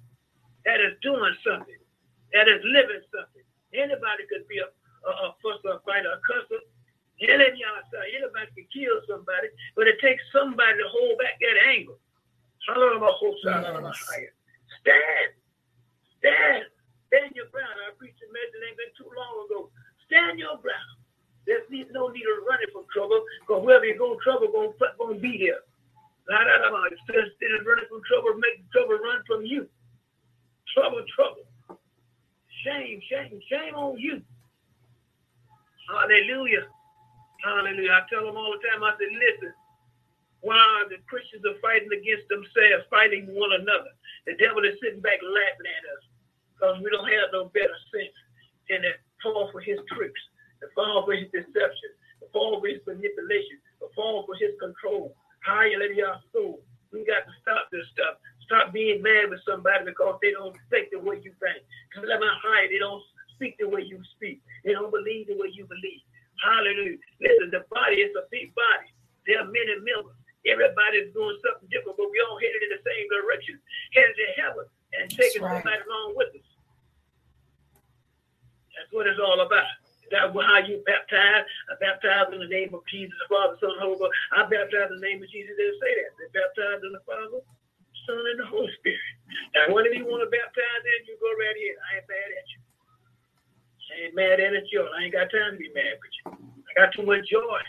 that 0.66 0.82
is 0.82 0.98
doing 1.00 1.32
something, 1.46 1.80
that 2.34 2.50
is 2.50 2.60
living 2.66 3.00
something. 3.08 3.46
Anybody 3.72 4.26
could 4.28 4.44
be 4.50 4.60
a, 4.60 4.68
a, 4.68 5.10
a 5.10 5.26
fusser, 5.40 5.78
a 5.78 5.80
fighter, 5.86 6.12
a 6.12 6.20
cusser. 6.26 6.60
Anybody 7.22 8.50
can 8.54 8.66
kill 8.74 8.98
somebody, 9.06 9.48
but 9.76 9.86
it 9.86 10.00
takes 10.02 10.22
somebody 10.34 10.74
to 10.74 10.86
hold 10.90 11.18
back 11.18 11.38
that 11.38 11.56
anger. 11.70 11.94
Stand. 12.66 13.64
Stand. 16.18 16.64
Stand 17.06 17.30
your 17.34 17.46
ground. 17.54 17.78
I 17.86 17.94
preached 17.98 18.18
a 18.22 18.28
message 18.32 18.62
ain't 18.66 18.78
been 18.78 18.90
too 18.98 19.10
long 19.14 19.46
ago. 19.46 19.70
Stand 20.06 20.38
your 20.38 20.58
ground. 20.58 20.98
There's 21.46 21.66
no 21.90 22.08
need 22.08 22.22
of 22.26 22.46
running 22.46 22.70
from 22.72 22.86
trouble, 22.94 23.22
because 23.42 23.62
wherever 23.66 23.84
you 23.84 23.98
go, 23.98 24.16
trouble 24.22 24.50
gonna, 24.50 24.74
gonna 24.98 25.18
be 25.18 25.38
there. 25.38 25.62
Instead 26.30 27.52
of 27.58 27.66
running 27.66 27.86
from 27.90 28.02
trouble, 28.06 28.34
make 28.38 28.62
trouble 28.70 28.98
run 29.02 29.22
from 29.26 29.44
you. 29.44 29.68
Trouble, 30.72 31.04
trouble. 31.14 31.44
Shame, 32.64 33.02
shame, 33.10 33.40
shame 33.50 33.74
on 33.74 33.98
you. 33.98 34.22
Hallelujah. 35.90 36.70
Hallelujah. 37.42 37.98
I 37.98 38.02
tell 38.06 38.24
them 38.26 38.38
all 38.38 38.54
the 38.54 38.62
time, 38.62 38.82
I 38.86 38.94
said, 38.98 39.10
listen, 39.10 39.52
why 40.42 40.86
the 40.90 40.98
Christians 41.06 41.42
are 41.46 41.58
fighting 41.62 41.90
against 41.90 42.26
themselves, 42.30 42.86
fighting 42.90 43.30
one 43.34 43.54
another, 43.54 43.94
the 44.26 44.38
devil 44.38 44.62
is 44.62 44.78
sitting 44.82 45.02
back 45.02 45.18
laughing 45.22 45.66
at 45.70 45.84
us 45.98 46.04
because 46.54 46.78
we 46.82 46.90
don't 46.90 47.10
have 47.10 47.34
no 47.34 47.50
better 47.50 47.74
sense 47.90 48.14
than 48.70 48.86
to 48.86 48.94
fall 49.22 49.50
for 49.50 49.58
his 49.62 49.78
tricks, 49.90 50.22
to 50.62 50.70
fall 50.74 51.02
for 51.02 51.14
his 51.14 51.30
deception, 51.34 51.90
to 52.22 52.26
fall 52.30 52.62
for 52.62 52.70
his 52.70 52.82
manipulation, 52.86 53.58
to 53.82 53.90
fall 53.94 54.22
for 54.26 54.38
his 54.38 54.54
control. 54.62 55.14
Hallelujah. 55.42 56.22
So, 56.30 56.62
We 56.94 57.02
got 57.02 57.26
to 57.26 57.34
stop 57.42 57.66
this 57.74 57.86
stuff. 57.90 58.22
Stop 58.46 58.70
being 58.70 59.02
mad 59.02 59.30
with 59.30 59.42
somebody 59.42 59.86
because 59.86 60.18
they 60.22 60.30
don't 60.30 60.54
think 60.70 60.90
the 60.94 61.02
way 61.02 61.18
you 61.22 61.34
think. 61.42 61.62
Because 61.90 62.06
they're 62.06 62.20
not. 62.22 62.38
They 62.70 62.78
don't 62.78 63.02
speak 63.34 63.58
the 63.58 63.66
way 63.66 63.82
you 63.82 63.98
speak. 64.14 64.42
They 64.62 64.72
don't 64.74 64.90
believe 64.92 65.26
the 65.26 65.38
way 65.38 65.50
you 65.50 65.66
believe. 65.66 66.02
Hallelujah. 66.42 66.98
Listen, 67.22 67.54
the 67.54 67.62
body 67.70 68.02
is 68.02 68.10
a 68.18 68.26
big 68.34 68.50
body. 68.54 68.90
There 69.26 69.38
are 69.38 69.46
many 69.46 69.78
members. 69.78 70.18
Everybody's 70.42 71.14
doing 71.14 71.38
something 71.38 71.70
different, 71.70 71.94
but 71.94 72.10
we 72.10 72.18
all 72.26 72.34
headed 72.42 72.66
in 72.66 72.74
the 72.74 72.82
same 72.82 73.06
direction, 73.06 73.62
headed 73.94 74.18
to 74.18 74.28
heaven 74.42 74.66
and 74.98 75.06
taking 75.06 75.46
right. 75.46 75.62
somebody 75.62 75.78
along 75.86 76.18
with 76.18 76.34
us. 76.34 76.48
That's 78.74 78.90
what 78.90 79.06
it's 79.06 79.22
all 79.22 79.38
about. 79.38 79.70
That's 80.10 80.34
how 80.34 80.60
you 80.66 80.82
baptize. 80.84 81.46
I 81.70 81.74
baptize 81.78 82.34
in 82.34 82.42
the 82.42 82.50
name 82.50 82.74
of 82.74 82.82
Jesus, 82.90 83.14
the 83.16 83.30
Father, 83.32 83.56
Son, 83.62 83.72
Holy 83.80 83.96
Ghost. 83.96 84.12
I 84.34 84.44
baptize 84.44 84.90
in 84.92 84.98
the 85.00 85.06
name 85.06 85.22
of 85.22 85.30
Jesus. 85.30 85.54
They 85.56 85.72
say 85.78 85.92
that. 85.94 86.10
They 86.20 86.28
baptize 86.36 86.84
in 86.84 86.92
the 86.92 87.00
Father, 87.08 87.40
Son, 88.04 88.20
and 88.20 88.38
the 88.42 88.48
Holy 88.50 88.68
Spirit. 88.82 89.00
Now, 89.56 89.72
whenever 89.72 89.96
you 89.96 90.04
want 90.04 90.26
to 90.26 90.28
baptize 90.28 90.82
in, 90.84 91.08
you 91.08 91.16
go 91.16 91.30
right 91.32 91.56
here. 91.56 91.78
I 91.80 92.02
ain't 92.02 92.10
mad 92.10 92.28
at 92.28 92.48
you. 92.50 92.60
I 93.91 93.91
ain't 94.02 94.14
mad 94.14 94.40
at 94.40 94.70
you. 94.72 94.88
I 94.98 95.04
ain't 95.04 95.12
got 95.12 95.30
time 95.30 95.52
to 95.52 95.58
be 95.58 95.70
mad 95.74 95.98
with 96.02 96.14
you. 96.18 96.50
I 96.76 96.86
got 96.86 96.94
too 96.94 97.06
much 97.06 97.28
joy 97.30 97.60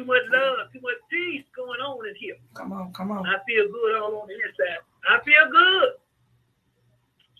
too 0.00 0.08
much 0.08 0.24
love, 0.32 0.72
too 0.72 0.80
much 0.80 0.96
peace 1.10 1.44
going 1.52 1.80
on 1.80 2.00
in 2.08 2.14
here. 2.16 2.36
Come 2.54 2.72
on, 2.72 2.92
come 2.92 3.10
on. 3.10 3.26
I 3.26 3.36
feel 3.44 3.68
good 3.68 4.00
all 4.00 4.16
on 4.22 4.28
the 4.28 4.34
inside. 4.34 4.80
I 5.08 5.20
feel 5.24 5.44
good. 5.52 5.90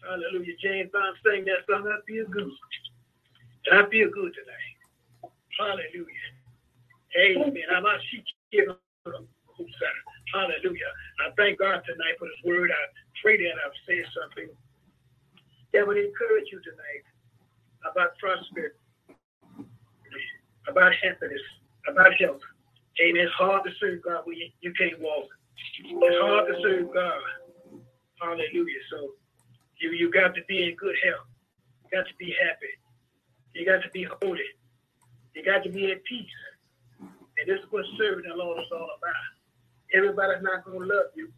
Hallelujah. 0.05 0.57
James 0.61 0.91
Brown 0.93 1.15
sang 1.25 1.45
that 1.49 1.65
song. 1.69 1.89
I 1.89 2.01
feel 2.05 2.29
good. 2.29 2.53
And 3.67 3.81
I 3.81 3.89
feel 3.89 4.13
good 4.13 4.33
tonight. 4.37 4.77
Hallelujah. 5.57 6.29
Amen. 7.17 7.65
I'm 7.73 7.83
not 7.83 8.01
Hallelujah. 10.33 10.93
I 11.27 11.33
thank 11.37 11.59
God 11.59 11.83
tonight 11.85 12.17
for 12.19 12.29
His 12.29 12.41
word. 12.45 12.71
I 12.71 12.83
pray 13.21 13.37
that 13.37 13.57
I've 13.61 13.77
said 13.85 14.05
something 14.13 14.49
that 15.73 15.87
would 15.87 15.97
encourage 15.97 16.49
you 16.53 16.61
tonight 16.61 17.05
about 17.89 18.17
prosperity, 18.19 18.77
about 20.69 20.93
happiness, 21.03 21.43
about 21.89 22.13
health. 22.19 22.41
Amen. 23.01 23.23
It's 23.25 23.33
hard 23.33 23.65
to 23.65 23.71
serve 23.81 24.03
God 24.03 24.23
when 24.25 24.37
you, 24.37 24.49
you 24.61 24.73
can't 24.75 25.01
walk. 25.01 25.29
It's 25.79 26.21
hard 26.21 26.49
to 26.49 26.61
serve 26.63 26.93
God. 26.93 27.21
Hallelujah. 28.21 28.83
So 28.91 29.11
you 29.81 29.93
you 29.93 30.11
got 30.11 30.35
to 30.35 30.43
be 30.49 30.69
in 30.69 30.75
good 30.77 30.97
health. 31.03 31.27
You 31.85 31.99
got 31.99 32.07
to 32.07 32.15
be 32.19 32.35
happy. 32.45 32.73
You 33.55 33.65
got 33.65 33.83
to 33.83 33.91
be 33.91 34.07
holy. 34.23 34.41
You 35.35 35.45
got 35.45 35.65
to 35.65 35.71
be 35.71 35.91
at 35.91 36.05
peace. 36.05 36.27
And 37.01 37.49
this 37.49 37.59
is 37.61 37.67
what 37.71 37.85
serving 37.97 38.29
the 38.29 38.37
Lord 38.37 38.59
is 38.61 38.67
all 38.73 38.89
about. 38.99 39.15
Everybody's 39.95 40.43
not 40.43 40.65
gonna 40.65 40.81
love 40.81 41.11
you. 41.15 41.33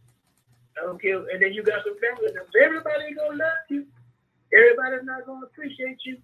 I 0.77 0.85
don't 0.85 1.01
care. 1.01 1.17
And 1.17 1.41
then 1.41 1.53
you 1.53 1.63
got 1.63 1.83
some 1.85 1.95
family 2.01 2.33
members. 2.33 2.53
Everybody 2.61 3.05
ain't 3.07 3.17
gonna 3.17 3.37
love 3.37 3.63
you. 3.69 3.85
Everybody's 4.55 5.05
not 5.05 5.25
gonna 5.25 5.45
appreciate 5.45 5.97
you. 6.05 6.17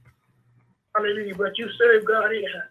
Hallelujah. 0.95 1.35
But 1.35 1.57
you 1.57 1.69
serve 1.77 2.05
God 2.05 2.31
anyhow. 2.31 2.69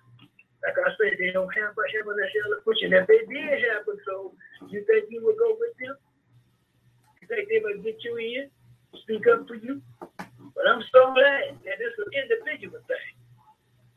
Like 0.63 0.75
I 0.75 0.91
said, 0.99 1.19
they 1.19 1.31
don't 1.31 1.51
have 1.55 1.71
a 1.71 1.85
heaven 1.95 2.19
and 2.19 2.31
hell 2.35 2.51
to 2.51 2.59
push. 2.65 2.83
And 2.83 2.95
if 2.95 3.07
they 3.07 3.23
did 3.31 3.63
have 3.71 3.87
a 3.87 3.95
soul, 4.07 4.35
you 4.69 4.83
think 4.87 5.07
you 5.11 5.25
would 5.25 5.39
go 5.39 5.55
with 5.59 5.75
them? 5.79 5.95
You 7.23 7.29
think 7.29 7.49
they 7.49 7.63
would 7.63 7.85
get 7.85 8.03
you 8.03 8.17
in, 8.19 8.51
speak 9.03 9.27
up 9.29 9.47
for 9.47 9.55
you? 9.55 9.81
But 10.19 10.67
I'm 10.67 10.83
so 10.91 11.15
glad 11.15 11.63
that 11.63 11.79
this 11.79 11.95
is 11.95 12.07
an 12.11 12.15
individual 12.27 12.81
thing. 12.91 13.15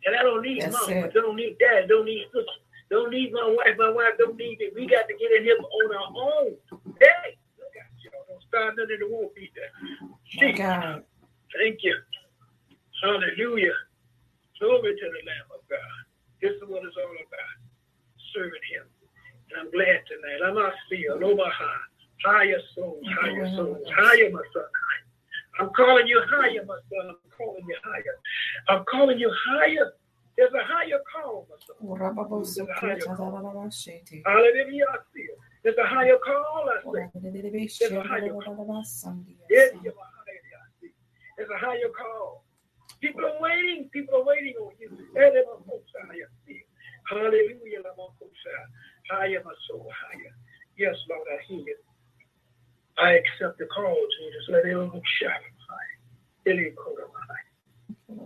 And 0.05 0.16
I 0.16 0.22
don't 0.24 0.41
need 0.41 0.62
That's 0.62 0.74
mom, 0.74 0.89
it. 0.89 1.14
don't 1.14 1.36
need 1.36 1.57
dad, 1.59 1.89
don't 1.89 2.05
need 2.05 2.26
sister, 2.34 2.62
don't 2.89 3.12
need 3.12 3.34
my 3.34 3.55
wife, 3.57 3.78
my 3.78 3.89
wife 3.89 4.18
don't 4.18 4.38
need 4.38 4.62
it. 4.62 4.74
We 4.76 4.86
got 4.86 5.07
to 5.07 5.14
get 5.18 5.32
in 5.34 5.43
here 5.43 5.57
on 5.57 5.95
our 5.95 6.09
own. 6.14 6.57
Hey, 6.99 7.38
look 7.57 7.74
at 7.74 7.89
y'all. 8.01 8.26
Don't 8.30 8.41
start 8.47 8.76
nothing 8.78 8.97
that 8.99 9.09
won't 9.09 9.34
be 9.34 9.51
there. 9.57 10.53
God. 10.53 11.03
Thank 11.57 11.79
you. 11.83 11.95
Hallelujah. 13.03 13.73
Glory 14.59 14.93
to 14.95 15.05
the 15.09 15.21
Lamb 15.25 15.49
of 15.53 15.61
God. 15.69 16.01
This 16.41 16.51
is 16.53 16.61
what 16.69 16.83
it's 16.85 16.95
all 16.97 17.11
about, 17.11 17.57
serving 18.33 18.61
Him. 18.71 18.85
And 19.51 19.61
I'm 19.61 19.71
glad 19.71 20.01
tonight. 20.07 20.39
I'm 20.47 20.55
not 20.55 20.73
still, 20.87 21.17
Omaha, 21.23 21.71
higher 22.23 22.59
souls, 22.75 23.03
higher 23.21 23.45
souls, 23.55 23.77
higher, 23.97 24.29
my 24.31 24.41
son. 24.53 24.63
I'm 25.59 25.69
calling 25.75 26.07
you 26.07 26.21
higher, 26.29 26.63
my 26.65 26.77
son. 26.89 27.09
I'm 27.09 27.17
calling 27.37 27.65
you 27.67 27.75
higher. 27.83 28.15
I'm 28.69 28.85
calling 28.85 29.19
you 29.19 29.31
higher. 29.49 29.93
There's 30.37 30.53
a 30.53 30.63
higher 30.63 31.01
call, 31.13 31.47
my 31.49 31.57
son. 31.67 31.75
There's 32.55 32.69
a 32.69 32.73
higher 32.79 32.95
call. 33.17 33.31
Hallelujah, 34.25 34.85
There's 35.63 35.77
a 35.77 35.85
higher 35.85 36.17
call, 36.23 36.69
I 36.69 36.81
say. 36.93 37.09
There's 37.79 37.91
a 37.93 38.03
higher 38.07 38.29
call. 38.45 38.55
There's 41.41 41.57
a 41.57 41.65
higher 41.65 41.89
call. 41.97 42.45
People 43.01 43.25
are 43.25 43.41
waiting. 43.41 43.89
People 43.91 44.21
are 44.21 44.25
waiting 44.25 44.53
on 44.61 44.73
you. 44.79 44.91
Hallelujah. 47.09 47.81
Higher 49.09 49.41
my 49.43 49.53
soul, 49.67 49.89
higher. 49.89 50.35
Yes, 50.77 50.93
Lord, 51.09 51.27
I 51.33 51.43
hear 51.47 51.57
you. 51.57 51.75
I 52.99 53.13
accept 53.13 53.57
the 53.57 53.65
call, 53.73 53.97
Jesus. 54.19 54.49
Let 54.49 54.65
it 54.67 54.75
all 54.75 55.01
shine. 55.19 55.31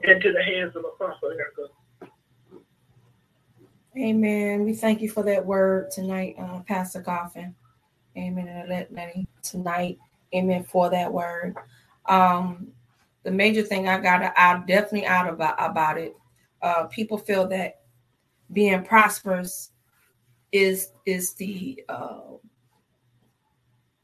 Into 0.04 0.34
the 0.34 0.44
hands 0.44 0.76
of 0.76 0.82
the 0.82 0.90
Apostle 0.90 1.30
Erica. 1.30 1.72
Amen. 3.98 4.66
We 4.66 4.74
thank 4.74 5.02
you 5.02 5.10
for 5.10 5.24
that 5.24 5.46
word 5.46 5.90
tonight, 5.90 6.36
uh, 6.38 6.60
Pastor 6.68 7.02
Goffin. 7.02 7.54
Amen. 8.18 8.50
And 8.50 8.68
let 8.68 8.94
Lenny 8.94 9.26
tonight. 9.42 10.00
Amen 10.34 10.66
for 10.66 10.90
that 10.90 11.14
word. 11.14 11.56
Um, 12.08 12.75
the 13.26 13.32
major 13.32 13.64
thing 13.64 13.90
I 13.90 14.00
got 14.00 14.32
out 14.38 14.68
definitely 14.68 15.08
out 15.08 15.28
about 15.28 15.56
about 15.60 15.98
it. 15.98 16.16
Uh, 16.62 16.86
people 16.86 17.18
feel 17.18 17.48
that 17.48 17.82
being 18.54 18.84
prosperous 18.84 19.72
is 20.52 20.92
is 21.06 21.34
the 21.34 21.84
uh, 21.90 22.22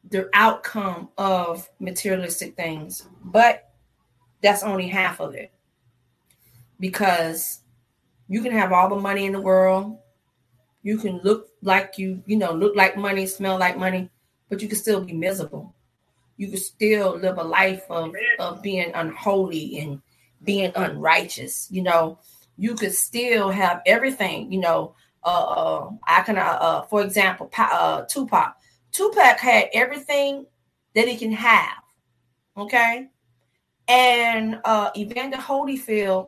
the 0.10 0.28
outcome 0.34 1.10
of 1.18 1.70
materialistic 1.80 2.56
things, 2.56 3.08
but 3.24 3.70
that's 4.42 4.64
only 4.64 4.88
half 4.88 5.22
of 5.22 5.36
it 5.36 5.54
because 6.80 7.62
you 8.28 8.42
can 8.42 8.52
have 8.52 8.74
all 8.74 8.90
the 8.90 8.96
money 8.96 9.26
in 9.26 9.34
the 9.34 9.40
world, 9.40 10.00
you 10.82 10.98
can 10.98 11.20
look 11.20 11.50
like 11.62 12.00
you 12.00 12.24
you 12.26 12.38
know 12.38 12.52
look 12.52 12.76
like 12.76 12.98
money, 12.98 13.28
smell 13.28 13.60
like 13.60 13.78
money, 13.78 14.10
but 14.50 14.64
you 14.64 14.68
can 14.68 14.80
still 14.80 15.06
be 15.06 15.14
miserable 15.14 15.76
you 16.42 16.48
could 16.48 16.60
still 16.60 17.20
live 17.20 17.38
a 17.38 17.44
life 17.44 17.84
of, 17.92 18.16
of 18.40 18.64
being 18.64 18.92
unholy 18.96 19.78
and 19.78 20.02
being 20.44 20.72
unrighteous. 20.76 21.68
You 21.70 21.84
know, 21.84 22.18
you 22.58 22.74
could 22.74 22.96
still 22.96 23.52
have 23.52 23.84
everything. 23.86 24.52
You 24.52 24.62
know, 24.62 24.96
uh, 25.24 25.28
uh 25.28 25.90
I 26.08 26.22
can, 26.22 26.40
uh, 26.40 26.42
uh, 26.42 26.82
for 26.88 27.04
example, 27.04 27.52
uh, 27.56 28.06
Tupac. 28.10 28.56
Tupac 28.92 29.38
had 29.38 29.70
everything 29.72 30.48
that 30.96 31.08
he 31.08 31.16
can 31.16 31.32
have. 31.32 31.78
Okay, 32.58 33.08
and 33.88 34.60
uh, 34.66 34.90
Evander 34.98 35.38
Holyfield, 35.38 36.28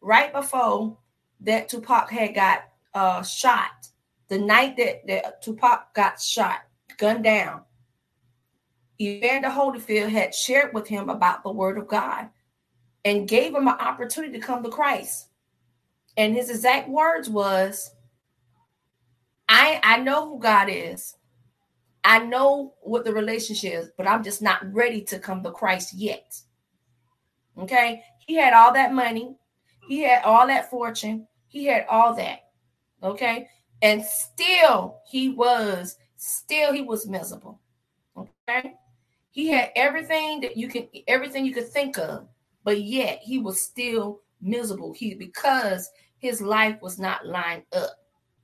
right 0.00 0.32
before 0.32 0.98
that 1.40 1.68
Tupac 1.68 2.10
had 2.10 2.32
got 2.36 2.60
uh, 2.94 3.24
shot, 3.24 3.88
the 4.28 4.38
night 4.38 4.76
that, 4.76 5.04
that 5.08 5.42
Tupac 5.42 5.92
got 5.94 6.20
shot, 6.20 6.60
gunned 6.96 7.24
down, 7.24 7.62
Evander 9.02 9.48
Holyfield 9.48 10.08
had 10.08 10.34
shared 10.34 10.72
with 10.72 10.86
him 10.86 11.08
about 11.08 11.42
the 11.42 11.50
word 11.50 11.78
of 11.78 11.88
God 11.88 12.28
and 13.04 13.28
gave 13.28 13.54
him 13.54 13.68
an 13.68 13.74
opportunity 13.74 14.38
to 14.38 14.44
come 14.44 14.62
to 14.62 14.70
Christ. 14.70 15.28
And 16.16 16.34
his 16.34 16.50
exact 16.50 16.88
words 16.88 17.28
was, 17.28 17.90
I, 19.48 19.80
I 19.82 19.98
know 19.98 20.28
who 20.28 20.38
God 20.38 20.68
is. 20.70 21.16
I 22.04 22.18
know 22.18 22.74
what 22.80 23.04
the 23.04 23.12
relationship 23.12 23.74
is, 23.74 23.90
but 23.96 24.08
I'm 24.08 24.22
just 24.22 24.42
not 24.42 24.72
ready 24.72 25.02
to 25.02 25.18
come 25.18 25.42
to 25.42 25.50
Christ 25.50 25.94
yet. 25.94 26.34
Okay. 27.58 28.02
He 28.26 28.34
had 28.34 28.52
all 28.54 28.72
that 28.72 28.92
money, 28.92 29.36
he 29.88 30.02
had 30.02 30.22
all 30.24 30.46
that 30.46 30.70
fortune, 30.70 31.26
he 31.48 31.66
had 31.66 31.86
all 31.88 32.14
that. 32.14 32.40
Okay. 33.02 33.48
And 33.82 34.04
still 34.04 35.00
he 35.08 35.30
was, 35.30 35.96
still 36.16 36.72
he 36.72 36.82
was 36.82 37.06
miserable. 37.06 37.60
Okay. 38.16 38.74
He 39.32 39.48
had 39.48 39.70
everything 39.74 40.40
that 40.42 40.56
you 40.56 40.68
can, 40.68 40.88
everything 41.08 41.44
you 41.44 41.54
could 41.54 41.68
think 41.68 41.98
of, 41.98 42.28
but 42.64 42.82
yet 42.82 43.18
he 43.22 43.38
was 43.38 43.60
still 43.60 44.20
miserable. 44.40 44.92
He 44.92 45.14
because 45.14 45.90
his 46.18 46.40
life 46.40 46.80
was 46.80 46.98
not 46.98 47.26
lined 47.26 47.64
up, 47.72 47.96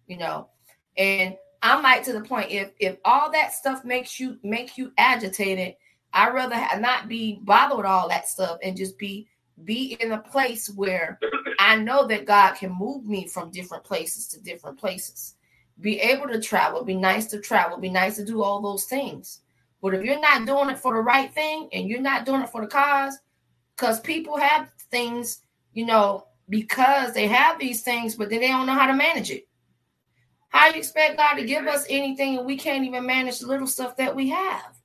you 0.06 0.16
know. 0.16 0.48
And 0.96 1.36
I'm 1.62 1.82
like 1.82 2.02
to 2.04 2.12
the 2.12 2.22
point 2.22 2.50
if 2.50 2.72
if 2.80 2.96
all 3.04 3.30
that 3.32 3.52
stuff 3.52 3.84
makes 3.84 4.18
you 4.18 4.38
make 4.42 4.76
you 4.76 4.92
agitated, 4.98 5.74
I'd 6.12 6.34
rather 6.34 6.56
not 6.80 7.06
be 7.06 7.38
bothered 7.42 7.76
with 7.76 7.86
all 7.86 8.08
that 8.08 8.28
stuff 8.28 8.58
and 8.62 8.76
just 8.76 8.98
be 8.98 9.28
be 9.64 9.96
in 10.00 10.12
a 10.12 10.18
place 10.18 10.70
where 10.70 11.18
I 11.58 11.76
know 11.76 12.06
that 12.06 12.26
God 12.26 12.54
can 12.54 12.72
move 12.72 13.04
me 13.04 13.26
from 13.26 13.50
different 13.50 13.84
places 13.84 14.26
to 14.28 14.40
different 14.40 14.78
places. 14.78 15.34
be 15.80 16.00
able 16.00 16.28
to 16.28 16.40
travel, 16.40 16.84
be 16.84 16.96
nice 16.96 17.26
to 17.26 17.40
travel, 17.40 17.78
be 17.78 17.90
nice 17.90 18.16
to 18.16 18.24
do 18.24 18.42
all 18.42 18.60
those 18.60 18.84
things. 18.84 19.40
But 19.80 19.94
if 19.94 20.02
you're 20.04 20.20
not 20.20 20.46
doing 20.46 20.70
it 20.70 20.78
for 20.78 20.94
the 20.94 21.00
right 21.00 21.32
thing 21.32 21.68
and 21.72 21.88
you're 21.88 22.00
not 22.00 22.26
doing 22.26 22.42
it 22.42 22.50
for 22.50 22.60
the 22.60 22.66
cause, 22.66 23.18
because 23.76 24.00
people 24.00 24.36
have 24.36 24.70
things, 24.90 25.42
you 25.72 25.86
know, 25.86 26.26
because 26.48 27.14
they 27.14 27.28
have 27.28 27.58
these 27.58 27.82
things, 27.82 28.16
but 28.16 28.30
then 28.30 28.40
they 28.40 28.48
don't 28.48 28.66
know 28.66 28.74
how 28.74 28.86
to 28.86 28.94
manage 28.94 29.30
it. 29.30 29.46
How 30.48 30.68
you 30.68 30.78
expect 30.78 31.18
God 31.18 31.34
to 31.34 31.44
give 31.44 31.66
us 31.66 31.84
anything 31.88 32.38
and 32.38 32.46
we 32.46 32.56
can't 32.56 32.84
even 32.84 33.06
manage 33.06 33.38
the 33.38 33.46
little 33.46 33.66
stuff 33.66 33.96
that 33.96 34.16
we 34.16 34.30
have? 34.30 34.80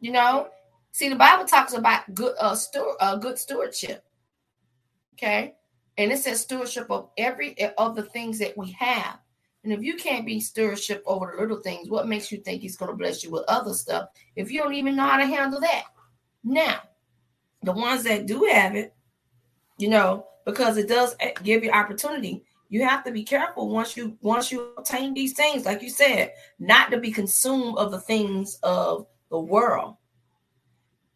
You 0.00 0.12
know, 0.12 0.48
see, 0.92 1.08
the 1.08 1.16
Bible 1.16 1.44
talks 1.44 1.72
about 1.72 2.12
good 2.14 2.34
uh, 2.38 2.54
steward, 2.54 2.96
uh 3.00 3.16
good 3.16 3.38
stewardship. 3.38 4.04
Okay, 5.14 5.54
and 5.96 6.12
it 6.12 6.18
says 6.18 6.40
stewardship 6.40 6.90
of 6.90 7.08
every 7.16 7.56
of 7.78 7.96
the 7.96 8.02
things 8.02 8.38
that 8.40 8.56
we 8.58 8.72
have. 8.72 9.18
And 9.66 9.72
if 9.72 9.82
you 9.82 9.96
can't 9.96 10.24
be 10.24 10.38
stewardship 10.38 11.02
over 11.06 11.32
the 11.34 11.42
little 11.42 11.60
things, 11.60 11.90
what 11.90 12.06
makes 12.06 12.30
you 12.30 12.38
think 12.38 12.62
he's 12.62 12.76
going 12.76 12.92
to 12.92 12.96
bless 12.96 13.24
you 13.24 13.32
with 13.32 13.42
other 13.48 13.74
stuff 13.74 14.10
if 14.36 14.48
you 14.48 14.62
don't 14.62 14.74
even 14.74 14.94
know 14.94 15.02
how 15.02 15.16
to 15.16 15.26
handle 15.26 15.58
that? 15.58 15.86
Now, 16.44 16.82
the 17.64 17.72
ones 17.72 18.04
that 18.04 18.26
do 18.26 18.44
have 18.44 18.76
it, 18.76 18.94
you 19.76 19.88
know, 19.88 20.24
because 20.44 20.76
it 20.76 20.88
does 20.88 21.16
eh, 21.18 21.32
give 21.42 21.64
you 21.64 21.72
opportunity. 21.72 22.44
You 22.68 22.84
have 22.84 23.02
to 23.06 23.10
be 23.10 23.24
careful 23.24 23.68
once 23.68 23.96
you 23.96 24.16
once 24.20 24.52
you 24.52 24.72
obtain 24.78 25.14
these 25.14 25.32
things, 25.32 25.64
like 25.64 25.82
you 25.82 25.90
said, 25.90 26.30
not 26.60 26.92
to 26.92 26.98
be 26.98 27.10
consumed 27.10 27.76
of 27.76 27.90
the 27.90 28.00
things 28.00 28.60
of 28.62 29.08
the 29.30 29.40
world. 29.40 29.96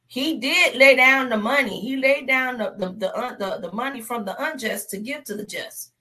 He 0.08 0.40
did 0.40 0.74
lay 0.74 0.96
down 0.96 1.28
the 1.28 1.36
money. 1.36 1.80
He 1.80 1.96
laid 1.96 2.26
down 2.26 2.58
the 2.58 2.74
the 2.76 2.88
the, 2.88 3.36
the, 3.38 3.68
the 3.68 3.72
money 3.72 4.00
from 4.00 4.24
the 4.24 4.34
unjust 4.42 4.90
to 4.90 4.98
give 4.98 5.22
to 5.24 5.36
the 5.36 5.46
just, 5.46 5.92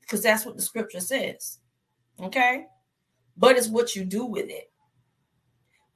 because 0.00 0.20
that's 0.20 0.44
what 0.44 0.56
the 0.56 0.62
scripture 0.62 0.98
says. 0.98 1.58
Okay. 2.20 2.66
But 3.36 3.56
it's 3.56 3.68
what 3.68 3.96
you 3.96 4.04
do 4.04 4.24
with 4.24 4.48
it. 4.50 4.70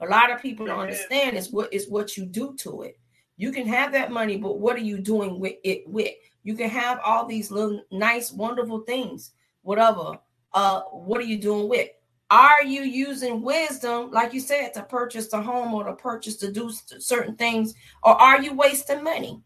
A 0.01 0.07
lot 0.07 0.31
of 0.31 0.43
people 0.43 0.67
don't 0.67 0.81
understand 0.81 1.37
is 1.37 1.51
what 1.51 1.73
is 1.73 1.89
what 1.89 2.17
you 2.17 2.27
do 2.27 2.55
to 2.59 2.83
it. 2.83 2.99
You 3.37 3.53
can 3.53 3.67
have 3.67 3.93
that 3.93 4.13
money, 4.13 4.37
but 4.37 4.59
what 4.59 4.77
are 4.77 4.81
you 4.81 4.99
doing 4.99 5.39
with 5.41 5.57
it 5.65 5.85
with? 5.87 6.13
You 6.43 6.55
can 6.55 6.71
have 6.71 7.01
all 7.05 7.27
these 7.27 7.51
little 7.51 7.83
nice, 7.91 8.33
wonderful 8.33 8.81
things, 8.81 9.33
whatever. 9.63 10.19
Uh, 10.53 10.83
what 10.83 11.21
are 11.21 11.25
you 11.25 11.39
doing 11.39 11.69
with? 11.69 11.89
Are 12.31 12.65
you 12.65 12.83
using 12.83 13.43
wisdom, 13.43 14.11
like 14.11 14.33
you 14.33 14.41
said, 14.41 14.75
to 14.75 14.83
purchase 14.83 15.29
the 15.29 15.41
home 15.41 15.75
or 15.75 15.85
to 15.85 15.93
purchase 15.95 16.37
to 16.37 16.51
do 16.51 16.71
certain 16.99 17.37
things, 17.37 17.75
or 18.03 18.21
are 18.21 18.43
you 18.43 18.53
wasting 18.53 19.05
money? 19.05 19.43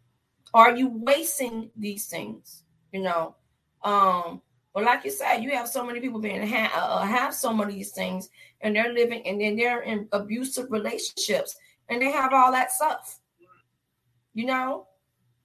Are 0.55 0.77
you 0.77 0.89
wasting 0.89 1.71
these 1.77 2.07
things? 2.07 2.65
You 2.93 3.03
know, 3.03 3.37
um, 3.83 4.41
but 4.73 4.85
like 4.85 5.05
you 5.05 5.11
said, 5.11 5.39
you 5.39 5.51
have 5.51 5.69
so 5.69 5.85
many 5.85 6.01
people 6.01 6.21
being 6.21 6.47
ha- 6.47 6.73
uh, 6.75 7.01
uh, 7.01 7.07
have 7.07 7.35
so 7.35 7.53
many 7.53 7.73
of 7.73 7.77
these 7.77 7.93
things, 7.93 8.29
and 8.61 8.75
they're 8.75 8.93
living, 8.93 9.27
and 9.27 9.41
then 9.41 9.57
they're 9.57 9.83
in 9.83 10.09
abusive 10.13 10.71
relationships, 10.71 11.57
and 11.89 12.01
they 12.01 12.11
have 12.11 12.33
all 12.33 12.53
that 12.53 12.71
stuff. 12.71 13.21
You 14.35 14.47
know, 14.47 14.87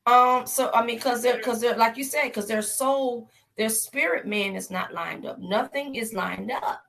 um. 0.06 0.46
So 0.46 0.72
I 0.74 0.86
mean, 0.86 0.98
because 0.98 1.24
they're 1.24 1.38
because 1.38 1.60
they're 1.60 1.76
like 1.76 1.98
you 1.98 2.04
said, 2.04 2.26
because 2.26 2.48
their 2.48 2.62
soul, 2.62 3.30
their 3.58 3.70
spirit 3.70 4.28
man 4.28 4.56
is 4.56 4.70
not 4.70 4.94
lined 4.94 5.26
up. 5.26 5.40
Nothing 5.40 5.96
is 5.96 6.14
lined 6.14 6.52
up. 6.52 6.84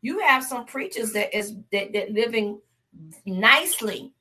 You 0.00 0.20
have 0.20 0.42
some 0.42 0.66
preachers 0.66 1.12
that 1.12 1.36
is 1.36 1.54
that 1.70 1.92
that 1.92 2.10
living 2.10 2.60
nicely. 3.24 4.12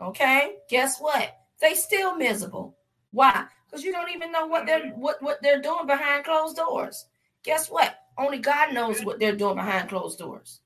Okay, 0.00 0.54
guess 0.70 1.00
what? 1.00 1.36
They 1.60 1.74
still 1.74 2.14
miserable. 2.16 2.76
Why? 3.10 3.46
Because 3.72 3.84
you 3.84 3.92
don't 3.92 4.10
even 4.10 4.30
know 4.30 4.46
what 4.46 4.66
they're 4.66 4.80
mm-hmm. 4.80 5.00
what, 5.00 5.22
what 5.22 5.42
they're 5.42 5.62
doing 5.62 5.86
behind 5.86 6.24
closed 6.24 6.56
doors. 6.56 7.06
Guess 7.42 7.70
what? 7.70 7.96
Only 8.18 8.38
God 8.38 8.74
knows 8.74 9.02
what 9.02 9.18
they're 9.18 9.34
doing 9.34 9.56
behind 9.56 9.88
closed 9.88 10.18
doors. 10.18 10.60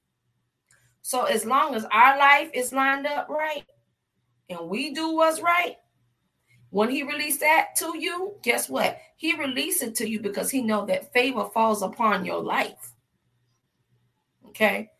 So 1.02 1.24
as 1.24 1.44
long 1.44 1.76
as 1.76 1.86
our 1.92 2.18
life 2.18 2.50
is 2.52 2.72
lined 2.72 3.06
up 3.06 3.28
right 3.28 3.64
and 4.50 4.68
we 4.68 4.92
do 4.92 5.14
what's 5.14 5.40
right, 5.40 5.76
when 6.70 6.90
he 6.90 7.04
released 7.04 7.40
that 7.40 7.76
to 7.76 7.96
you, 7.96 8.34
guess 8.42 8.68
what? 8.68 8.98
He 9.16 9.36
released 9.36 9.82
it 9.82 9.94
to 9.96 10.08
you 10.10 10.20
because 10.20 10.50
he 10.50 10.60
know 10.60 10.84
that 10.86 11.12
favor 11.12 11.48
falls 11.54 11.82
upon 11.82 12.24
your 12.24 12.42
life. 12.42 12.92
Okay. 14.48 14.90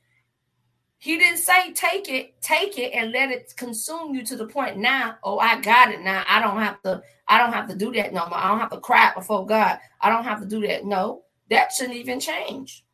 He 1.07 1.18
didn't 1.18 1.38
say 1.38 1.72
take 1.72 2.09
it, 2.09 2.42
take 2.42 2.78
it 2.78 2.90
and 2.92 3.12
let 3.12 3.30
it 3.30 3.54
consume 3.57 4.12
you 4.12 4.26
to 4.26 4.34
the 4.34 4.48
point 4.48 4.76
now, 4.76 5.14
oh, 5.22 5.38
I 5.38 5.61
got 5.61 5.92
it 5.92 6.00
now. 6.00 6.24
I 6.28 6.40
don't 6.40 6.59
have 6.59 6.82
to, 6.82 7.00
I 7.28 7.38
don't 7.38 7.52
have 7.52 7.68
to 7.68 7.76
do 7.76 7.92
that 7.92 8.12
no 8.12 8.26
more. 8.26 8.36
I 8.36 8.48
don't 8.48 8.59
have 8.59 8.72
to 8.72 8.80
cry 8.80 9.12
before 9.14 9.46
God. 9.46 9.78
I 10.00 10.11
don't 10.11 10.24
have 10.24 10.40
to 10.40 10.46
do 10.46 10.66
that. 10.66 10.84
No, 10.84 11.22
that 11.48 11.70
shouldn't 11.70 11.94
even 11.94 12.18
change. 12.18 12.84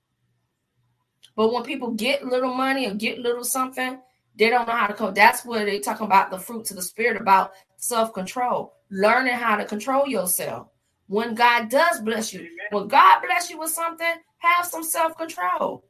But 1.36 1.54
when 1.54 1.62
people 1.62 1.92
get 1.92 2.22
little 2.22 2.52
money 2.52 2.86
or 2.86 2.92
get 2.92 3.18
little 3.18 3.44
something, 3.44 3.98
they 4.36 4.50
don't 4.50 4.68
know 4.68 4.74
how 4.74 4.88
to 4.88 4.92
code. 4.92 5.14
That's 5.14 5.46
where 5.46 5.64
they 5.64 5.78
talk 5.78 6.02
about 6.02 6.30
the 6.30 6.38
fruits 6.38 6.70
of 6.70 6.76
the 6.76 6.82
spirit, 6.82 7.18
about 7.18 7.52
self-control, 7.78 8.74
learning 8.90 9.36
how 9.36 9.56
to 9.56 9.64
control 9.64 10.06
yourself. 10.06 10.68
When 11.06 11.34
God 11.34 11.70
does 11.70 12.02
bless 12.02 12.34
you, 12.34 12.46
when 12.72 12.88
God 12.88 13.22
bless 13.22 13.48
you 13.48 13.58
with 13.58 13.70
something, 13.70 14.16
have 14.36 14.66
some 14.66 14.84
self-control. 14.84 15.82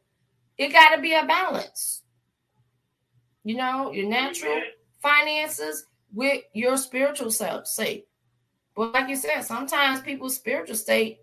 It 0.56 0.72
got 0.72 0.94
to 0.94 1.02
be 1.02 1.14
a 1.14 1.26
balance 1.26 2.01
you 3.44 3.56
know, 3.56 3.92
your 3.92 4.08
natural 4.08 4.60
finances 5.00 5.86
with 6.12 6.42
your 6.52 6.76
spiritual 6.76 7.30
self 7.30 7.66
state. 7.66 8.06
But 8.74 8.92
like 8.92 9.08
you 9.08 9.16
said, 9.16 9.42
sometimes 9.42 10.00
people's 10.00 10.36
spiritual 10.36 10.76
state 10.76 11.18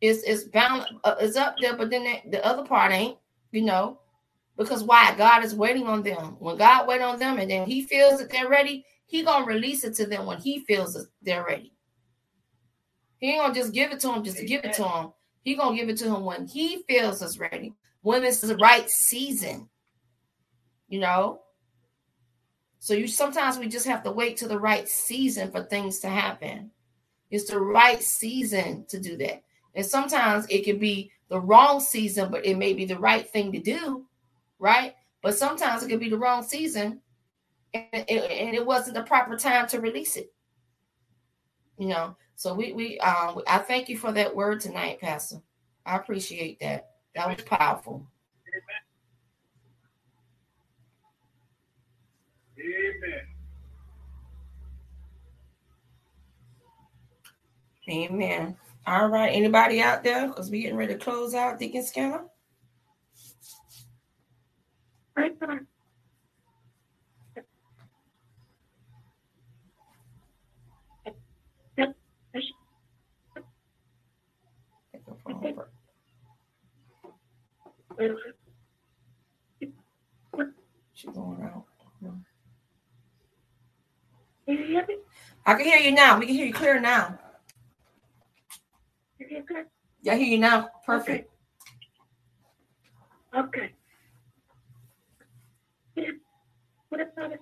is 0.00 0.22
is 0.22 0.44
bound 0.44 0.86
uh, 1.04 1.16
is 1.20 1.36
up 1.36 1.56
there, 1.60 1.76
but 1.76 1.90
then 1.90 2.04
the, 2.04 2.30
the 2.30 2.46
other 2.46 2.64
part 2.64 2.92
ain't. 2.92 3.18
You 3.50 3.62
know, 3.62 4.00
because 4.56 4.82
why? 4.82 5.14
God 5.16 5.44
is 5.44 5.54
waiting 5.54 5.86
on 5.86 6.02
them. 6.02 6.36
When 6.40 6.56
God 6.56 6.88
wait 6.88 7.00
on 7.00 7.18
them, 7.18 7.38
and 7.38 7.50
then 7.50 7.66
He 7.66 7.82
feels 7.82 8.18
that 8.18 8.30
they're 8.30 8.48
ready, 8.48 8.84
He 9.06 9.22
gonna 9.22 9.46
release 9.46 9.84
it 9.84 9.94
to 9.96 10.06
them 10.06 10.26
when 10.26 10.38
He 10.38 10.60
feels 10.60 10.94
that 10.94 11.06
they're 11.22 11.44
ready. 11.44 11.72
He 13.18 13.30
ain't 13.30 13.42
gonna 13.42 13.54
just 13.54 13.72
give 13.72 13.92
it 13.92 14.00
to 14.00 14.08
them 14.08 14.24
just 14.24 14.38
to 14.38 14.44
give 14.44 14.64
it 14.64 14.74
to 14.74 14.82
them. 14.82 15.12
He 15.42 15.54
gonna 15.54 15.76
give 15.76 15.88
it 15.88 15.98
to 15.98 16.06
him 16.06 16.24
when 16.24 16.46
He 16.46 16.82
feels 16.88 17.22
is 17.22 17.38
ready, 17.38 17.74
when 18.02 18.24
it's 18.24 18.40
the 18.40 18.56
right 18.56 18.88
season. 18.90 19.68
You 20.88 21.00
know, 21.00 21.40
so 22.84 22.92
you 22.92 23.06
sometimes 23.06 23.56
we 23.56 23.66
just 23.66 23.86
have 23.86 24.02
to 24.02 24.12
wait 24.12 24.36
to 24.36 24.46
the 24.46 24.60
right 24.60 24.86
season 24.86 25.50
for 25.50 25.62
things 25.62 26.00
to 26.00 26.08
happen. 26.10 26.70
It's 27.30 27.50
the 27.50 27.58
right 27.58 28.02
season 28.02 28.84
to 28.90 29.00
do 29.00 29.16
that. 29.16 29.42
And 29.74 29.86
sometimes 29.86 30.44
it 30.50 30.66
can 30.66 30.78
be 30.78 31.10
the 31.30 31.40
wrong 31.40 31.80
season, 31.80 32.30
but 32.30 32.44
it 32.44 32.58
may 32.58 32.74
be 32.74 32.84
the 32.84 32.98
right 32.98 33.26
thing 33.26 33.52
to 33.52 33.58
do, 33.58 34.04
right? 34.58 34.94
But 35.22 35.38
sometimes 35.38 35.82
it 35.82 35.88
could 35.88 35.98
be 35.98 36.10
the 36.10 36.18
wrong 36.18 36.42
season 36.42 37.00
and 37.72 37.86
it, 37.92 38.30
and 38.30 38.54
it 38.54 38.66
wasn't 38.66 38.96
the 38.96 39.02
proper 39.02 39.38
time 39.38 39.66
to 39.68 39.80
release 39.80 40.18
it. 40.18 40.30
You 41.78 41.88
know, 41.88 42.16
so 42.34 42.52
we 42.52 42.74
we 42.74 42.98
um 42.98 43.40
I 43.48 43.60
thank 43.60 43.88
you 43.88 43.96
for 43.96 44.12
that 44.12 44.36
word 44.36 44.60
tonight, 44.60 45.00
Pastor. 45.00 45.36
I 45.86 45.96
appreciate 45.96 46.60
that. 46.60 46.90
That 47.14 47.34
was 47.34 47.46
powerful. 47.46 48.06
Amen. 52.58 53.20
Amen. 57.90 58.56
All 58.86 59.08
right. 59.08 59.28
Anybody 59.30 59.80
out 59.80 60.04
there? 60.04 60.28
Because 60.28 60.50
we're 60.50 60.62
getting 60.62 60.76
ready 60.76 60.94
to 60.94 60.98
close 60.98 61.34
out 61.34 61.58
Deacon 61.58 61.84
Skinner. 61.84 62.24
Right 65.16 65.36
on. 65.42 65.66
She's 80.94 81.10
going 81.10 81.42
out. 81.42 81.73
Can 84.46 84.58
you 84.58 84.64
hear 84.66 84.86
me? 84.86 84.96
I 85.46 85.54
can 85.54 85.64
hear 85.64 85.78
you 85.78 85.92
now. 85.92 86.18
We 86.18 86.26
can 86.26 86.34
hear 86.34 86.46
you 86.46 86.52
clear 86.52 86.80
now. 86.80 87.18
You 89.18 89.26
hear 89.28 89.42
good? 89.42 89.66
Yeah, 90.02 90.14
I 90.14 90.16
hear 90.16 90.26
you 90.26 90.38
now. 90.38 90.68
Perfect. 90.84 91.30
Okay. 93.36 93.72
Yeah. 95.96 96.10
What 96.88 97.00
about 97.00 97.32
it? 97.32 97.40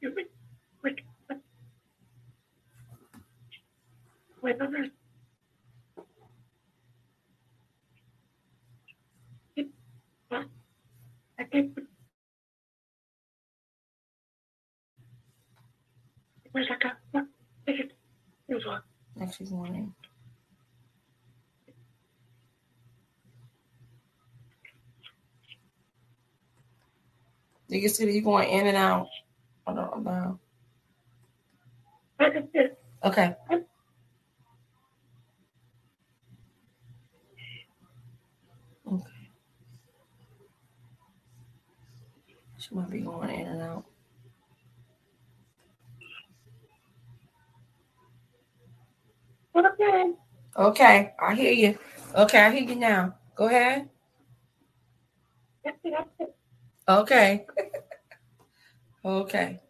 You 0.00 0.12
wait, 0.16 0.30
wait, 0.82 1.00
wait. 1.28 1.38
Wait? 4.42 4.56
I 11.38 11.44
can't 11.44 11.74
Where's 16.62 16.68
that 16.68 16.80
guy? 16.80 16.92
What? 17.10 17.24
It. 17.66 17.92
Was 18.48 18.64
on. 18.66 18.82
Okay. 19.20 19.32
she's 19.36 19.50
going 19.50 19.74
in. 19.74 19.94
Do 27.68 27.78
you 27.78 27.88
see 27.88 28.04
that 28.04 28.12
you're 28.12 28.22
going 28.22 28.48
in 28.48 28.68
and 28.68 28.76
out? 28.76 29.08
I 29.66 29.74
don't 29.74 30.04
know. 30.04 30.38
Okay. 32.20 33.34
Okay. 38.86 39.02
She 42.56 42.72
might 42.72 42.88
be 42.88 43.00
going 43.00 43.30
in 43.30 43.48
and 43.48 43.62
out. 43.62 43.84
Okay. 49.54 50.12
Okay, 50.56 51.12
I 51.20 51.34
hear 51.34 51.52
you. 51.52 51.78
Okay, 52.14 52.40
I 52.40 52.50
hear 52.50 52.62
you 52.62 52.76
now. 52.76 53.14
Go 53.34 53.46
ahead. 53.46 53.88
Okay. 56.88 57.46
okay. 59.04 59.60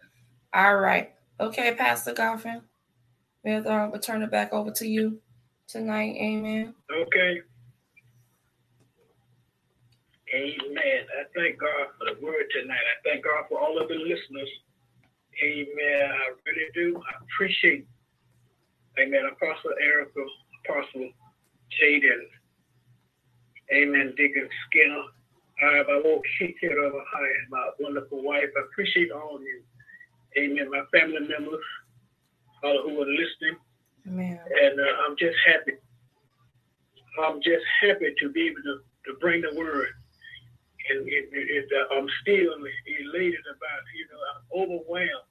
All 0.55 0.77
right. 0.77 1.13
Okay, 1.41 1.75
Pastor 1.75 2.13
Goffin. 2.15 2.63
We'll 3.45 3.67
uh, 3.69 3.89
we'll 3.89 4.01
turn 4.01 4.23
it 4.23 4.31
back 4.31 4.53
over 4.53 4.71
to 4.71 4.87
you 4.87 5.21
tonight. 5.67 6.15
Amen. 6.17 6.75
Okay. 6.91 7.41
Amen. 10.35 11.03
I 11.19 11.25
thank 11.35 11.59
God 11.61 11.89
for 11.99 12.07
the 12.07 12.25
word 12.25 12.47
tonight. 12.53 12.77
I 12.77 12.97
thank 13.09 13.25
God 13.25 13.45
for 13.49 13.61
all 13.61 13.81
of 13.81 13.89
the 13.89 13.95
listeners. 13.95 14.49
Amen. 15.43 16.11
I 16.11 16.33
really 16.47 16.69
do. 16.75 16.97
I 16.99 17.25
appreciate, 17.25 17.87
Amen, 18.99 19.23
Apostle 19.33 19.73
Erica, 19.81 20.21
Apostle 20.65 21.11
Jaden, 21.81 22.29
Amen, 23.73 24.13
Deacon 24.17 24.49
Skinner. 24.67 25.03
I 25.63 25.77
have 25.77 25.89
a 25.89 25.97
little 25.97 26.23
kick 26.39 26.57
it 26.61 26.77
over 26.77 27.03
high, 27.11 27.33
my 27.49 27.71
wonderful 27.81 28.23
wife. 28.23 28.51
I 28.57 28.61
appreciate 28.61 29.11
all 29.11 29.37
of 29.37 29.43
you. 29.43 29.63
Amen. 30.37 30.71
My 30.71 30.83
family 30.93 31.21
members, 31.21 31.65
all 32.65 32.83
who 32.83 33.01
are 33.01 33.07
listening. 33.07 33.57
Amen. 34.09 34.41
And 34.63 34.81
uh, 34.81 34.85
I'm 35.07 35.17
just 35.17 35.37
happy. 35.47 35.73
I'm 37.23 37.41
just 37.41 37.65
happy 37.81 38.13
to 38.19 38.29
be 38.31 38.49
able 38.49 38.63
to, 38.63 38.81
to 39.07 39.19
bring 39.21 39.43
the 39.43 39.57
word. 39.57 39.89
And 40.91 41.07
it, 41.07 41.29
it, 41.33 41.47
it, 41.49 41.69
uh, 41.73 41.95
I'm 41.95 42.09
still 42.23 42.53
elated 42.53 43.45
about, 43.47 43.83
you 43.95 44.07
know, 44.11 44.21
I'm 44.33 44.43
overwhelmed 44.63 45.31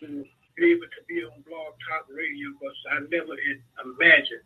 to 0.00 0.24
be 0.58 0.74
able 0.74 0.90
to 0.90 1.02
be 1.06 1.22
on 1.22 1.38
Blog 1.46 1.78
Talk 1.86 2.10
Radio 2.10 2.50
because 2.58 2.78
I 2.90 3.06
never 3.08 3.38
imagined 3.86 4.44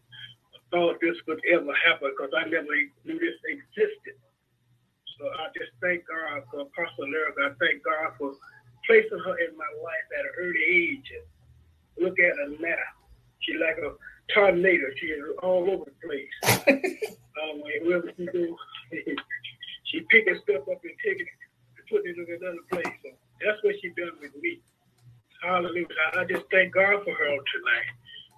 or 0.52 0.60
thought 0.68 1.00
this 1.00 1.16
would 1.26 1.40
ever 1.48 1.72
happen 1.72 2.12
because 2.12 2.32
I 2.36 2.44
never 2.48 2.68
knew 3.04 3.18
this 3.18 3.40
existed. 3.48 4.20
So 5.18 5.28
I 5.40 5.48
just 5.56 5.72
thank 5.80 6.04
God 6.04 6.44
for 6.50 6.68
Apostle 6.68 7.08
Lyric. 7.08 7.36
I 7.40 7.56
thank 7.56 7.82
God 7.84 8.12
for 8.18 8.36
placing 8.86 9.20
her 9.24 9.36
in 9.40 9.56
my 9.56 9.68
life 9.80 10.06
at 10.18 10.28
an 10.28 10.34
early 10.40 10.64
age. 10.68 11.08
And 11.16 11.24
look 12.04 12.18
at 12.18 12.36
her 12.36 12.52
now. 12.60 12.84
She's 13.40 13.60
like 13.60 13.78
a 13.80 13.96
tornado. 14.34 14.86
She 15.00 15.06
is 15.06 15.24
all 15.42 15.68
over 15.70 15.88
the 15.88 15.96
place. 16.04 16.34
um, 17.40 17.62
wherever 17.84 18.10
she 18.16 18.26
goes, 18.26 18.58
she 19.84 20.00
picking 20.10 20.38
stuff 20.44 20.68
up 20.68 20.82
and 20.84 20.96
taking 21.04 21.26
it 21.26 21.40
and 21.78 21.86
putting 21.88 22.12
it 22.12 22.18
in 22.18 22.36
another 22.40 22.64
place. 22.70 22.94
So 23.02 23.10
that's 23.44 23.62
what 23.62 23.74
she 23.80 23.88
done 23.90 24.18
with 24.20 24.34
me. 24.40 24.60
Hallelujah. 25.42 25.86
I 26.18 26.24
just 26.24 26.46
thank 26.50 26.74
God 26.74 27.04
for 27.04 27.14
her 27.14 27.34
tonight. 27.34 27.90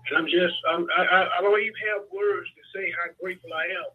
And 0.09 0.19
I'm 0.19 0.27
just, 0.27 0.57
I'm, 0.73 0.87
I, 0.99 1.29
I 1.39 1.43
don't 1.43 1.61
even 1.61 1.81
have 1.95 2.09
words 2.13 2.49
to 2.57 2.63
say 2.75 2.93
how 2.93 3.13
grateful 3.21 3.51
I 3.55 3.67
am. 3.85 3.91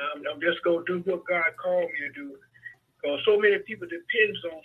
Um, 0.00 0.24
I'm 0.34 0.40
just 0.40 0.62
going 0.64 0.84
to 0.86 1.02
do 1.02 1.10
what 1.10 1.26
God 1.28 1.44
called 1.62 1.90
me 1.92 2.08
to 2.08 2.12
do. 2.14 2.36
Because 3.02 3.20
so 3.26 3.38
many 3.38 3.58
people 3.66 3.88
depends 3.88 4.38
on 4.52 4.62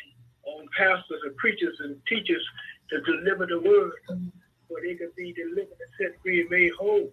on 0.47 0.65
pastors 0.78 1.22
and 1.26 1.36
preachers 1.38 1.76
and 1.82 1.99
teachers 2.07 2.43
to 2.89 3.01
deliver 3.01 3.45
the 3.45 3.59
word 3.59 3.93
so 4.07 4.76
they 4.82 4.95
can 4.95 5.11
be 5.18 5.34
delivered 5.34 5.76
and 5.76 5.91
set 5.99 6.22
free 6.24 6.41
and 6.41 6.49
made 6.49 6.72
whole. 6.80 7.11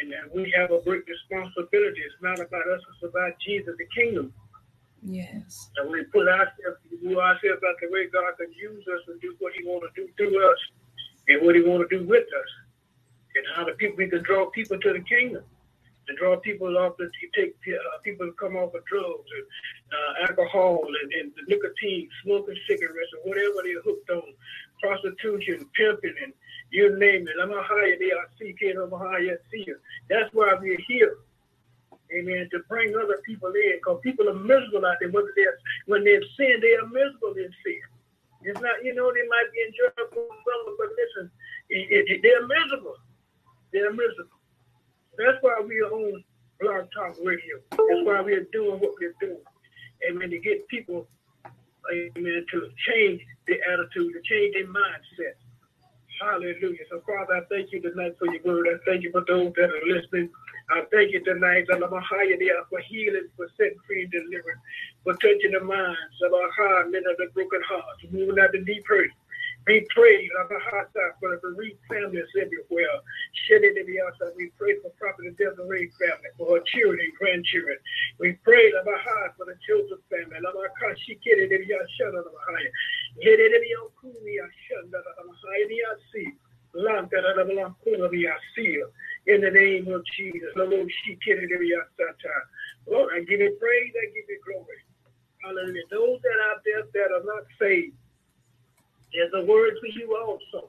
And 0.00 0.12
uh, 0.14 0.28
we 0.34 0.52
have 0.56 0.70
a 0.70 0.80
great 0.82 1.02
responsibility. 1.06 2.00
It's 2.06 2.22
not 2.22 2.40
about 2.40 2.66
us, 2.70 2.80
it's 2.94 3.10
about 3.10 3.34
Jesus, 3.44 3.74
the 3.78 3.86
kingdom. 3.94 4.32
Yes. 5.04 5.70
And 5.76 5.90
we 5.90 6.02
put 6.04 6.26
ourselves, 6.28 6.80
we 7.04 7.14
ourselves 7.14 7.62
out 7.68 7.76
the 7.80 7.88
way 7.90 8.08
God 8.08 8.32
can 8.38 8.52
use 8.52 8.84
us 8.88 9.00
and 9.08 9.20
do 9.20 9.34
what 9.38 9.52
He 9.52 9.64
want 9.64 9.84
to 9.84 10.00
do 10.00 10.10
through 10.16 10.50
us 10.50 10.58
and 11.28 11.44
what 11.44 11.54
He 11.54 11.62
want 11.62 11.88
to 11.88 11.98
do 11.98 12.06
with 12.06 12.24
us. 12.24 12.50
And 13.36 13.44
how 13.54 13.64
the 13.64 13.72
people 13.72 13.96
we 13.96 14.08
can 14.08 14.22
draw 14.22 14.46
people 14.50 14.78
to 14.78 14.92
the 14.92 15.00
kingdom 15.00 15.42
and 16.08 16.18
draw 16.18 16.36
people 16.36 16.76
off 16.78 16.96
the 16.98 17.10
take 17.34 17.54
uh, 17.68 17.98
people 18.02 18.26
to 18.26 18.32
come 18.32 18.56
off 18.56 18.74
of 18.74 18.84
drugs 18.84 19.28
and 19.36 19.46
uh, 19.92 20.28
alcohol 20.28 20.80
and, 21.02 21.12
and 21.12 21.32
the 21.36 21.42
nicotine, 21.48 22.08
smoking 22.22 22.56
cigarettes 22.68 23.10
or 23.16 23.28
whatever 23.28 23.62
they're 23.64 23.82
hooked 23.82 24.10
on, 24.10 24.22
prostitution, 24.82 25.66
pimping, 25.74 26.14
and 26.22 26.32
you 26.70 26.98
name 26.98 27.26
it. 27.26 27.34
I'm 27.42 27.52
a 27.52 27.62
higher 27.62 27.96
they 27.98 28.12
are 28.12 28.28
seeking, 28.38 28.76
I'm 28.80 28.92
a 28.92 28.98
higher 28.98 29.40
seer. 29.50 29.80
That's 30.08 30.32
why 30.32 30.54
we're 30.60 30.78
here. 30.86 31.18
Amen. 32.12 32.48
To 32.52 32.58
bring 32.68 32.94
other 32.94 33.20
people 33.24 33.48
in, 33.48 33.78
because 33.78 34.00
people 34.02 34.28
are 34.28 34.34
miserable 34.34 34.84
out 34.84 34.96
there. 35.00 35.10
Whether 35.10 35.32
they're 35.36 35.58
when 35.86 36.04
they're 36.04 36.22
sin, 36.36 36.60
they 36.60 36.74
are 36.74 36.86
miserable 36.86 37.32
in 37.36 37.50
sin. 37.64 37.80
It's 38.42 38.60
not, 38.60 38.84
you 38.84 38.94
know, 38.94 39.10
they 39.10 39.26
might 39.26 39.48
be 39.52 39.64
enjoyable, 39.64 40.28
but 40.76 40.88
listen, 41.00 41.30
it, 41.70 42.04
it, 42.10 42.20
they're 42.22 42.46
miserable. 42.46 42.96
They're 43.72 43.90
miserable. 43.90 44.36
That's 45.16 45.38
why 45.40 45.62
we 45.66 45.80
are 45.80 45.90
on 45.90 46.22
Blog 46.60 46.88
Talk 46.92 47.16
Radio. 47.24 47.56
That's 47.70 48.04
why 48.04 48.20
we 48.20 48.34
are 48.34 48.46
doing 48.52 48.80
what 48.80 48.92
we're 49.00 49.14
doing. 49.18 49.40
Amen. 50.06 50.28
To 50.28 50.38
get 50.38 50.68
people, 50.68 51.08
amen, 51.90 52.44
to 52.52 52.68
change 52.86 53.22
their 53.48 53.58
attitude, 53.72 54.12
to 54.12 54.20
change 54.28 54.54
their 54.54 54.66
mindset. 54.66 55.40
Hallelujah. 56.20 56.84
So, 56.90 57.02
Father, 57.06 57.36
I 57.36 57.40
thank 57.48 57.72
you 57.72 57.80
tonight 57.80 58.16
for 58.18 58.26
your 58.26 58.42
word. 58.44 58.68
I 58.68 58.76
thank 58.84 59.02
you 59.02 59.10
for 59.10 59.24
those 59.26 59.52
that 59.56 59.70
are 59.70 59.86
listening. 59.86 60.28
I 60.70 60.82
thank 60.90 61.12
you 61.12 61.20
tonight, 61.24 61.66
Alamahaya, 61.68 62.40
for 62.70 62.80
healing, 62.88 63.28
for 63.36 63.48
setting 63.56 63.76
free 63.86 64.08
delivering, 64.08 64.56
for 65.04 65.12
touching 65.20 65.52
the 65.52 65.60
minds 65.60 66.16
of 66.24 66.32
our 66.32 66.50
heart, 66.56 66.90
men 66.90 67.04
of 67.04 67.16
the 67.18 67.28
broken 67.34 67.60
hearts, 67.68 68.00
moving 68.10 68.40
out 68.40 68.52
the 68.52 68.64
deep 68.64 68.84
hurt. 68.88 69.10
We 69.66 69.86
pray, 69.94 70.28
Labahasa, 70.36 71.16
for 71.20 71.36
the 71.36 71.40
bereaved 71.40 71.80
families 71.88 72.28
everywhere. 72.36 72.96
Shed 73.48 73.64
it 73.64 73.76
in 73.76 73.86
the 73.88 74.00
outside. 74.04 74.36
We 74.36 74.52
pray 74.60 74.76
for 74.80 74.90
Prophet 75.00 75.36
Desiree 75.36 75.92
family, 76.00 76.30
for 76.36 76.56
her 76.56 76.64
children 76.68 77.00
and 77.00 77.14
grandchildren. 77.16 77.76
We 78.20 78.32
pray, 78.44 78.72
Labaha, 78.72 79.36
for 79.36 79.44
the 79.48 79.56
Joseph 79.64 80.00
family. 80.12 80.36
Labakashi, 80.40 81.20
Kiri, 81.24 81.48
Shana, 81.48 82.24
Labahaya. 82.24 82.70
Yere, 83.20 83.48
Kuya, 84.00 84.46
Shana, 84.68 85.00
Labahaya, 85.00 85.92
see. 86.12 86.28
In 89.26 89.40
the 89.40 89.50
name 89.50 89.88
of 89.88 90.02
Jesus. 90.16 90.50
Lord, 90.54 90.70
Lord, 92.86 93.10
I 93.14 93.20
give 93.20 93.40
you 93.40 93.56
praise, 93.58 93.92
I 93.96 94.06
give 94.12 94.28
you 94.28 94.40
glory. 94.44 94.80
Hallelujah. 95.42 95.82
Those 95.90 96.20
that 96.22 96.38
are 96.40 96.60
there 96.64 96.84
that 96.92 97.12
are 97.14 97.24
not 97.24 97.44
saved, 97.60 97.96
there's 99.12 99.32
a 99.34 99.44
word 99.44 99.74
for 99.80 99.86
you 99.86 100.16
also. 100.16 100.68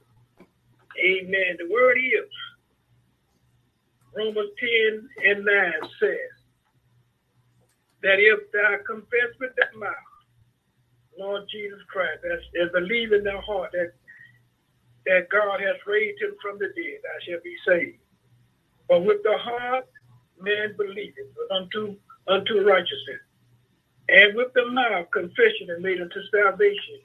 Amen. 1.03 1.57
The 1.59 1.67
word 1.71 1.97
is 1.97 2.29
Romans 4.15 4.51
10 4.59 5.09
and 5.25 5.45
9 5.45 5.73
says 5.99 6.35
that 8.03 8.19
if 8.19 8.51
thou 8.51 8.77
confess 8.87 9.35
with 9.39 9.51
thy 9.57 9.77
mouth, 9.77 9.91
Lord 11.19 11.43
Jesus 11.51 11.79
Christ, 11.87 12.23
as, 12.23 12.39
as 12.63 12.71
believe 12.71 13.11
in 13.11 13.23
thy 13.23 13.39
heart 13.39 13.71
that 13.73 13.91
that 15.05 15.29
God 15.29 15.59
has 15.61 15.77
raised 15.85 16.21
him 16.21 16.33
from 16.41 16.57
the 16.57 16.65
dead, 16.73 17.01
I 17.05 17.17
shall 17.23 17.41
be 17.43 17.55
saved. 17.61 17.99
But 18.87 19.03
with 19.05 19.23
the 19.23 19.37
heart 19.37 19.87
man 20.39 20.75
believeth 20.77 21.31
unto 21.51 21.95
unto 22.27 22.61
righteousness, 22.65 23.21
and 24.09 24.35
with 24.35 24.53
the 24.53 24.65
mouth 24.71 25.09
confession 25.11 25.69
is 25.69 25.81
made 25.81 26.01
unto 26.01 26.21
salvation. 26.33 26.99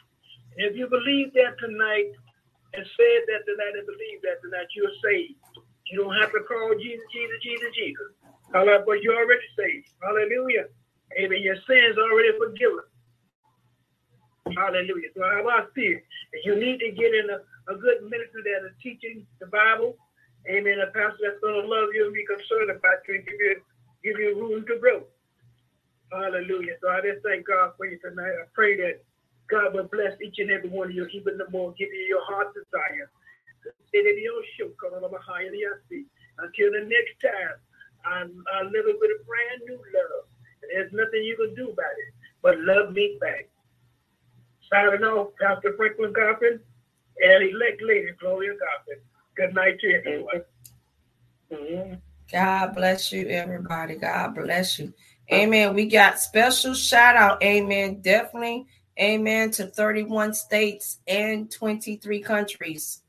And 0.57 0.70
If 0.70 0.76
you 0.76 0.89
believe 0.89 1.33
that 1.35 1.57
tonight 1.61 2.12
and 2.74 2.85
said 2.85 3.20
that 3.28 3.43
tonight 3.47 3.74
and 3.78 3.87
believe 3.87 4.20
that 4.22 4.39
tonight, 4.43 4.70
you're 4.76 4.95
saved. 5.03 5.39
You 5.91 6.05
don't 6.05 6.14
have 6.20 6.31
to 6.33 6.43
call 6.47 6.74
Jesus, 6.78 7.03
Jesus, 7.12 7.39
Jesus, 7.43 7.70
Jesus. 7.74 8.11
Hallelujah, 8.55 8.85
but 8.87 9.03
you're 9.03 9.18
already 9.18 9.47
saved. 9.59 9.89
Hallelujah. 10.03 10.66
Amen. 11.18 11.43
Your 11.43 11.59
sins 11.66 11.99
already 11.99 12.31
forgiven. 12.39 12.87
Hallelujah. 14.55 15.11
So 15.14 15.22
about 15.22 15.74
fear? 15.74 16.03
If 16.33 16.47
you 16.47 16.55
need 16.57 16.78
to 16.81 16.91
get 16.93 17.14
in 17.14 17.31
a, 17.31 17.39
a 17.72 17.76
good 17.78 18.03
minister 18.07 18.43
that 18.43 18.66
is 18.66 18.74
teaching 18.83 19.26
the 19.41 19.47
Bible, 19.47 19.97
amen, 20.49 20.78
a 20.80 20.86
pastor 20.86 21.18
that's 21.22 21.41
going 21.43 21.61
to 21.62 21.68
love 21.68 21.88
you 21.95 22.07
and 22.07 22.14
be 22.14 22.24
concerned 22.24 22.70
about 22.70 23.03
you 23.09 23.16
and 23.16 23.24
give 23.26 23.41
you, 23.41 23.57
give 24.05 24.18
you 24.18 24.36
room 24.38 24.64
to 24.66 24.78
grow. 24.78 25.05
Hallelujah. 26.12 26.76
So 26.80 26.88
I 26.88 27.01
just 27.01 27.22
thank 27.24 27.47
God 27.47 27.72
for 27.76 27.86
you 27.86 27.99
tonight. 28.01 28.34
I 28.34 28.47
pray 28.55 28.76
that 28.76 29.03
God 29.51 29.74
will 29.74 29.88
bless 29.91 30.20
each 30.22 30.38
and 30.38 30.51
every 30.51 30.68
one 30.68 30.88
of 30.88 30.95
you, 30.95 31.07
even 31.12 31.38
the 31.38 31.49
more, 31.51 31.72
give 31.78 31.88
you 31.93 32.07
your 32.09 32.24
heart 32.24 32.55
desire. 32.55 33.11
Until 36.38 36.72
the 36.72 36.84
next 36.88 37.20
time, 37.20 37.57
I'm, 38.05 38.45
living 38.72 38.97
with 39.01 39.11
a 39.11 39.24
brand 39.24 39.62
new 39.66 39.76
love. 39.76 40.24
There's 40.72 40.93
nothing 40.93 41.22
you 41.24 41.36
can 41.36 41.55
do 41.55 41.70
about 41.70 41.93
it 41.99 42.14
but 42.43 42.59
love 42.61 42.93
me 42.93 43.18
back. 43.20 43.49
Signing 44.72 45.05
off, 45.05 45.32
Pastor 45.41 45.74
Franklin 45.76 46.12
Goffin 46.12 46.61
and 47.22 47.43
elect 47.43 47.82
lady 47.82 48.12
Gloria 48.18 48.53
Goffin. 48.53 49.01
Good 49.41 49.55
night 49.55 49.80
to 49.80 49.95
everyone. 49.95 50.43
Mm-hmm. 51.51 51.95
God 52.30 52.74
bless 52.74 53.11
you, 53.11 53.26
everybody. 53.28 53.95
God 53.95 54.34
bless 54.34 54.78
you. 54.78 54.93
Amen. 55.32 55.72
We 55.72 55.86
got 55.86 56.20
special 56.20 56.74
shout 56.74 57.16
out. 57.16 57.43
Amen. 57.43 58.03
Definitely. 58.03 58.66
Amen. 59.01 59.51
To 59.53 59.68
31 59.68 60.34
states 60.34 60.99
and 61.07 61.51
23 61.51 62.20
countries. 62.20 63.01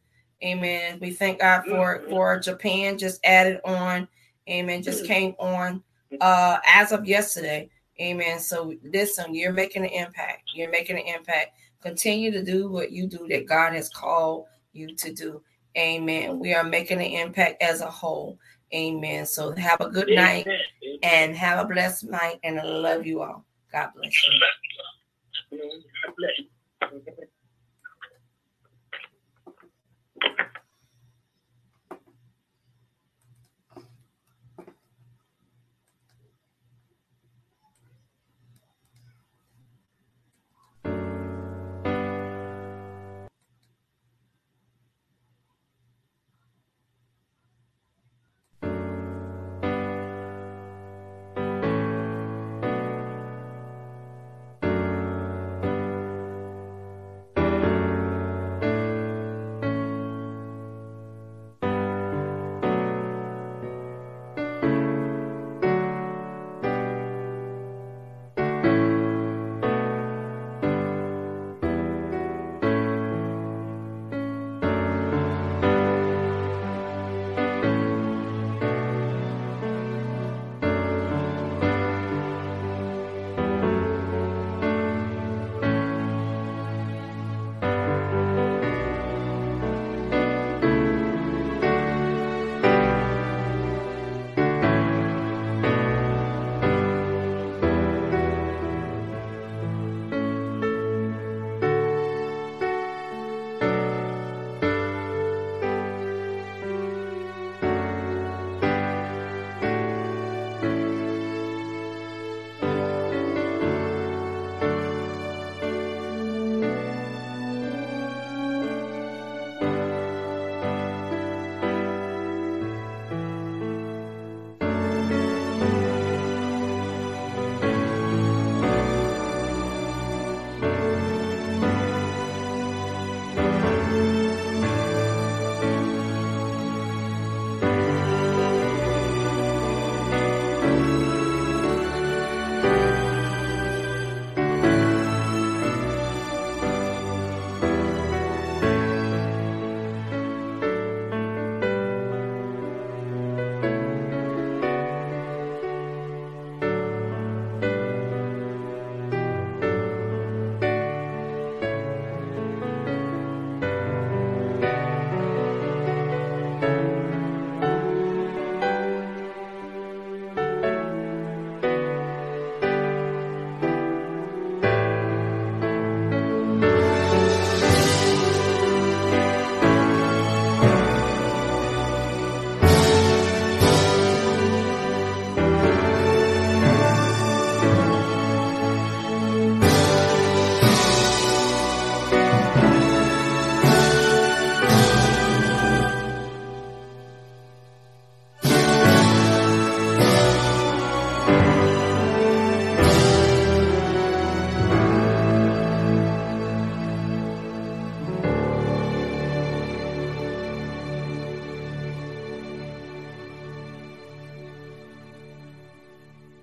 Amen. 0.41 0.99
We 1.01 1.11
thank 1.11 1.41
God 1.41 1.65
for 1.65 1.99
mm-hmm. 1.99 2.09
for 2.09 2.39
Japan 2.39 2.97
just 2.97 3.19
added 3.25 3.59
on. 3.65 4.07
Amen. 4.49 4.83
Just 4.83 4.99
mm-hmm. 4.99 5.11
came 5.11 5.35
on 5.37 5.83
uh 6.21 6.59
as 6.65 6.93
of 6.93 7.05
yesterday. 7.05 7.69
Amen. 7.99 8.39
So 8.39 8.73
listen, 8.85 9.35
you're 9.35 9.51
making 9.51 9.83
an 9.83 9.89
impact. 9.89 10.43
You're 10.55 10.71
making 10.71 10.97
an 10.97 11.13
impact. 11.13 11.57
Continue 11.81 12.31
to 12.31 12.41
do 12.41 12.69
what 12.69 12.93
you 12.93 13.05
do 13.05 13.27
that 13.27 13.47
God 13.47 13.73
has 13.73 13.89
called 13.89 14.45
you 14.71 14.95
to 14.95 15.11
do. 15.11 15.41
Amen. 15.77 16.39
We 16.39 16.53
are 16.53 16.63
making 16.63 16.99
an 16.99 17.05
impact 17.05 17.61
as 17.61 17.81
a 17.81 17.89
whole. 17.89 18.37
Amen. 18.73 19.25
So 19.25 19.51
have 19.55 19.81
a 19.81 19.89
good 19.89 20.09
Amen. 20.09 20.45
night 20.45 20.47
and 21.03 21.35
have 21.35 21.59
a 21.59 21.67
blessed 21.67 22.05
night. 22.05 22.39
And 22.43 22.59
I 22.59 22.63
love 22.63 23.05
you 23.05 23.21
all. 23.21 23.45
God 23.71 23.89
bless 23.95 24.25
you. 24.25 24.33
God 25.51 26.13
bless 26.17 26.31
you. 26.39 26.45